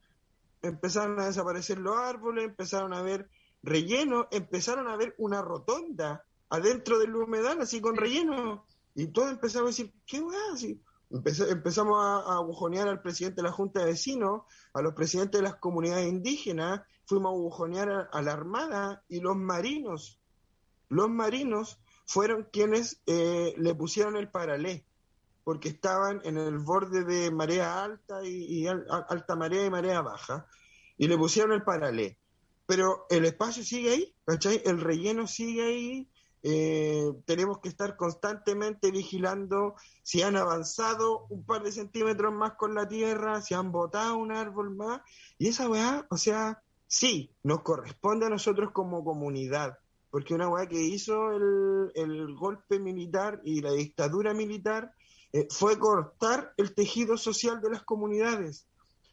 empezaron 0.62 1.18
a 1.20 1.26
desaparecer 1.26 1.78
los 1.78 1.96
árboles, 1.96 2.44
empezaron 2.44 2.92
a 2.92 3.02
ver 3.02 3.30
relleno, 3.62 4.28
empezaron 4.30 4.88
a 4.88 4.96
ver 4.96 5.14
una 5.18 5.42
rotonda 5.42 6.24
adentro 6.48 6.98
del 6.98 7.14
humedal, 7.14 7.60
así 7.60 7.80
con 7.80 7.96
relleno. 7.96 8.64
Y 8.94 9.08
todos 9.08 9.30
empezamos 9.30 9.66
a 9.66 9.70
decir, 9.70 9.94
¿qué 10.06 10.20
weá? 10.20 10.52
Así, 10.52 10.82
empezamos 11.10 11.98
a, 11.98 12.36
agujonear 12.36 12.88
al 12.88 13.02
presidente 13.02 13.36
de 13.36 13.48
la 13.48 13.52
Junta 13.52 13.80
de 13.80 13.86
Vecinos, 13.86 14.42
a 14.74 14.82
los 14.82 14.94
presidentes 14.94 15.40
de 15.40 15.44
las 15.44 15.56
comunidades 15.56 16.08
indígenas, 16.08 16.82
fuimos 17.06 17.30
a 17.30 17.34
agujonear 17.34 18.08
a, 18.12 18.22
la 18.22 18.32
Armada 18.32 19.04
y 19.08 19.20
los 19.20 19.36
marinos. 19.36 20.20
Los 20.88 21.08
marinos 21.08 21.80
fueron 22.06 22.48
quienes 22.52 23.00
eh, 23.06 23.54
le 23.56 23.74
pusieron 23.74 24.16
el 24.16 24.30
paralé, 24.30 24.84
porque 25.50 25.70
estaban 25.70 26.20
en 26.22 26.38
el 26.38 26.58
borde 26.60 27.04
de 27.04 27.28
marea 27.32 27.82
alta 27.82 28.22
y, 28.22 28.68
alta 28.68 29.34
marea 29.34 29.66
y 29.66 29.70
marea 29.70 30.00
baja, 30.00 30.46
y 30.96 31.08
le 31.08 31.18
pusieron 31.18 31.50
el 31.50 31.64
paralé. 31.64 32.20
Pero 32.66 33.06
el 33.10 33.24
espacio 33.24 33.64
sigue 33.64 33.90
ahí, 33.90 34.14
¿cachai? 34.24 34.62
El 34.64 34.80
relleno 34.80 35.26
sigue 35.26 35.64
ahí, 35.64 36.08
eh, 36.44 37.04
tenemos 37.24 37.58
que 37.58 37.68
estar 37.68 37.96
constantemente 37.96 38.92
vigilando 38.92 39.74
si 40.04 40.22
han 40.22 40.36
avanzado 40.36 41.26
un 41.30 41.44
par 41.44 41.64
de 41.64 41.72
centímetros 41.72 42.32
más 42.32 42.52
con 42.52 42.76
la 42.76 42.86
tierra, 42.86 43.42
si 43.42 43.54
han 43.54 43.72
botado 43.72 44.18
un 44.18 44.30
árbol 44.30 44.76
más. 44.76 45.00
Y 45.36 45.48
esa 45.48 45.68
weá, 45.68 46.06
o 46.10 46.16
sea, 46.16 46.62
sí, 46.86 47.34
nos 47.42 47.62
corresponde 47.62 48.26
a 48.26 48.30
nosotros 48.30 48.70
como 48.70 49.02
comunidad, 49.02 49.80
porque 50.12 50.32
una 50.32 50.48
weá 50.48 50.68
que 50.68 50.80
hizo 50.80 51.32
el, 51.32 51.90
el 51.96 52.36
golpe 52.36 52.78
militar 52.78 53.40
y 53.42 53.62
la 53.62 53.72
dictadura 53.72 54.32
militar 54.32 54.94
eh, 55.32 55.46
fue 55.50 55.78
cortar 55.78 56.52
el 56.56 56.74
tejido 56.74 57.16
social 57.16 57.60
de 57.60 57.70
las 57.70 57.82
comunidades, 57.82 58.66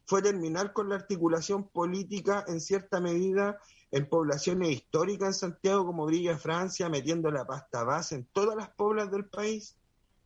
fue 0.05 0.21
terminar 0.21 0.73
con 0.73 0.89
la 0.89 0.95
articulación 0.95 1.67
política 1.67 2.45
en 2.47 2.61
cierta 2.61 2.99
medida 2.99 3.59
en 3.91 4.07
poblaciones 4.07 4.69
históricas 4.69 5.27
en 5.27 5.33
Santiago 5.33 5.85
como 5.85 6.05
Brilla 6.05 6.37
Francia, 6.37 6.89
metiendo 6.89 7.31
la 7.31 7.45
pasta 7.45 7.83
base 7.83 8.15
en 8.15 8.25
todas 8.31 8.55
las 8.55 8.69
poblas 8.69 9.11
del 9.11 9.25
país, 9.25 9.77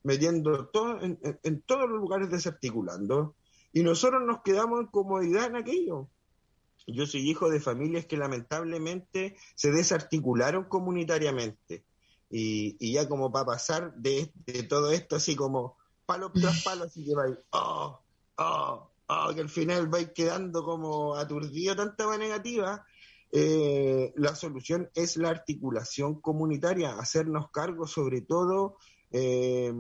metiendo 0.04 0.68
todo, 0.68 1.00
en, 1.02 1.62
todos 1.62 1.90
los 1.90 2.00
lugares 2.00 2.30
desarticulando. 2.30 3.36
Y 3.72 3.84
nosotros 3.84 4.22
nos 4.26 4.42
quedamos 4.42 4.82
en 4.82 4.88
comodidad 4.88 5.46
en 5.46 5.56
aquello. 5.56 6.10
Yo 6.88 7.06
soy 7.06 7.30
hijo 7.30 7.50
de 7.50 7.60
familias 7.60 8.06
que 8.06 8.18
lamentablemente 8.18 9.38
se 9.56 9.72
desarticularon 9.72 10.66
comunitariamente. 10.66 11.86
Y, 12.30 12.94
ya 12.94 13.08
como 13.08 13.32
para 13.32 13.46
pasar 13.46 13.94
de, 13.96 14.32
todo 14.70 14.92
esto 14.92 15.18
así 15.18 15.36
como 15.36 15.78
palo 16.12 16.32
tras 16.34 16.64
palo, 16.64 16.84
así 16.84 17.06
que 17.06 17.16
va 17.16 17.24
oh, 17.52 18.00
oh, 18.38 18.92
oh, 19.08 19.34
que 19.34 19.42
al 19.42 19.50
final 19.50 19.94
va 19.94 20.04
quedando 20.14 20.64
como 20.64 21.16
aturdido 21.16 21.76
tanta 21.76 22.06
va 22.06 22.18
negativa, 22.18 22.86
eh, 23.32 24.12
la 24.18 24.36
solución 24.36 24.90
es 24.94 25.16
la 25.16 25.30
articulación 25.30 26.20
comunitaria, 26.20 27.00
hacernos 27.00 27.50
cargo 27.50 27.88
sobre 27.88 28.22
todo 28.22 28.78
eh, 29.14 29.74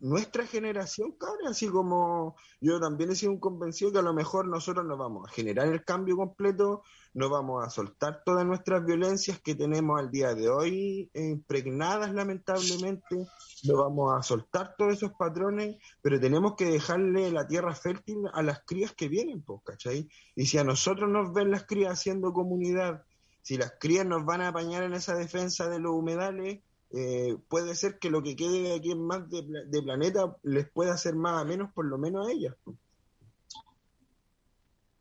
nuestra 0.00 0.44
generación, 0.44 1.12
cabrón, 1.12 1.46
así 1.48 1.68
como 1.68 2.34
yo 2.60 2.80
también 2.80 3.10
he 3.10 3.14
sido 3.14 3.30
un 3.30 3.38
convencido 3.38 3.92
que 3.92 4.00
a 4.00 4.02
lo 4.02 4.12
mejor 4.12 4.48
nosotros 4.48 4.84
no 4.84 4.96
vamos 4.96 5.28
a 5.28 5.32
generar 5.32 5.68
el 5.68 5.84
cambio 5.84 6.16
completo, 6.16 6.82
no 7.14 7.30
vamos 7.30 7.64
a 7.64 7.70
soltar 7.70 8.22
todas 8.24 8.44
nuestras 8.44 8.84
violencias 8.84 9.40
que 9.40 9.54
tenemos 9.54 10.00
al 10.00 10.10
día 10.10 10.34
de 10.34 10.48
hoy 10.48 11.08
impregnadas 11.14 12.12
lamentablemente, 12.12 13.28
no 13.62 13.76
vamos 13.76 14.14
a 14.18 14.22
soltar 14.22 14.74
todos 14.76 14.94
esos 14.94 15.12
patrones, 15.12 15.76
pero 16.02 16.18
tenemos 16.18 16.56
que 16.56 16.64
dejarle 16.64 17.30
la 17.30 17.46
tierra 17.46 17.72
fértil 17.72 18.18
a 18.32 18.42
las 18.42 18.64
crías 18.64 18.92
que 18.94 19.08
vienen, 19.08 19.42
pues, 19.42 19.60
¿cachai? 19.64 20.08
Y 20.34 20.46
si 20.46 20.58
a 20.58 20.64
nosotros 20.64 21.08
nos 21.08 21.32
ven 21.32 21.52
las 21.52 21.66
crías 21.66 21.92
haciendo 21.92 22.32
comunidad, 22.32 23.04
si 23.42 23.56
las 23.56 23.74
crías 23.78 24.04
nos 24.04 24.24
van 24.24 24.40
a 24.40 24.48
apañar 24.48 24.82
en 24.82 24.94
esa 24.94 25.14
defensa 25.14 25.68
de 25.68 25.78
los 25.78 25.92
humedales, 25.92 26.64
eh, 26.92 27.36
puede 27.48 27.74
ser 27.74 27.98
que 27.98 28.10
lo 28.10 28.22
que 28.22 28.36
quede 28.36 28.74
aquí 28.74 28.92
en 28.92 29.04
más 29.04 29.28
de, 29.28 29.42
de 29.66 29.82
planeta 29.82 30.36
les 30.42 30.68
pueda 30.70 30.94
hacer 30.94 31.14
más 31.14 31.42
a 31.42 31.44
menos, 31.44 31.72
por 31.72 31.86
lo 31.86 31.98
menos 31.98 32.26
a 32.26 32.32
ellas. 32.32 32.54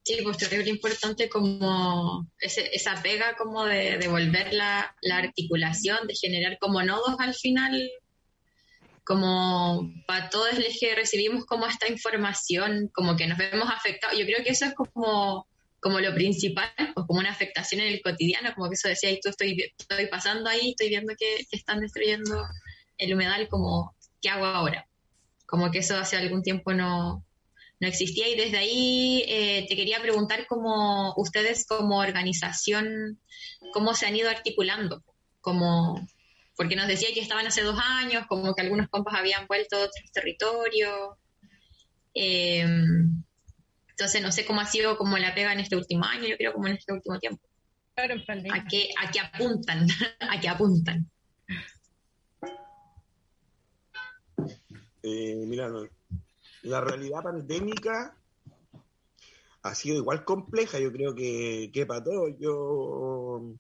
Sí, 0.06 0.20
pues 0.24 0.38
terrible 0.38 0.70
importante 0.70 1.28
como 1.30 2.30
esa 2.38 3.02
pega 3.02 3.36
como 3.36 3.66
de 3.66 3.98
devolver 3.98 4.54
la, 4.54 4.96
la, 5.02 5.18
articulación, 5.18 6.06
de 6.06 6.14
generar 6.14 6.60
como 6.60 6.84
nodos 6.84 7.16
al 7.18 7.34
final, 7.34 7.90
como 9.04 9.92
para 10.06 10.30
todos 10.30 10.60
los 10.60 10.78
que 10.80 10.94
recibimos 10.94 11.46
como 11.46 11.66
esta 11.66 11.92
información, 11.92 12.92
como 12.94 13.16
que 13.16 13.26
nos 13.26 13.40
vemos 13.40 13.68
afectados. 13.68 14.16
Yo 14.16 14.28
creo 14.28 14.44
que 14.44 14.52
eso 14.52 14.66
es 14.66 14.76
como, 14.76 15.48
como 15.86 16.00
lo 16.00 16.16
principal, 16.16 16.72
pues 16.96 17.06
como 17.06 17.20
una 17.20 17.30
afectación 17.30 17.80
en 17.82 17.94
el 17.94 18.02
cotidiano, 18.02 18.56
como 18.56 18.70
que 18.70 18.74
eso 18.74 18.88
decía, 18.88 19.12
y 19.12 19.20
tú 19.20 19.30
estoy, 19.30 19.72
estoy 19.78 20.08
pasando 20.08 20.50
ahí, 20.50 20.72
estoy 20.72 20.90
viendo 20.90 21.14
que, 21.16 21.46
están 21.52 21.80
destruyendo 21.80 22.44
el 22.98 23.14
humedal, 23.14 23.48
como, 23.50 23.96
¿qué 24.20 24.30
hago 24.30 24.46
ahora? 24.46 24.88
Como 25.46 25.70
que 25.70 25.78
eso 25.78 25.96
hace 25.96 26.18
algún 26.18 26.42
tiempo 26.42 26.74
no, 26.74 27.24
no 27.80 27.88
existía 27.88 28.28
y 28.28 28.36
desde 28.36 28.58
ahí 28.58 29.26
eh, 29.28 29.68
te 29.70 29.76
quería 29.76 30.02
preguntar 30.02 30.48
cómo 30.48 31.14
ustedes 31.18 31.68
como 31.68 32.00
organización, 32.00 33.22
cómo 33.72 33.94
se 33.94 34.08
han 34.08 34.16
ido 34.16 34.32
articulando, 34.32 35.04
como, 35.40 36.04
porque 36.56 36.76
nos 36.76 36.88
decía 36.88 37.14
que 37.14 37.20
estaban 37.20 37.46
hace 37.46 37.62
dos 37.62 37.78
años, 37.80 38.26
como 38.28 38.56
que 38.56 38.64
algunos 38.64 38.90
compas 38.90 39.14
habían 39.14 39.46
vuelto 39.46 39.76
a 39.76 39.82
otros 39.82 40.12
territorios. 40.12 41.12
Em, 42.16 43.24
entonces 43.96 44.22
no 44.22 44.30
sé 44.34 44.46
cómo 44.46 44.60
ha 44.60 44.66
sido 44.66 44.98
como 44.98 45.18
la 45.18 45.34
pega 45.34 45.54
en 45.54 45.62
este 45.62 45.78
último 45.78 46.04
año, 46.04 46.28
yo 46.28 46.36
creo 46.36 46.52
como 46.52 46.68
en 46.68 46.74
este 46.74 46.92
último 46.92 47.18
tiempo. 47.18 47.42
¿A 47.96 48.66
qué, 48.70 48.90
a 49.02 49.10
qué 49.10 49.22
apuntan? 49.22 49.88
¿A 50.20 50.38
qué 50.38 50.50
apuntan? 50.50 51.10
Eh, 55.02 55.46
mira, 55.48 55.72
la 56.64 56.82
realidad 56.82 57.24
pandémica 57.24 58.18
ha 59.62 59.76
sido 59.76 59.96
igual 59.96 60.26
compleja, 60.26 60.78
yo 60.78 60.92
creo 60.92 61.16
que, 61.16 61.72
que 61.74 61.86
para 61.86 62.04
todos. 62.04 62.32
Yo 62.38 63.56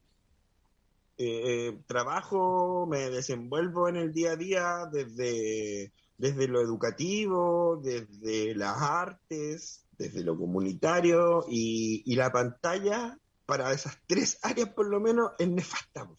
eh, 1.17 1.69
eh, 1.69 1.79
trabajo, 1.87 2.85
me 2.87 3.09
desenvuelvo 3.09 3.87
en 3.87 3.95
el 3.95 4.11
día 4.11 4.31
a 4.31 4.35
día 4.35 4.89
desde, 4.91 5.93
desde 6.17 6.49
lo 6.49 6.59
educativo, 6.59 7.79
desde 7.81 8.53
las 8.53 8.81
artes, 8.81 9.84
desde 9.97 10.23
lo 10.23 10.37
comunitario 10.37 11.45
y, 11.49 12.03
y 12.05 12.15
la 12.15 12.31
pantalla 12.31 13.17
para 13.45 13.71
esas 13.71 13.97
tres 14.07 14.39
áreas 14.41 14.69
por 14.69 14.87
lo 14.87 14.99
menos 14.99 15.31
es 15.37 15.47
nefasta. 15.47 16.09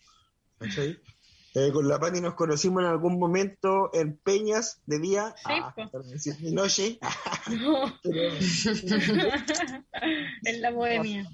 Eh, 1.54 1.72
con 1.72 1.88
la 1.88 1.98
Pani 1.98 2.20
nos 2.20 2.34
conocimos 2.34 2.82
en 2.82 2.88
algún 2.88 3.18
momento 3.18 3.90
en 3.94 4.18
Peñas 4.18 4.82
de 4.86 4.98
día, 4.98 5.34
Sí, 5.36 5.88
para 5.90 6.04
decir 6.04 6.36
de 6.36 6.52
noche, 6.52 6.98
No, 7.50 7.92
pero 8.02 8.30
en 10.44 10.60
la 10.60 10.70
bohemia. 10.70 11.26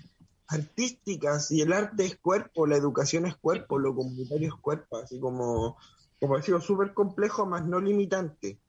artísticas 0.47 1.51
y 1.51 1.63
el 1.63 1.73
arte 1.73 2.05
es 2.05 2.17
cuerpo, 2.19 2.67
la 2.67 2.77
educación 2.77 3.27
es 3.27 3.37
cuerpo, 3.37 3.79
lo 3.79 3.95
comunitario 3.97 4.49
es 4.49 4.55
cuerpo, 4.55 4.99
así 4.99 5.19
como, 5.19 5.77
como 6.21 6.37
ha 6.37 6.43
sido 6.43 6.61
súper 6.61 6.95
complejo, 6.95 7.45
más 7.47 7.67
no 7.67 7.81
limitante. 7.81 8.62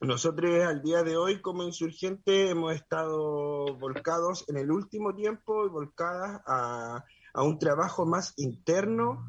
Nosotros 0.00 0.64
al 0.64 0.80
día 0.80 1.02
de 1.02 1.18
hoy 1.18 1.42
como 1.42 1.62
insurgentes 1.62 2.50
hemos 2.50 2.74
estado 2.74 3.76
volcados 3.78 4.46
en 4.48 4.56
el 4.56 4.70
último 4.70 5.14
tiempo 5.14 5.66
y 5.66 5.68
volcadas 5.68 6.40
a, 6.46 7.04
a 7.34 7.42
un 7.42 7.58
trabajo 7.58 8.06
más 8.06 8.32
interno. 8.38 9.26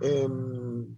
em, 0.00 0.96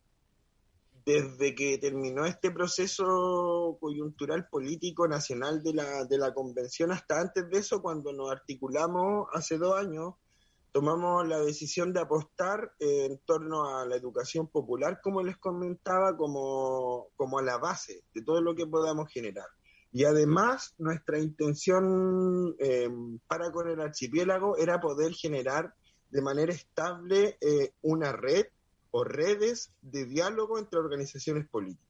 desde 1.05 1.55
que 1.55 1.79
terminó 1.79 2.25
este 2.25 2.51
proceso 2.51 3.79
coyuntural 3.81 4.49
político 4.49 5.07
nacional 5.07 5.63
de 5.63 5.73
la, 5.73 6.05
de 6.05 6.19
la 6.19 6.35
convención 6.35 6.91
hasta 6.91 7.21
antes 7.21 7.49
de 7.49 7.59
eso, 7.59 7.81
cuando 7.81 8.13
nos 8.13 8.33
articulamos 8.33 9.29
hace 9.33 9.57
dos 9.57 9.79
años, 9.79 10.15
tomamos 10.77 11.27
la 11.27 11.41
decisión 11.41 11.95
de 11.95 12.01
apostar 12.01 12.71
eh, 12.79 13.07
en 13.07 13.19
torno 13.25 13.79
a 13.79 13.87
la 13.87 13.97
educación 13.97 14.47
popular, 14.47 15.01
como 15.03 15.23
les 15.23 15.39
comentaba, 15.39 16.15
como, 16.19 17.09
como 17.17 17.39
a 17.39 17.43
la 17.43 17.57
base 17.57 18.05
de 18.13 18.21
todo 18.21 18.43
lo 18.43 18.55
que 18.55 18.67
podamos 18.67 19.11
generar. 19.11 19.47
Y 19.91 20.05
además, 20.05 20.75
nuestra 20.77 21.19
intención 21.19 22.55
eh, 22.59 22.91
para 23.27 23.51
con 23.53 23.71
el 23.71 23.81
archipiélago 23.81 24.59
era 24.59 24.79
poder 24.79 25.15
generar 25.15 25.73
de 26.11 26.21
manera 26.21 26.53
estable 26.53 27.39
eh, 27.41 27.73
una 27.81 28.13
red 28.13 28.45
o 28.91 29.03
redes 29.03 29.73
de 29.81 30.05
diálogo 30.05 30.59
entre 30.59 30.79
organizaciones 30.79 31.49
políticas. 31.49 31.89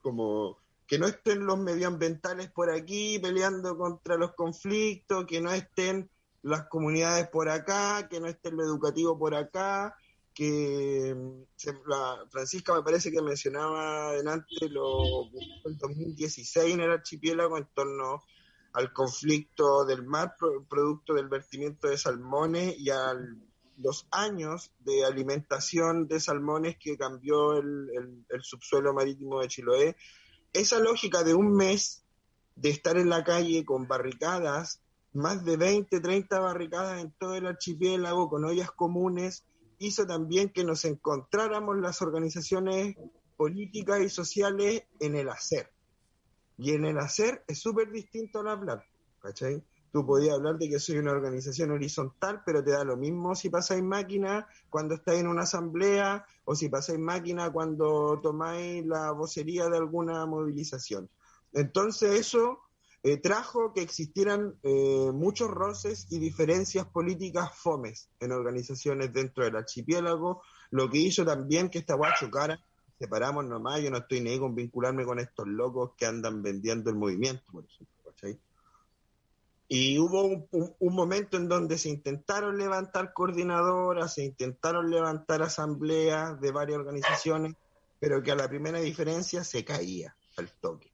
Como 0.00 0.58
que 0.86 1.00
no 1.00 1.08
estén 1.08 1.44
los 1.44 1.58
medioambientales 1.58 2.52
por 2.52 2.70
aquí 2.70 3.18
peleando 3.18 3.76
contra 3.76 4.16
los 4.16 4.32
conflictos, 4.36 5.26
que 5.26 5.40
no 5.40 5.50
estén 5.50 6.08
las 6.42 6.66
comunidades 6.68 7.28
por 7.28 7.48
acá, 7.48 8.08
que 8.08 8.20
no 8.20 8.26
esté 8.26 8.50
lo 8.50 8.62
educativo 8.62 9.18
por 9.18 9.34
acá, 9.34 9.94
que 10.34 11.14
la, 11.86 12.24
Francisca 12.30 12.74
me 12.74 12.82
parece 12.82 13.10
que 13.12 13.20
mencionaba 13.22 14.08
adelante 14.08 14.68
lo 14.70 15.26
el 15.64 15.76
2016 15.78 16.74
en 16.74 16.80
el 16.80 16.90
archipiélago 16.90 17.58
en 17.58 17.68
torno 17.74 18.22
al 18.72 18.92
conflicto 18.92 19.84
del 19.84 20.02
mar 20.04 20.34
pro- 20.38 20.64
producto 20.66 21.12
del 21.14 21.28
vertimiento 21.28 21.88
de 21.88 21.98
salmones 21.98 22.74
y 22.78 22.88
a 22.90 23.14
los 23.76 24.06
años 24.10 24.72
de 24.80 25.04
alimentación 25.04 26.08
de 26.08 26.20
salmones 26.20 26.76
que 26.78 26.96
cambió 26.96 27.54
el, 27.58 27.90
el- 27.94 28.26
el 28.30 28.42
subsuelo 28.42 28.94
marítimo 28.94 29.40
de 29.40 29.48
Chiloé. 29.48 29.96
Esa 30.52 30.78
lógica 30.78 31.22
de 31.24 31.34
un 31.34 31.54
mes 31.54 32.04
de 32.54 32.70
estar 32.70 32.96
en 32.96 33.08
la 33.10 33.24
calle 33.24 33.64
con 33.64 33.86
barricadas, 33.86 34.81
más 35.12 35.44
de 35.44 35.56
20, 35.56 36.00
30 36.00 36.38
barricadas 36.38 37.00
en 37.00 37.12
todo 37.12 37.34
el 37.34 37.46
archipiélago, 37.46 38.28
con 38.28 38.44
ollas 38.44 38.70
comunes, 38.70 39.44
hizo 39.78 40.06
también 40.06 40.50
que 40.50 40.64
nos 40.64 40.84
encontráramos 40.84 41.78
las 41.78 42.00
organizaciones 42.02 42.96
políticas 43.36 44.00
y 44.00 44.08
sociales 44.08 44.84
en 45.00 45.16
el 45.16 45.28
hacer. 45.28 45.70
Y 46.56 46.72
en 46.72 46.84
el 46.84 46.98
hacer 46.98 47.44
es 47.48 47.58
súper 47.58 47.90
distinto 47.90 48.40
al 48.40 48.48
hablar, 48.48 48.84
¿cachai? 49.20 49.62
Tú 49.92 50.06
podías 50.06 50.36
hablar 50.36 50.56
de 50.56 50.70
que 50.70 50.78
soy 50.78 50.96
una 50.96 51.12
organización 51.12 51.70
horizontal, 51.70 52.42
pero 52.46 52.64
te 52.64 52.70
da 52.70 52.82
lo 52.82 52.96
mismo 52.96 53.34
si 53.34 53.50
pasáis 53.50 53.82
máquina 53.82 54.46
cuando 54.70 54.94
estáis 54.94 55.20
en 55.20 55.26
una 55.26 55.42
asamblea 55.42 56.24
o 56.44 56.54
si 56.54 56.70
pasáis 56.70 56.98
máquina 56.98 57.52
cuando 57.52 58.18
tomáis 58.22 58.86
la 58.86 59.10
vocería 59.10 59.68
de 59.68 59.76
alguna 59.76 60.24
movilización. 60.24 61.10
Entonces 61.52 62.18
eso 62.18 62.60
eh, 63.04 63.16
trajo 63.16 63.72
que 63.72 63.82
existieran 63.82 64.54
eh, 64.62 65.10
muchos 65.12 65.50
roces 65.50 66.06
y 66.10 66.18
diferencias 66.18 66.86
políticas 66.86 67.50
fomes 67.56 68.08
en 68.20 68.30
organizaciones 68.32 69.12
dentro 69.12 69.44
del 69.44 69.56
archipiélago, 69.56 70.42
lo 70.70 70.88
que 70.88 70.98
hizo 70.98 71.24
también 71.24 71.68
que 71.68 71.78
esta 71.78 71.94
guay 71.94 72.12
chocara, 72.18 72.60
separamos 72.98 73.44
nomás, 73.44 73.80
yo 73.82 73.90
no 73.90 73.98
estoy 73.98 74.20
ni 74.20 74.38
con 74.38 74.54
vincularme 74.54 75.04
con 75.04 75.18
estos 75.18 75.48
locos 75.48 75.92
que 75.96 76.06
andan 76.06 76.42
vendiendo 76.42 76.90
el 76.90 76.96
movimiento, 76.96 77.44
¿cachai? 78.04 78.38
Y 79.66 79.98
hubo 79.98 80.24
un- 80.24 80.76
un 80.78 80.94
momento 80.94 81.36
en 81.38 81.48
donde 81.48 81.78
se 81.78 81.88
intentaron 81.88 82.58
levantar 82.58 83.12
coordinadoras, 83.14 84.14
se 84.14 84.24
intentaron 84.24 84.90
levantar 84.90 85.42
asambleas 85.42 86.40
de 86.40 86.52
varias 86.52 86.78
organizaciones, 86.78 87.54
pero 87.98 88.22
que 88.22 88.32
a 88.32 88.36
la 88.36 88.48
primera 88.48 88.78
diferencia 88.80 89.42
se 89.44 89.64
caía 89.64 90.14
al 90.36 90.50
toque. 90.60 90.91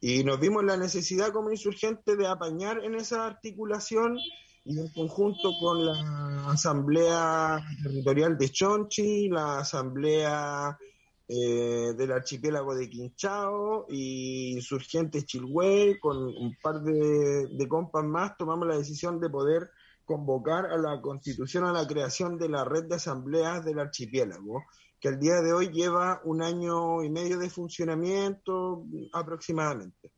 Y 0.00 0.22
nos 0.22 0.38
vimos 0.38 0.64
la 0.64 0.76
necesidad 0.76 1.32
como 1.32 1.50
insurgentes 1.50 2.16
de 2.16 2.26
apañar 2.26 2.84
en 2.84 2.94
esa 2.94 3.26
articulación 3.26 4.16
y 4.64 4.78
en 4.78 4.88
conjunto 4.92 5.52
con 5.60 5.84
la 5.84 6.50
Asamblea 6.50 7.58
Territorial 7.82 8.38
de 8.38 8.48
Chonchi, 8.50 9.28
la 9.28 9.60
Asamblea 9.60 10.78
eh, 11.26 11.94
del 11.96 12.12
Archipiélago 12.12 12.74
de 12.74 12.88
Quinchao 12.88 13.86
y 13.88 14.52
Insurgentes 14.52 15.26
Chilhué, 15.26 15.98
con 15.98 16.16
un 16.18 16.56
par 16.62 16.80
de 16.82 17.68
compas 17.68 18.04
más, 18.04 18.36
tomamos 18.36 18.68
la 18.68 18.76
decisión 18.76 19.18
de 19.20 19.30
poder 19.30 19.70
convocar 20.04 20.66
a 20.66 20.78
la 20.78 21.00
constitución, 21.02 21.64
a 21.64 21.72
la 21.72 21.86
creación 21.86 22.38
de 22.38 22.48
la 22.48 22.64
red 22.64 22.84
de 22.84 22.94
asambleas 22.96 23.64
del 23.64 23.78
archipiélago, 23.78 24.64
que 25.00 25.08
al 25.08 25.18
día 25.18 25.40
de 25.40 25.52
hoy 25.52 25.68
lleva 25.68 26.20
un 26.24 26.42
año 26.42 27.02
y 27.02 27.10
medio 27.10 27.38
de 27.38 27.50
funcionamiento 27.50 28.84
aproximadamente. 29.12 30.10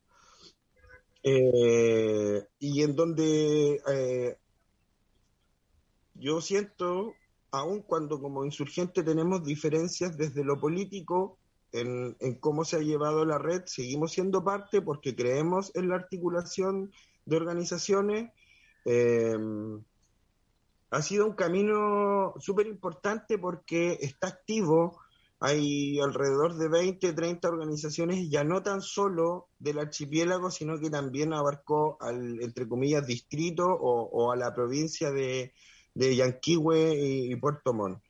Eh, 1.22 2.47
y 2.59 2.83
en 2.83 2.97
donde 2.97 3.83
eh, 3.87 4.39
yo 6.14 6.41
siento, 6.41 7.14
aun 7.51 7.83
cuando 7.83 8.20
como 8.20 8.45
insurgente 8.45 9.03
tenemos 9.03 9.45
diferencias 9.45 10.16
desde 10.16 10.45
lo 10.45 10.59
político 10.59 11.39
en, 11.72 12.16
en 12.20 12.35
cómo 12.37 12.64
se 12.64 12.76
ha 12.76 12.81
llevado 12.81 13.24
la 13.24 13.39
red, 13.39 13.62
seguimos 13.66 14.12
siendo 14.12 14.43
parte 14.43 14.81
porque 14.81 15.14
creemos 15.14 15.70
en 15.74 15.91
la 15.91 15.97
articulación 15.97 16.91
de 17.26 17.37
organizaciones. 17.37 18.33
Eh, 18.87 19.37
ha 20.91 21.03
sido 21.03 21.26
un 21.26 21.34
camino 21.34 22.34
súper 22.38 22.66
importante 22.66 23.38
porque 23.38 23.99
está 24.01 24.28
activo. 24.28 25.01
Hay 25.38 25.99
alrededor 26.01 26.57
de 26.57 26.68
20, 26.68 27.12
30 27.12 27.49
organizaciones, 27.49 28.28
ya 28.28 28.45
no 28.45 28.62
tan 28.62 28.82
solo 28.82 29.49
del 29.59 29.78
archipiélago, 29.78 30.51
sino 30.51 30.78
que 30.78 30.91
también 30.91 31.32
abarcó 31.32 31.97
al, 32.01 32.43
entre 32.43 32.68
comillas, 32.68 33.07
distrito 33.07 33.64
o, 33.66 34.32
a 34.32 34.36
la 34.36 34.53
provincia 34.55 35.11
de, 35.11 35.55
de 35.95 36.16
Yanquihue 36.16 36.95
y, 36.95 37.32
y 37.32 37.36
Puerto 37.36 37.72
Montt. 37.72 38.03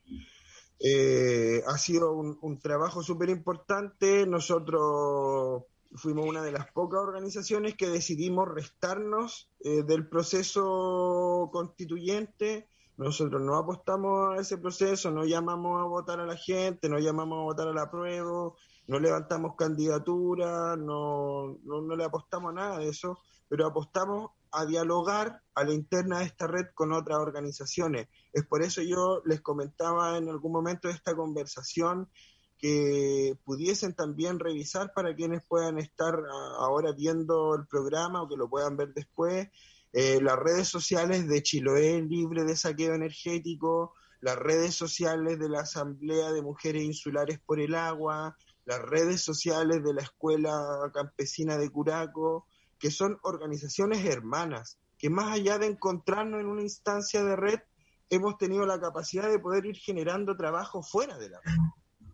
Eh, 0.83 1.61
ha 1.67 1.77
sido 1.77 2.11
un, 2.11 2.37
un 2.41 2.59
trabajo 2.59 3.03
súper 3.03 3.29
importante. 3.29 4.25
Nosotros 4.25 5.65
fuimos 5.95 6.25
una 6.25 6.41
de 6.41 6.51
las 6.51 6.71
pocas 6.71 7.01
organizaciones 7.01 7.75
que 7.75 7.89
decidimos 7.89 8.47
restarnos 8.47 9.49
eh, 9.59 9.83
del 9.83 10.07
proceso 10.07 11.49
constituyente. 11.51 12.67
Nosotros 12.97 13.41
no 13.41 13.55
apostamos 13.55 14.37
a 14.37 14.41
ese 14.41 14.57
proceso, 14.57 15.11
no 15.11 15.25
llamamos 15.25 15.81
a 15.81 15.85
votar 15.85 16.19
a 16.19 16.25
la 16.25 16.35
gente, 16.35 16.87
no 16.87 16.99
llamamos 16.99 17.39
a 17.39 17.43
votar 17.43 17.67
a 17.67 17.73
la 17.73 17.89
prueba, 17.89 18.53
no 18.87 18.99
levantamos 18.99 19.55
candidatura, 19.55 20.75
no, 20.75 21.57
no, 21.63 21.81
no 21.81 21.95
le 21.95 22.03
apostamos 22.03 22.51
a 22.51 22.53
nada 22.53 22.79
de 22.79 22.89
eso, 22.89 23.19
pero 23.47 23.65
apostamos 23.65 24.31
a 24.51 24.65
dialogar 24.65 25.41
a 25.55 25.63
la 25.63 25.73
interna 25.73 26.19
de 26.19 26.25
esta 26.25 26.47
red 26.47 26.67
con 26.73 26.91
otras 26.91 27.17
organizaciones. 27.19 28.07
Es 28.33 28.45
por 28.45 28.61
eso 28.61 28.81
yo 28.81 29.21
les 29.25 29.41
comentaba 29.41 30.17
en 30.17 30.29
algún 30.29 30.51
momento 30.51 30.87
de 30.87 30.93
esta 30.93 31.15
conversación 31.15 32.09
que 32.61 33.35
pudiesen 33.43 33.93
también 33.93 34.39
revisar 34.39 34.93
para 34.93 35.15
quienes 35.15 35.43
puedan 35.43 35.79
estar 35.79 36.13
a- 36.15 36.55
ahora 36.63 36.91
viendo 36.91 37.55
el 37.55 37.65
programa 37.65 38.21
o 38.21 38.29
que 38.29 38.37
lo 38.37 38.47
puedan 38.47 38.77
ver 38.77 38.93
después, 38.93 39.49
eh, 39.93 40.19
las 40.21 40.37
redes 40.37 40.67
sociales 40.67 41.27
de 41.27 41.41
Chiloé 41.41 42.01
Libre 42.03 42.43
de 42.43 42.55
Saqueo 42.55 42.93
Energético, 42.93 43.93
las 44.21 44.35
redes 44.37 44.75
sociales 44.75 45.39
de 45.39 45.49
la 45.49 45.61
Asamblea 45.61 46.31
de 46.31 46.43
Mujeres 46.43 46.83
Insulares 46.83 47.39
por 47.43 47.59
el 47.59 47.73
Agua, 47.73 48.37
las 48.65 48.79
redes 48.79 49.21
sociales 49.21 49.83
de 49.83 49.93
la 49.95 50.03
Escuela 50.03 50.91
Campesina 50.93 51.57
de 51.57 51.69
Curaco, 51.71 52.45
que 52.77 52.91
son 52.91 53.17
organizaciones 53.23 54.05
hermanas, 54.05 54.77
que 54.99 55.09
más 55.09 55.33
allá 55.33 55.57
de 55.57 55.65
encontrarnos 55.65 56.39
en 56.39 56.45
una 56.45 56.61
instancia 56.61 57.23
de 57.23 57.35
red, 57.35 57.59
hemos 58.11 58.37
tenido 58.37 58.65
la 58.67 58.79
capacidad 58.79 59.29
de 59.29 59.39
poder 59.39 59.65
ir 59.65 59.77
generando 59.77 60.37
trabajo 60.37 60.83
fuera 60.83 61.17
de 61.17 61.29
la 61.29 61.39
red. 61.43 61.53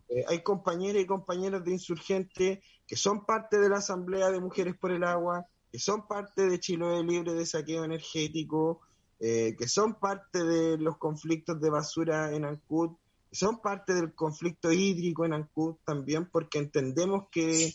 Eh, 0.08 0.24
hay 0.26 0.42
compañeras 0.42 1.02
y 1.02 1.06
compañeros 1.06 1.64
de 1.64 1.72
insurgentes 1.72 2.60
que 2.86 2.96
son 2.96 3.26
parte 3.26 3.58
de 3.58 3.68
la 3.68 3.78
Asamblea 3.78 4.30
de 4.30 4.40
Mujeres 4.40 4.76
por 4.76 4.90
el 4.90 5.04
Agua, 5.04 5.46
que 5.70 5.78
son 5.78 6.06
parte 6.06 6.48
de 6.48 6.58
Chiloé 6.58 7.02
Libre 7.02 7.34
de 7.34 7.44
Saqueo 7.44 7.84
Energético, 7.84 8.80
eh, 9.20 9.54
que 9.58 9.68
son 9.68 9.94
parte 9.94 10.44
de 10.44 10.78
los 10.78 10.96
conflictos 10.96 11.60
de 11.60 11.70
basura 11.70 12.34
en 12.34 12.44
Ancud, 12.44 12.96
son 13.30 13.60
parte 13.60 13.92
del 13.92 14.14
conflicto 14.14 14.72
hídrico 14.72 15.26
en 15.26 15.34
Ancud 15.34 15.76
también 15.84 16.30
porque 16.30 16.58
entendemos 16.58 17.24
que 17.30 17.74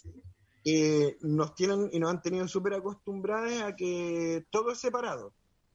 nos 1.21 1.53
tienen 1.53 1.89
y 1.91 1.99
nos 1.99 2.09
han 2.09 2.21
tenido 2.21 2.47
súper 2.47 2.73
acostumbrados 2.73 3.61
a 3.61 3.75
que 3.75 4.45
todo 4.49 4.71
es 4.71 4.79
separado. 4.79 5.34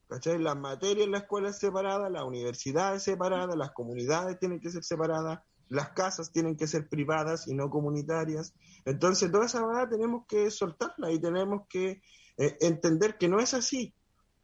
¿Cachai? 0.08 0.38
Las 0.38 0.56
materias 0.56 1.04
en 1.04 1.12
la 1.12 1.18
escuela 1.18 1.50
es 1.50 1.58
separada, 1.58 2.08
la 2.08 2.24
universidad 2.24 2.94
es 2.96 3.02
separada, 3.02 3.54
las 3.54 3.72
comunidades 3.72 4.38
tienen 4.38 4.58
que 4.58 4.70
ser 4.70 4.82
separadas, 4.82 5.40
las 5.68 5.90
casas 5.90 6.32
tienen 6.32 6.56
que 6.56 6.66
ser 6.66 6.88
privadas 6.88 7.46
y 7.48 7.54
no 7.54 7.70
comunitarias. 7.70 8.54
Entonces, 8.84 9.30
toda 9.30 9.46
esa 9.46 9.64
verdad 9.66 9.88
tenemos 9.90 10.26
que 10.26 10.50
soltarla 10.50 11.10
y 11.10 11.20
tenemos 11.20 11.66
que 11.68 12.00
eh, 12.36 12.56
entender 12.60 13.18
que 13.18 13.28
no 13.28 13.40
es 13.40 13.54
así, 13.54 13.94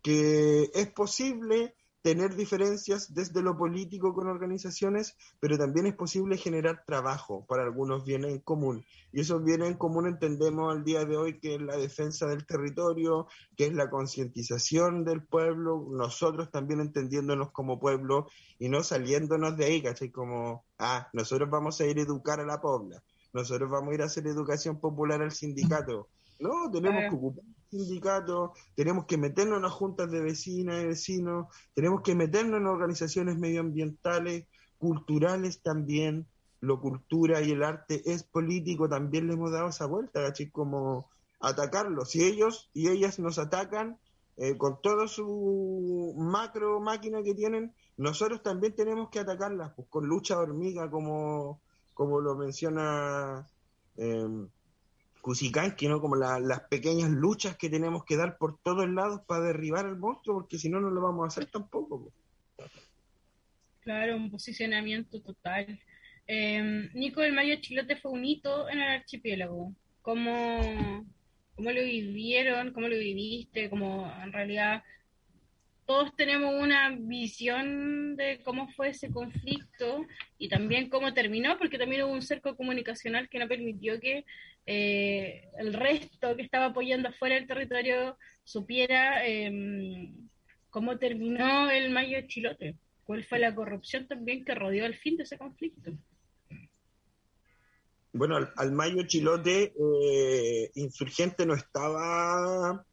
que 0.03 0.71
es 0.75 0.91
posible 0.93 1.75
tener 2.05 2.37
diferencias 2.37 3.15
desde 3.15 3.41
lo 3.41 3.57
político 3.57 4.13
con 4.13 4.27
organizaciones, 4.27 5.17
pero 5.41 5.57
también 5.57 5.87
es 5.87 5.95
posible 5.95 6.37
generar 6.37 6.85
trabajo 6.87 7.47
para 7.49 7.63
algunos 7.63 8.05
bienes 8.05 8.31
en 8.33 8.41
común. 8.41 8.85
Y 9.11 9.23
esos 9.23 9.43
bienes 9.43 9.69
en 9.69 9.79
común 9.79 10.07
entendemos 10.07 10.71
al 10.71 10.85
día 10.85 11.07
de 11.07 11.17
hoy 11.17 11.41
que 11.41 11.55
es 11.55 11.63
la 11.63 11.79
defensa 11.79 12.27
del 12.27 12.45
territorio, 12.45 13.27
que 13.57 13.69
es 13.69 13.73
la 13.73 13.89
concientización 13.89 15.03
del 15.07 15.25
pueblo, 15.25 15.87
nosotros 15.93 16.51
también 16.51 16.81
entendiéndonos 16.81 17.53
como 17.53 17.81
pueblo 17.81 18.29
y 18.59 18.69
no 18.69 18.83
saliéndonos 18.83 19.57
de 19.57 19.65
ahí, 19.65 19.83
¿cachai? 19.83 20.11
Como, 20.11 20.67
ah, 20.79 21.09
nosotros 21.15 21.49
vamos 21.49 21.81
a 21.81 21.87
ir 21.87 21.99
a 21.99 22.03
educar 22.03 22.39
a 22.39 22.45
la 22.45 22.61
pobla, 22.61 23.03
nosotros 23.33 23.71
vamos 23.71 23.93
a 23.93 23.95
ir 23.95 24.03
a 24.03 24.07
hacer 24.07 24.27
educación 24.27 24.79
popular 24.79 25.23
al 25.23 25.33
sindicato. 25.33 26.09
No, 26.39 26.71
tenemos 26.71 27.01
que 27.09 27.17
ocupar 27.17 27.45
sindicatos, 27.79 28.51
tenemos 28.75 29.07
que 29.07 29.17
meternos 29.17 29.57
en 29.57 29.63
las 29.63 29.73
juntas 29.73 30.11
de 30.11 30.21
vecinas 30.21 30.83
y 30.83 30.87
vecinos, 30.87 31.47
tenemos 31.75 32.03
que 32.03 32.15
meternos 32.15 32.61
en 32.61 32.67
organizaciones 32.67 33.39
medioambientales, 33.39 34.47
culturales 34.79 35.63
también. 35.63 36.27
Lo 36.61 36.81
cultura 36.81 37.43
y 37.43 37.51
el 37.51 37.63
arte 37.63 38.03
es 38.11 38.23
político, 38.23 38.89
también 38.89 39.27
le 39.27 39.35
hemos 39.35 39.53
dado 39.53 39.69
esa 39.69 39.87
vuelta, 39.87 40.23
¿cachai? 40.23 40.51
Como 40.51 41.11
atacarlos. 41.41 42.11
Si 42.11 42.25
ellos 42.25 42.71
y 42.73 42.89
ellas 42.89 43.19
nos 43.19 43.39
atacan 43.39 43.99
eh, 44.37 44.57
con 44.57 44.81
toda 44.81 45.07
su 45.07 46.15
macro 46.17 46.81
máquina 46.81 47.23
que 47.23 47.35
tienen, 47.35 47.75
nosotros 47.97 48.43
también 48.43 48.75
tenemos 48.75 49.11
que 49.11 49.21
atacarlas, 49.21 49.73
pues, 49.77 49.89
con 49.89 50.07
lucha 50.07 50.39
hormiga, 50.39 50.91
como, 50.91 51.61
como 51.93 52.21
lo 52.21 52.35
menciona. 52.35 53.47
Eh, 53.97 54.47
Cusicanqui, 55.25 55.89
¿no? 55.89 56.03
Como 56.03 56.17
las 56.17 56.61
pequeñas 56.69 57.09
luchas 57.09 57.57
que 57.57 57.71
tenemos 57.71 58.05
que 58.05 58.15
dar 58.15 58.37
por 58.37 58.59
todos 58.59 58.87
lados 58.91 59.23
para 59.27 59.47
derribar 59.47 59.87
al 59.87 59.97
monstruo, 59.97 60.41
porque 60.41 60.59
si 60.59 60.69
no, 60.69 60.81
no 60.81 60.91
lo 60.91 61.01
vamos 61.01 61.25
a 61.25 61.29
hacer 61.29 61.51
tampoco. 61.51 62.13
Claro, 63.81 64.17
un 64.17 64.31
posicionamiento 64.31 65.23
total. 65.23 65.81
Eh, 66.27 66.91
Nico, 66.93 67.23
el 67.23 67.33
Mayo 67.33 67.57
Chilote 67.59 67.97
fue 67.97 68.13
un 68.13 68.23
hito 68.23 68.69
en 68.69 68.83
el 68.83 68.91
archipiélago. 68.91 69.73
¿Cómo, 70.03 71.07
¿Cómo 71.55 71.71
lo 71.71 71.83
vivieron? 71.83 72.75
¿Cómo 72.75 72.89
lo 72.89 72.99
viviste? 72.99 73.71
¿Cómo 73.71 74.13
en 74.23 74.31
realidad 74.31 74.83
todos 75.87 76.15
tenemos 76.17 76.55
una 76.55 76.95
visión 76.99 78.17
de 78.17 78.43
cómo 78.43 78.69
fue 78.69 78.91
ese 78.91 79.11
conflicto 79.11 80.07
y 80.37 80.51
también 80.51 80.91
cómo 80.91 81.15
terminó, 81.15 81.57
porque 81.57 81.79
también 81.79 82.03
hubo 82.03 82.13
un 82.13 82.23
cerco 82.23 82.57
comunicacional 82.57 83.31
que 83.31 83.39
no 83.39 83.49
permitió 83.49 84.01
que 84.01 84.25
eh, 84.67 85.49
el 85.59 85.75
resto 85.75 86.37
que 86.37 86.43
estaba 86.43 86.67
apoyando 86.67 87.09
afuera 87.09 87.35
del 87.35 87.47
territorio 87.47 88.17
supiera 88.45 89.27
em, 89.27 90.29
cómo 90.71 90.99
terminó 90.99 91.71
el 91.71 91.91
Mayo 91.91 92.17
de 92.17 92.27
Chilote, 92.27 92.77
cuál 93.05 93.25
fue 93.25 93.39
la 93.39 93.55
corrupción 93.55 94.07
también 94.09 94.45
que 94.45 94.55
rodeó 94.55 94.87
el 94.87 94.95
fin 94.95 95.17
de 95.17 95.25
ese 95.25 95.39
conflicto. 95.39 95.93
Bueno, 98.13 98.39
al, 98.57 98.73
Mayo 98.73 99.03
Chilote, 99.07 99.75
eh, 99.77 100.71
Insurgente 100.77 101.45
no 101.45 101.55
estaba 101.55 102.87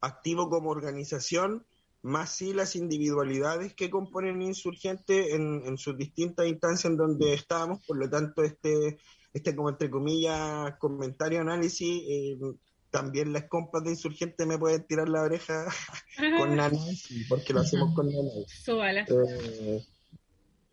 activo 0.00 0.48
como 0.48 0.70
organización, 0.70 1.66
más 2.02 2.34
sí 2.36 2.54
las 2.54 2.74
individualidades 2.74 3.74
que 3.74 3.90
componen 3.90 4.40
Insurgente 4.40 5.34
en, 5.34 5.62
en 5.66 5.76
sus 5.76 5.96
distintas 5.96 6.46
instancias 6.46 6.86
en 6.86 6.96
donde 6.96 7.34
estábamos, 7.34 7.84
por 7.86 7.98
lo 7.98 8.08
tanto 8.08 8.42
este 8.42 8.98
este 9.32 9.54
como 9.54 9.70
entre 9.70 9.90
comillas 9.90 10.76
comentario, 10.78 11.40
análisis, 11.40 12.02
eh, 12.08 12.38
también 12.90 13.32
las 13.32 13.44
compas 13.44 13.84
de 13.84 13.90
insurgentes 13.90 14.46
me 14.46 14.58
pueden 14.58 14.84
tirar 14.86 15.08
la 15.08 15.22
oreja 15.22 15.66
con 16.38 16.56
Nancy, 16.56 17.24
porque 17.28 17.52
lo 17.52 17.60
hacemos 17.60 17.94
con 17.94 18.06
Nancy. 18.06 18.44
Eh, 19.08 19.84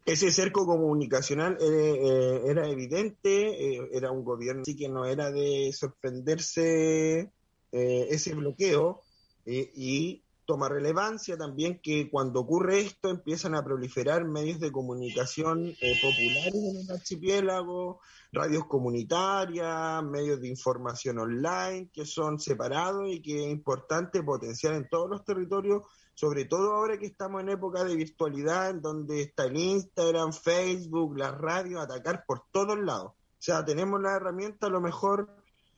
ese 0.06 0.32
cerco 0.32 0.66
comunicacional 0.66 1.58
eh, 1.60 2.42
era 2.46 2.68
evidente, 2.70 3.96
era 3.96 4.12
un 4.12 4.24
gobierno 4.24 4.62
así 4.62 4.76
que 4.76 4.88
no 4.88 5.06
era 5.06 5.32
de 5.32 5.72
sorprenderse 5.74 7.30
ese 7.72 8.34
bloqueo 8.34 9.02
y 9.46 10.24
toma 10.48 10.70
relevancia 10.70 11.38
también 11.38 11.82
que 11.82 12.10
cuando 12.10 12.40
ocurre 12.40 12.80
esto 12.80 13.10
empiezan 13.10 13.54
a 13.54 13.64
proliferar 13.64 14.24
medios 14.24 14.62
de 14.62 14.72
comunicación 14.72 15.76
populares 16.02 16.56
en 16.56 16.78
el 16.78 16.92
archipiélago, 16.92 18.00
radios 18.32 18.66
comunitarias, 18.66 20.02
medios 20.04 20.40
de 20.40 20.48
información 20.48 21.20
online 21.20 21.90
que 21.94 22.06
son 22.06 22.40
separados 22.40 23.10
y 23.10 23.22
que 23.22 23.44
es 23.44 23.52
importante 23.52 24.24
potenciar 24.24 24.74
en 24.76 24.88
todos 24.88 25.10
los 25.10 25.26
territorios, 25.26 25.84
sobre 26.14 26.46
todo 26.46 26.74
ahora 26.74 26.98
que 26.98 27.08
estamos 27.08 27.42
en 27.42 27.50
época 27.50 27.84
de 27.84 27.98
virtualidad, 27.98 28.70
en 28.70 28.82
donde 28.82 29.24
está 29.24 29.44
el 29.44 29.58
Instagram, 29.58 30.32
Facebook, 30.32 31.18
las 31.18 31.38
radios, 31.38 31.84
atacar 31.84 32.24
por 32.26 32.44
todos 32.52 32.80
lados. 32.80 33.12
O 33.12 33.42
sea, 33.42 33.66
tenemos 33.66 34.02
la 34.02 34.16
herramienta 34.16 34.68
a 34.68 34.70
lo 34.70 34.80
mejor 34.80 35.30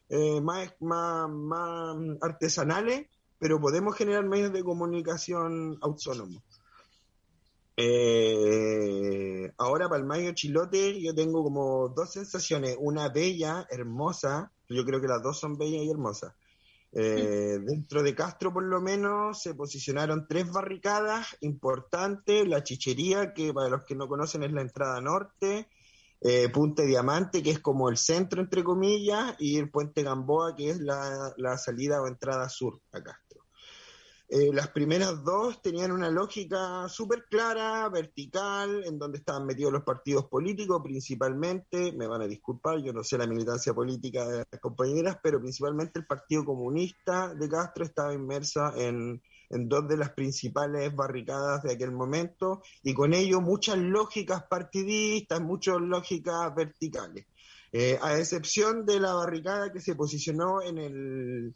eh, 0.10 0.40
más, 0.42 0.76
más, 0.80 1.28
más 1.28 1.98
artesanales, 2.22 3.08
pero 3.40 3.60
podemos 3.60 3.96
generar 3.96 4.26
medios 4.26 4.54
de 4.54 4.64
comunicación 4.64 5.78
autónomos. 5.82 6.44
Eh, 7.82 9.54
ahora 9.58 9.88
para 9.88 10.02
el 10.02 10.06
mayo 10.06 10.34
chilote 10.34 11.02
yo 11.02 11.16
tengo 11.16 11.42
como 11.44 11.88
dos 11.88 12.12
sensaciones, 12.12 12.76
una 12.78 13.08
bella, 13.08 13.66
hermosa, 13.70 14.52
yo 14.68 14.84
creo 14.84 15.00
que 15.00 15.08
las 15.08 15.24
dos 15.24 15.40
son 15.40 15.58
bellas 15.58 15.84
y 15.84 15.90
hermosas. 15.90 16.34
Eh, 16.92 17.60
dentro 17.64 18.04
de 18.04 18.14
Castro 18.14 18.52
por 18.52 18.64
lo 18.64 18.82
menos 18.82 19.42
se 19.42 19.54
posicionaron 19.54 20.28
tres 20.28 20.52
barricadas 20.52 21.38
importantes, 21.40 22.46
la 22.48 22.64
chichería, 22.64 23.34
que 23.34 23.54
para 23.54 23.70
los 23.70 23.86
que 23.86 23.96
no 23.96 24.10
conocen 24.10 24.44
es 24.44 24.52
la 24.52 24.62
entrada 24.62 25.00
norte, 25.00 25.70
eh, 26.20 26.50
Punta 26.50 26.84
Diamante, 26.84 27.42
que 27.42 27.52
es 27.52 27.60
como 27.60 27.88
el 27.88 27.96
centro 27.96 28.42
entre 28.42 28.62
comillas, 28.64 29.36
y 29.40 29.58
el 29.58 29.70
Puente 29.70 30.04
Gamboa, 30.04 30.54
que 30.56 30.72
es 30.72 30.80
la, 30.82 31.34
la 31.38 31.58
salida 31.58 32.02
o 32.02 32.08
entrada 32.08 32.50
sur 32.50 32.82
acá. 32.92 33.22
Eh, 34.32 34.52
las 34.54 34.68
primeras 34.70 35.24
dos 35.24 35.60
tenían 35.60 35.92
una 35.92 36.12
lógica 36.12 36.88
súper 36.88 37.26
clara, 37.32 37.90
vertical, 37.90 38.84
en 38.86 39.00
donde 39.00 39.18
estaban 39.18 39.48
metidos 39.48 39.74
los 39.74 39.82
partidos 39.82 40.26
políticos 40.26 40.82
principalmente, 40.84 41.94
me 41.94 42.06
van 42.06 42.22
a 42.22 42.28
disculpar, 42.28 42.78
yo 42.78 42.94
no 42.94 43.04
sé 43.04 43.18
la 43.18 43.26
militancia 43.26 43.74
política 43.74 44.28
de 44.28 44.46
las 44.52 44.62
compañeras, 44.62 45.18
pero 45.24 45.40
principalmente 45.40 45.98
el 45.98 46.06
Partido 46.06 46.46
Comunista 46.46 47.34
de 47.34 47.50
Castro 47.50 47.84
estaba 47.84 48.14
inmersa 48.14 48.72
en, 48.78 49.20
dos 49.50 49.88
de 49.88 49.98
las 49.98 50.12
principales 50.12 50.96
barricadas 50.96 51.64
de 51.64 51.74
aquel 51.74 51.92
momento 51.92 52.62
y 52.84 52.94
con 52.94 53.16
ello 53.16 53.42
muchas 53.42 53.80
lógicas 53.80 54.44
partidistas, 54.44 55.42
muchas 55.42 55.82
lógicas 55.82 56.54
verticales. 56.54 57.26
Eh, 57.72 57.98
a 58.00 58.16
excepción 58.20 58.86
de 58.86 59.00
la 59.00 59.14
barricada 59.14 59.72
que 59.72 59.82
se 59.82 59.96
posicionó 59.96 60.62
en 60.62 60.78
el 60.78 61.56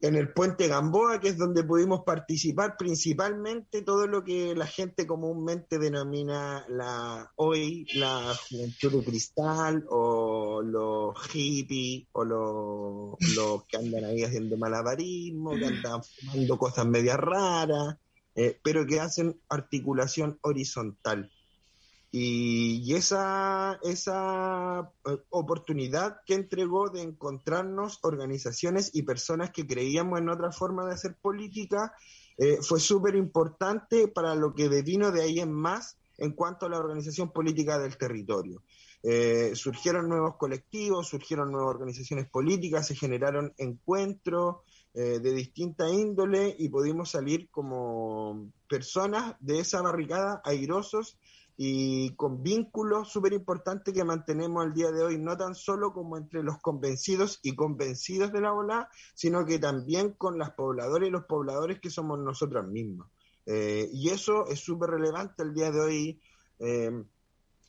en 0.00 0.14
el 0.14 0.32
puente 0.32 0.68
Gamboa, 0.68 1.18
que 1.18 1.28
es 1.28 1.38
donde 1.38 1.64
pudimos 1.64 2.02
participar 2.04 2.76
principalmente 2.76 3.82
todo 3.82 4.06
lo 4.06 4.22
que 4.22 4.54
la 4.54 4.66
gente 4.66 5.06
comúnmente 5.06 5.78
denomina 5.78 6.64
la 6.68 7.32
hoy 7.36 7.86
la 7.94 8.34
juventud 8.48 8.92
de 8.92 9.04
cristal 9.04 9.84
o 9.88 10.62
los 10.62 11.18
hippies 11.30 12.06
o 12.12 12.24
los, 12.24 13.64
que 13.66 13.76
andan 13.76 14.04
ahí 14.04 14.22
haciendo 14.22 14.56
malabarismo, 14.56 15.56
que 15.56 15.66
andan 15.66 16.02
fumando 16.02 16.58
cosas 16.58 16.86
medias 16.86 17.18
raras, 17.18 17.96
eh, 18.36 18.60
pero 18.62 18.86
que 18.86 19.00
hacen 19.00 19.40
articulación 19.48 20.38
horizontal. 20.42 21.28
Y, 22.10 22.94
esa, 22.94 23.78
esa 23.82 24.90
eh, 25.04 25.18
oportunidad 25.28 26.20
que 26.24 26.34
entregó 26.34 26.88
de 26.88 27.02
encontrarnos 27.02 27.98
organizaciones 28.02 28.90
y 28.94 29.02
personas 29.02 29.50
que 29.50 29.66
creíamos 29.66 30.18
en 30.18 30.30
otra 30.30 30.50
forma 30.50 30.86
de 30.86 30.94
hacer 30.94 31.16
política 31.20 31.92
eh, 32.38 32.58
fue 32.62 32.80
súper 32.80 33.14
importante 33.14 34.08
para 34.08 34.34
lo 34.34 34.54
que 34.54 34.70
devino 34.70 35.10
de 35.10 35.22
ahí 35.22 35.40
en 35.40 35.52
más 35.52 35.98
en 36.16 36.32
cuanto 36.32 36.66
a 36.66 36.70
la 36.70 36.78
organización 36.78 37.30
política 37.30 37.78
del 37.78 37.98
territorio. 37.98 38.62
Eh, 39.02 39.52
surgieron 39.54 40.08
nuevos 40.08 40.36
colectivos, 40.36 41.08
surgieron 41.08 41.52
nuevas 41.52 41.74
organizaciones 41.74 42.28
políticas, 42.28 42.86
se 42.86 42.96
generaron 42.96 43.52
encuentros 43.58 44.56
de 44.94 45.32
distinta 45.32 45.88
índole 45.88 46.56
y 46.58 46.70
pudimos 46.70 47.10
salir 47.10 47.48
como 47.50 48.50
personas 48.68 49.36
de 49.38 49.60
esa 49.60 49.80
barricada 49.80 50.40
airosos 50.44 51.18
y 51.60 52.14
con 52.14 52.40
vínculos 52.44 53.10
súper 53.10 53.32
importantes 53.32 53.92
que 53.92 54.04
mantenemos 54.04 54.64
al 54.64 54.72
día 54.72 54.92
de 54.92 55.02
hoy, 55.02 55.18
no 55.18 55.36
tan 55.36 55.56
solo 55.56 55.92
como 55.92 56.16
entre 56.16 56.44
los 56.44 56.58
convencidos 56.58 57.40
y 57.42 57.56
convencidos 57.56 58.32
de 58.32 58.40
la 58.40 58.52
ola, 58.52 58.88
sino 59.14 59.44
que 59.44 59.58
también 59.58 60.12
con 60.12 60.38
las 60.38 60.52
pobladoras 60.52 61.08
y 61.08 61.10
los 61.10 61.24
pobladores 61.24 61.80
que 61.80 61.90
somos 61.90 62.20
nosotros 62.20 62.64
mismos. 62.68 63.08
Eh, 63.44 63.88
y 63.92 64.10
eso 64.10 64.46
es 64.46 64.60
súper 64.60 64.90
relevante 64.90 65.42
el 65.42 65.52
día 65.52 65.72
de 65.72 65.80
hoy. 65.80 66.22
Eh, 66.60 66.92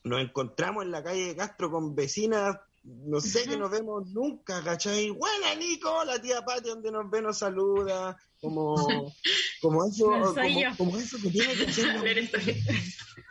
nos 0.03 0.21
encontramos 0.21 0.83
en 0.83 0.91
la 0.91 1.01
calle 1.01 1.25
de 1.25 1.35
Castro 1.35 1.71
con 1.71 1.95
vecinas 1.95 2.57
no 2.89 3.21
sé 3.21 3.43
que 3.43 3.57
nos 3.57 3.69
vemos 3.69 4.07
nunca, 4.11 4.63
¿cachai? 4.63 5.11
Buena 5.11 5.55
Nico, 5.55 6.03
la 6.05 6.19
tía 6.19 6.43
Pati 6.43 6.69
donde 6.69 6.91
nos 6.91 7.09
ve 7.09 7.21
nos 7.21 7.37
saluda, 7.37 8.17
como, 8.41 8.75
como 9.61 9.85
eso, 9.85 10.05
como, 10.77 10.97
eso 10.97 11.17
que 11.21 11.29
tiene 11.29 11.53
que 11.53 11.71
ser. 11.71 11.87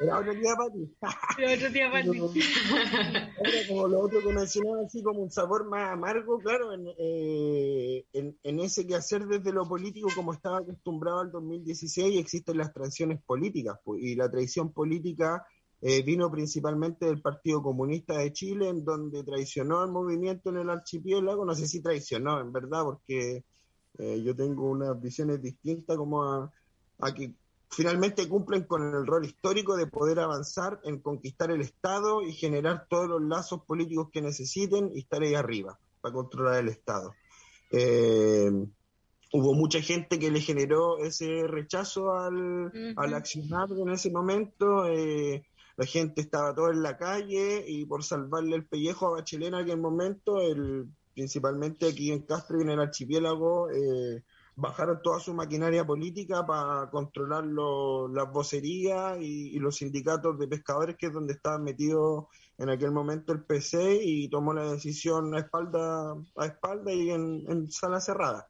Era 0.01 0.19
otra 0.21 0.33
tía 0.33 0.55
Pati. 0.55 1.55
otra 1.55 1.73
tía 1.73 1.91
Pati. 1.91 2.09
Era 2.09 3.69
como 3.69 3.89
lo 3.89 4.01
otro 4.01 4.21
que 4.21 4.33
mencionaba, 4.33 4.83
así 4.87 5.03
como 5.03 5.21
un 5.23 5.31
sabor 5.31 5.69
más 5.69 5.93
amargo, 5.93 6.39
claro, 6.39 6.73
en, 6.73 6.87
eh, 6.97 8.05
en, 8.13 8.39
en 8.43 8.61
ese 8.61 8.87
quehacer 8.87 9.27
desde 9.27 9.53
lo 9.53 9.67
político, 9.67 10.09
como 10.15 10.33
estaba 10.33 10.59
acostumbrado 10.59 11.21
al 11.21 11.33
2016, 11.33 12.19
existen 12.19 12.59
las 12.59 12.73
traiciones 12.73 13.21
políticas, 13.25 13.79
y 13.99 14.15
la 14.15 14.31
traición 14.31 14.73
política 14.73 15.45
eh, 15.81 16.03
vino 16.03 16.31
principalmente 16.31 17.07
del 17.07 17.23
Partido 17.23 17.63
Comunista 17.63 18.19
de 18.19 18.33
Chile, 18.33 18.69
en 18.69 18.85
donde 18.85 19.23
traicionó 19.23 19.85
el 19.85 19.91
movimiento 19.91 20.51
en 20.51 20.59
el 20.59 20.71
archipiélago, 20.71 21.45
no 21.45 21.55
sé 21.55 21.69
si 21.69 21.81
traicionó, 21.81 22.41
en 22.41 22.53
verdad, 22.53 22.83
porque 22.83 23.45
eh, 23.99 24.23
yo 24.23 24.35
tengo 24.35 24.71
unas 24.71 25.01
visiones 25.01 25.41
distintas 25.41 25.97
como 25.97 26.25
a, 26.25 27.15
que 27.15 27.33
finalmente 27.71 28.29
cumplen 28.29 28.65
con 28.65 28.83
el 28.83 29.07
rol 29.07 29.25
histórico 29.25 29.77
de 29.77 29.87
poder 29.87 30.19
avanzar 30.19 30.81
en 30.83 31.01
conquistar 31.01 31.51
el 31.53 31.61
Estado 31.61 32.23
y 32.23 32.33
generar 32.33 32.87
todos 32.89 33.09
los 33.09 33.23
lazos 33.23 33.63
políticos 33.65 34.09
que 34.13 34.23
necesiten 34.23 34.91
y 34.95 35.01
estar 35.01 35.23
ahí 35.23 35.35
arriba 35.35 35.79
para 36.01 36.15
controlar 36.15 36.61
el 36.61 36.71
Estado. 36.71 37.15
Eh, 37.71 38.51
hubo 39.33 39.55
mucha 39.55 39.81
gente 39.81 40.19
que 40.19 40.31
le 40.31 40.41
generó 40.41 40.99
ese 40.99 41.47
rechazo 41.47 42.15
al, 42.15 42.95
al 42.97 43.15
accionar 43.15 43.69
en 43.71 43.91
ese 43.91 44.11
momento. 44.11 44.87
Eh, 44.87 45.45
la 45.79 45.87
gente 45.87 46.21
estaba 46.21 46.53
toda 46.57 46.73
en 46.73 46.83
la 46.83 46.97
calle 46.97 47.65
y 47.65 47.87
por 47.87 48.03
salvarle 48.03 48.57
el 48.57 48.67
pellejo 48.67 49.07
a 49.07 49.11
Bachelet 49.11 49.49
en 49.49 49.55
aquel 49.55 49.79
momento, 49.79 50.41
el, 50.41 50.89
principalmente 51.15 51.89
aquí 51.89 52.11
en 52.11 52.23
Castro 52.23 52.59
y 52.59 52.63
en 52.63 52.71
el 52.71 52.81
archipiélago, 52.81 53.71
eh, 53.71 54.25
bajaron 54.57 55.01
toda 55.01 55.21
su 55.21 55.33
maquinaria 55.35 55.87
política 55.87 56.45
para 56.45 56.91
controlar 56.91 57.45
las 57.47 58.33
vocerías 58.33 59.19
y, 59.21 59.57
los 59.61 59.77
sindicatos 59.77 60.37
de 60.37 60.49
pescadores, 60.49 60.97
que 60.97 61.07
es 61.07 61.13
donde 61.13 61.35
estaban 61.35 61.63
metidos 61.63 62.25
en 62.59 62.71
aquel 62.71 62.91
momento 62.91 63.33
el 63.33 63.45
PC, 63.45 64.01
y 64.03 64.29
tomó 64.29 64.53
la 64.53 64.73
decisión 64.73 65.33
a 65.37 65.39
espalda, 65.39 66.13
a 66.39 66.47
espalda 66.47 66.93
y 66.93 67.11
en, 67.11 67.71
sala 67.71 68.01
cerrada. 68.01 68.49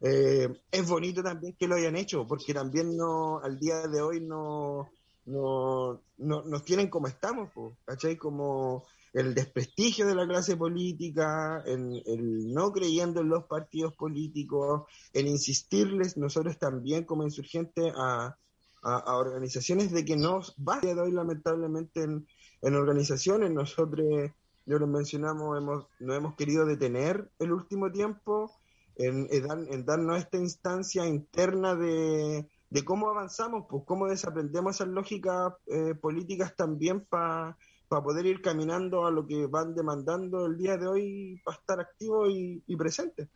Eh, 0.00 0.48
es 0.70 0.88
bonito 0.88 1.22
también 1.22 1.54
que 1.58 1.68
lo 1.68 1.74
hayan 1.74 1.96
hecho, 1.96 2.26
porque 2.26 2.54
también 2.54 2.96
no, 2.96 3.40
al 3.40 3.58
día 3.58 3.86
de 3.88 4.00
hoy 4.00 4.22
no, 4.22 4.88
no, 5.26 6.02
no, 6.18 6.42
nos 6.42 6.64
tienen 6.64 6.88
como 6.88 7.06
estamos, 7.06 7.50
¿cachai? 7.84 8.16
Como 8.16 8.84
el 9.12 9.34
desprestigio 9.34 10.06
de 10.06 10.14
la 10.14 10.26
clase 10.26 10.56
política, 10.56 11.62
el, 11.66 12.02
el, 12.06 12.52
no 12.52 12.72
creyendo 12.72 13.20
en 13.20 13.28
los 13.28 13.44
partidos 13.44 13.94
políticos, 13.94 14.84
el 15.12 15.26
insistirles 15.26 16.16
nosotros 16.16 16.58
también 16.58 17.04
como 17.04 17.22
insurgentes 17.22 17.92
a, 17.96 18.36
a, 18.82 19.16
organizaciones 19.16 19.92
de 19.92 20.04
que 20.04 20.16
nos 20.16 20.56
va 20.56 20.80
de 20.80 20.98
hoy 20.98 21.12
lamentablemente 21.12 22.02
en, 22.02 22.26
en 22.62 22.74
organizaciones, 22.74 23.50
nosotros, 23.50 24.30
yo 24.64 24.78
lo 24.78 24.86
mencionamos, 24.86 25.58
hemos, 25.58 25.86
no 26.00 26.14
hemos 26.14 26.34
querido 26.34 26.64
detener 26.64 27.30
el 27.38 27.52
último 27.52 27.92
tiempo 27.92 28.50
en, 28.96 29.28
en 29.30 29.84
darnos 29.84 30.18
esta 30.18 30.38
instancia 30.38 31.06
interna 31.06 31.74
de, 31.74 32.48
de 32.72 32.86
cómo 32.86 33.10
avanzamos, 33.10 33.66
pues 33.68 33.82
cómo 33.86 34.08
desaprendemos 34.08 34.76
esas 34.76 34.88
lógicas 34.88 35.52
eh, 35.66 35.94
políticas 35.94 36.56
también 36.56 37.04
para 37.04 37.54
poder 37.86 38.24
ir 38.24 38.40
caminando 38.40 39.04
a 39.04 39.10
lo 39.10 39.26
que 39.26 39.44
van 39.46 39.74
demandando 39.74 40.46
el 40.46 40.56
día 40.56 40.78
de 40.78 40.86
hoy 40.86 41.40
para 41.44 41.58
estar 41.58 41.80
activo 41.80 42.30
y, 42.30 42.62
presente. 42.78 43.28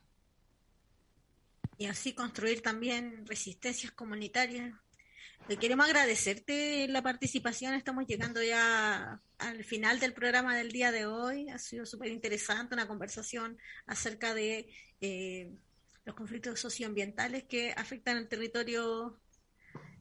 Y 1.77 1.85
así 1.85 2.15
construir 2.15 2.63
también 2.63 3.27
resistencias 3.27 3.93
comunitarias. 3.93 4.75
Le 5.49 5.59
queremos 5.59 5.85
agradecerte 5.85 6.89
la 6.89 7.03
participación. 7.03 7.75
Estamos 7.75 8.07
llegando 8.07 8.43
ya 8.43 9.21
al 9.37 9.65
final 9.65 10.01
del 10.01 10.15
programa 10.15 10.57
del 10.57 10.73
día 10.73 10.91
de 10.93 11.05
hoy. 11.05 11.51
Ha 11.51 11.59
sido 11.59 11.85
súper 11.85 12.09
interesante 12.09 12.75
una 12.75 12.89
conversación 12.89 13.59
acerca 13.87 14.33
de 14.33 14.71
eh, 15.03 15.55
los 16.07 16.17
conflictos 16.17 16.59
socioambientales 16.59 17.45
que 17.45 17.73
afectan 17.77 18.17
el 18.17 18.29
territorio 18.29 19.21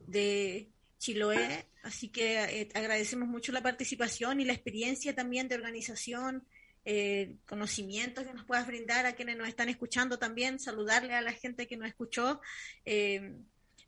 de 0.08 0.70
Chiloé, 0.97 1.68
así 1.84 2.10
que 2.10 2.43
eh, 2.43 2.70
agradecemos 2.74 3.28
mucho 3.28 3.51
la 3.51 3.62
participación 3.62 4.39
y 4.41 4.45
la 4.45 4.53
experiencia 4.53 5.14
también 5.14 5.47
de 5.47 5.56
organización, 5.56 6.45
eh, 6.88 7.38
conocimiento 7.47 8.24
que 8.24 8.32
nos 8.32 8.45
puedas 8.45 8.68
brindar 8.68 9.08
a 9.08 9.14
quienes 9.14 9.38
nos 9.38 9.47
están 9.47 9.70
escuchando 9.70 10.20
también, 10.20 10.60
saludarle 10.60 11.16
a 11.16 11.22
la 11.22 11.34
gente 11.34 11.66
que 11.66 11.78
nos 11.78 11.88
escuchó, 11.88 12.41
eh, 12.86 13.38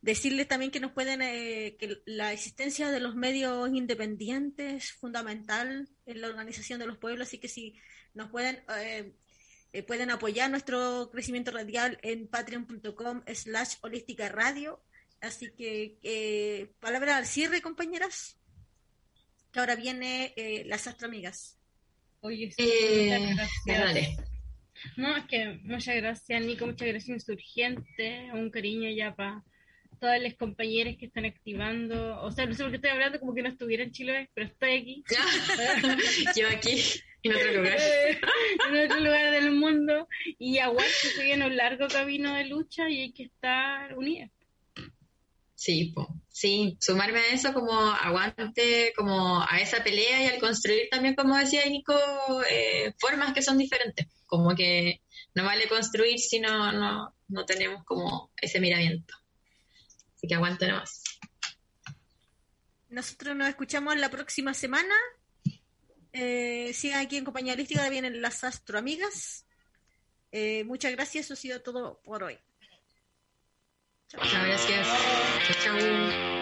decirles 0.02 0.48
también 0.48 0.72
que 0.72 0.80
nos 0.80 0.94
pueden, 0.94 1.22
eh, 1.22 1.78
que 1.80 2.02
la 2.06 2.34
existencia 2.34 2.90
de 2.90 3.00
los 3.00 3.14
medios 3.16 3.70
independientes 3.72 4.74
es 4.74 4.92
fundamental 4.94 5.88
en 6.08 6.22
la 6.22 6.28
organización 6.28 6.80
de 6.80 6.88
los 6.88 6.98
pueblos, 6.98 7.28
así 7.28 7.38
que 7.38 7.48
si 7.48 7.76
nos 8.16 8.32
pueden 8.32 8.64
pueden 9.86 10.10
apoyar 10.10 10.50
nuestro 10.50 11.12
crecimiento 11.12 11.52
radial 11.52 12.00
en 12.02 12.28
patreon.com 12.28 13.22
slash 13.32 13.76
holística 13.82 14.28
radio 14.28 14.82
Así 15.22 15.52
que, 15.58 15.98
eh, 16.04 16.72
palabra 16.80 17.18
al 17.18 17.26
cierre, 17.26 17.62
compañeras. 17.62 18.40
Que 19.52 19.60
ahora 19.60 19.76
viene 19.76 20.34
eh, 20.36 20.64
las 20.66 20.88
astroamigas. 20.88 21.58
Oye, 22.20 22.52
sí, 22.52 22.70
eh, 22.70 23.36
gracias. 23.66 24.18
No, 24.96 25.16
es 25.16 25.26
que 25.26 25.60
muchas 25.64 25.96
gracias, 25.96 26.42
Nico, 26.42 26.66
muchas 26.66 26.88
gracias, 26.88 27.10
Insurgente. 27.10 28.30
Un 28.34 28.50
cariño 28.52 28.90
ya 28.92 29.16
para 29.16 29.44
todas 30.00 30.22
las 30.22 30.36
compañeras 30.36 30.96
que 30.98 31.08
están 31.08 31.26
activando. 31.26 32.22
O 32.22 32.32
sea, 32.32 32.46
no 32.46 32.54
sé 32.54 32.64
por 32.64 32.72
qué 32.72 32.76
estoy 32.78 32.92
hablando 32.92 33.20
como 33.20 33.34
que 33.34 33.42
no 33.42 33.50
estuviera 33.50 33.84
en 33.84 33.92
Chile, 33.92 34.30
pero 34.34 34.48
estoy 34.48 34.72
aquí. 34.78 35.04
Yo 36.36 36.48
aquí, 36.50 36.84
en 37.24 37.36
otro 37.36 37.54
lugar. 37.54 37.78
en 38.70 38.86
otro 38.86 39.00
lugar 39.00 39.32
del 39.32 39.52
mundo. 39.52 40.08
Y 40.38 40.60
aguante, 40.60 40.92
se 40.92 41.24
viene 41.24 41.48
un 41.48 41.58
largo 41.58 41.88
camino 41.88 42.34
de 42.36 42.46
lucha 42.46 42.90
y 42.90 43.02
hay 43.02 43.14
que 43.14 43.24
estar 43.24 43.98
unidas. 43.98 44.32
Sí, 45.58 45.92
sí, 46.30 46.78
sumarme 46.80 47.18
a 47.18 47.34
eso 47.34 47.52
como 47.52 47.74
aguante, 47.74 48.94
como 48.96 49.42
a 49.42 49.60
esa 49.60 49.84
pelea 49.84 50.24
y 50.24 50.28
al 50.28 50.40
construir 50.40 50.88
también, 50.92 51.16
como 51.16 51.36
decía 51.36 51.66
Nico, 51.66 51.96
eh, 52.48 52.94
formas 53.00 53.34
que 53.34 53.42
son 53.42 53.58
diferentes. 53.58 54.06
Como 54.28 54.54
que 54.54 55.02
no 55.34 55.44
vale 55.46 55.68
construir 55.68 56.20
si 56.20 56.40
no, 56.40 56.72
no, 56.72 57.16
no 57.30 57.46
tenemos 57.48 57.84
como 57.86 58.32
ese 58.40 58.60
miramiento. 58.60 59.16
Así 60.16 60.28
que 60.28 60.36
aguante 60.36 60.68
nomás. 60.68 61.04
Nosotros 62.90 63.36
nos 63.36 63.50
escuchamos 63.50 63.98
la 63.98 64.12
próxima 64.12 64.54
semana. 64.54 64.94
Eh, 66.14 66.72
sigan 66.76 67.00
aquí 67.00 67.18
en 67.18 67.26
compañía 67.26 67.54
holística, 67.54 67.90
vienen 67.90 68.22
las 68.22 68.44
astroamigas. 68.44 69.48
Eh, 70.32 70.64
muchas 70.66 70.92
gracias, 70.92 71.26
eso 71.26 71.34
ha 71.34 71.38
sido 71.38 71.62
todo 71.64 72.00
por 72.04 72.22
hoy. 72.22 72.38
Chao, 74.10 74.46
gracias. 74.46 74.88
Chao. 75.64 76.37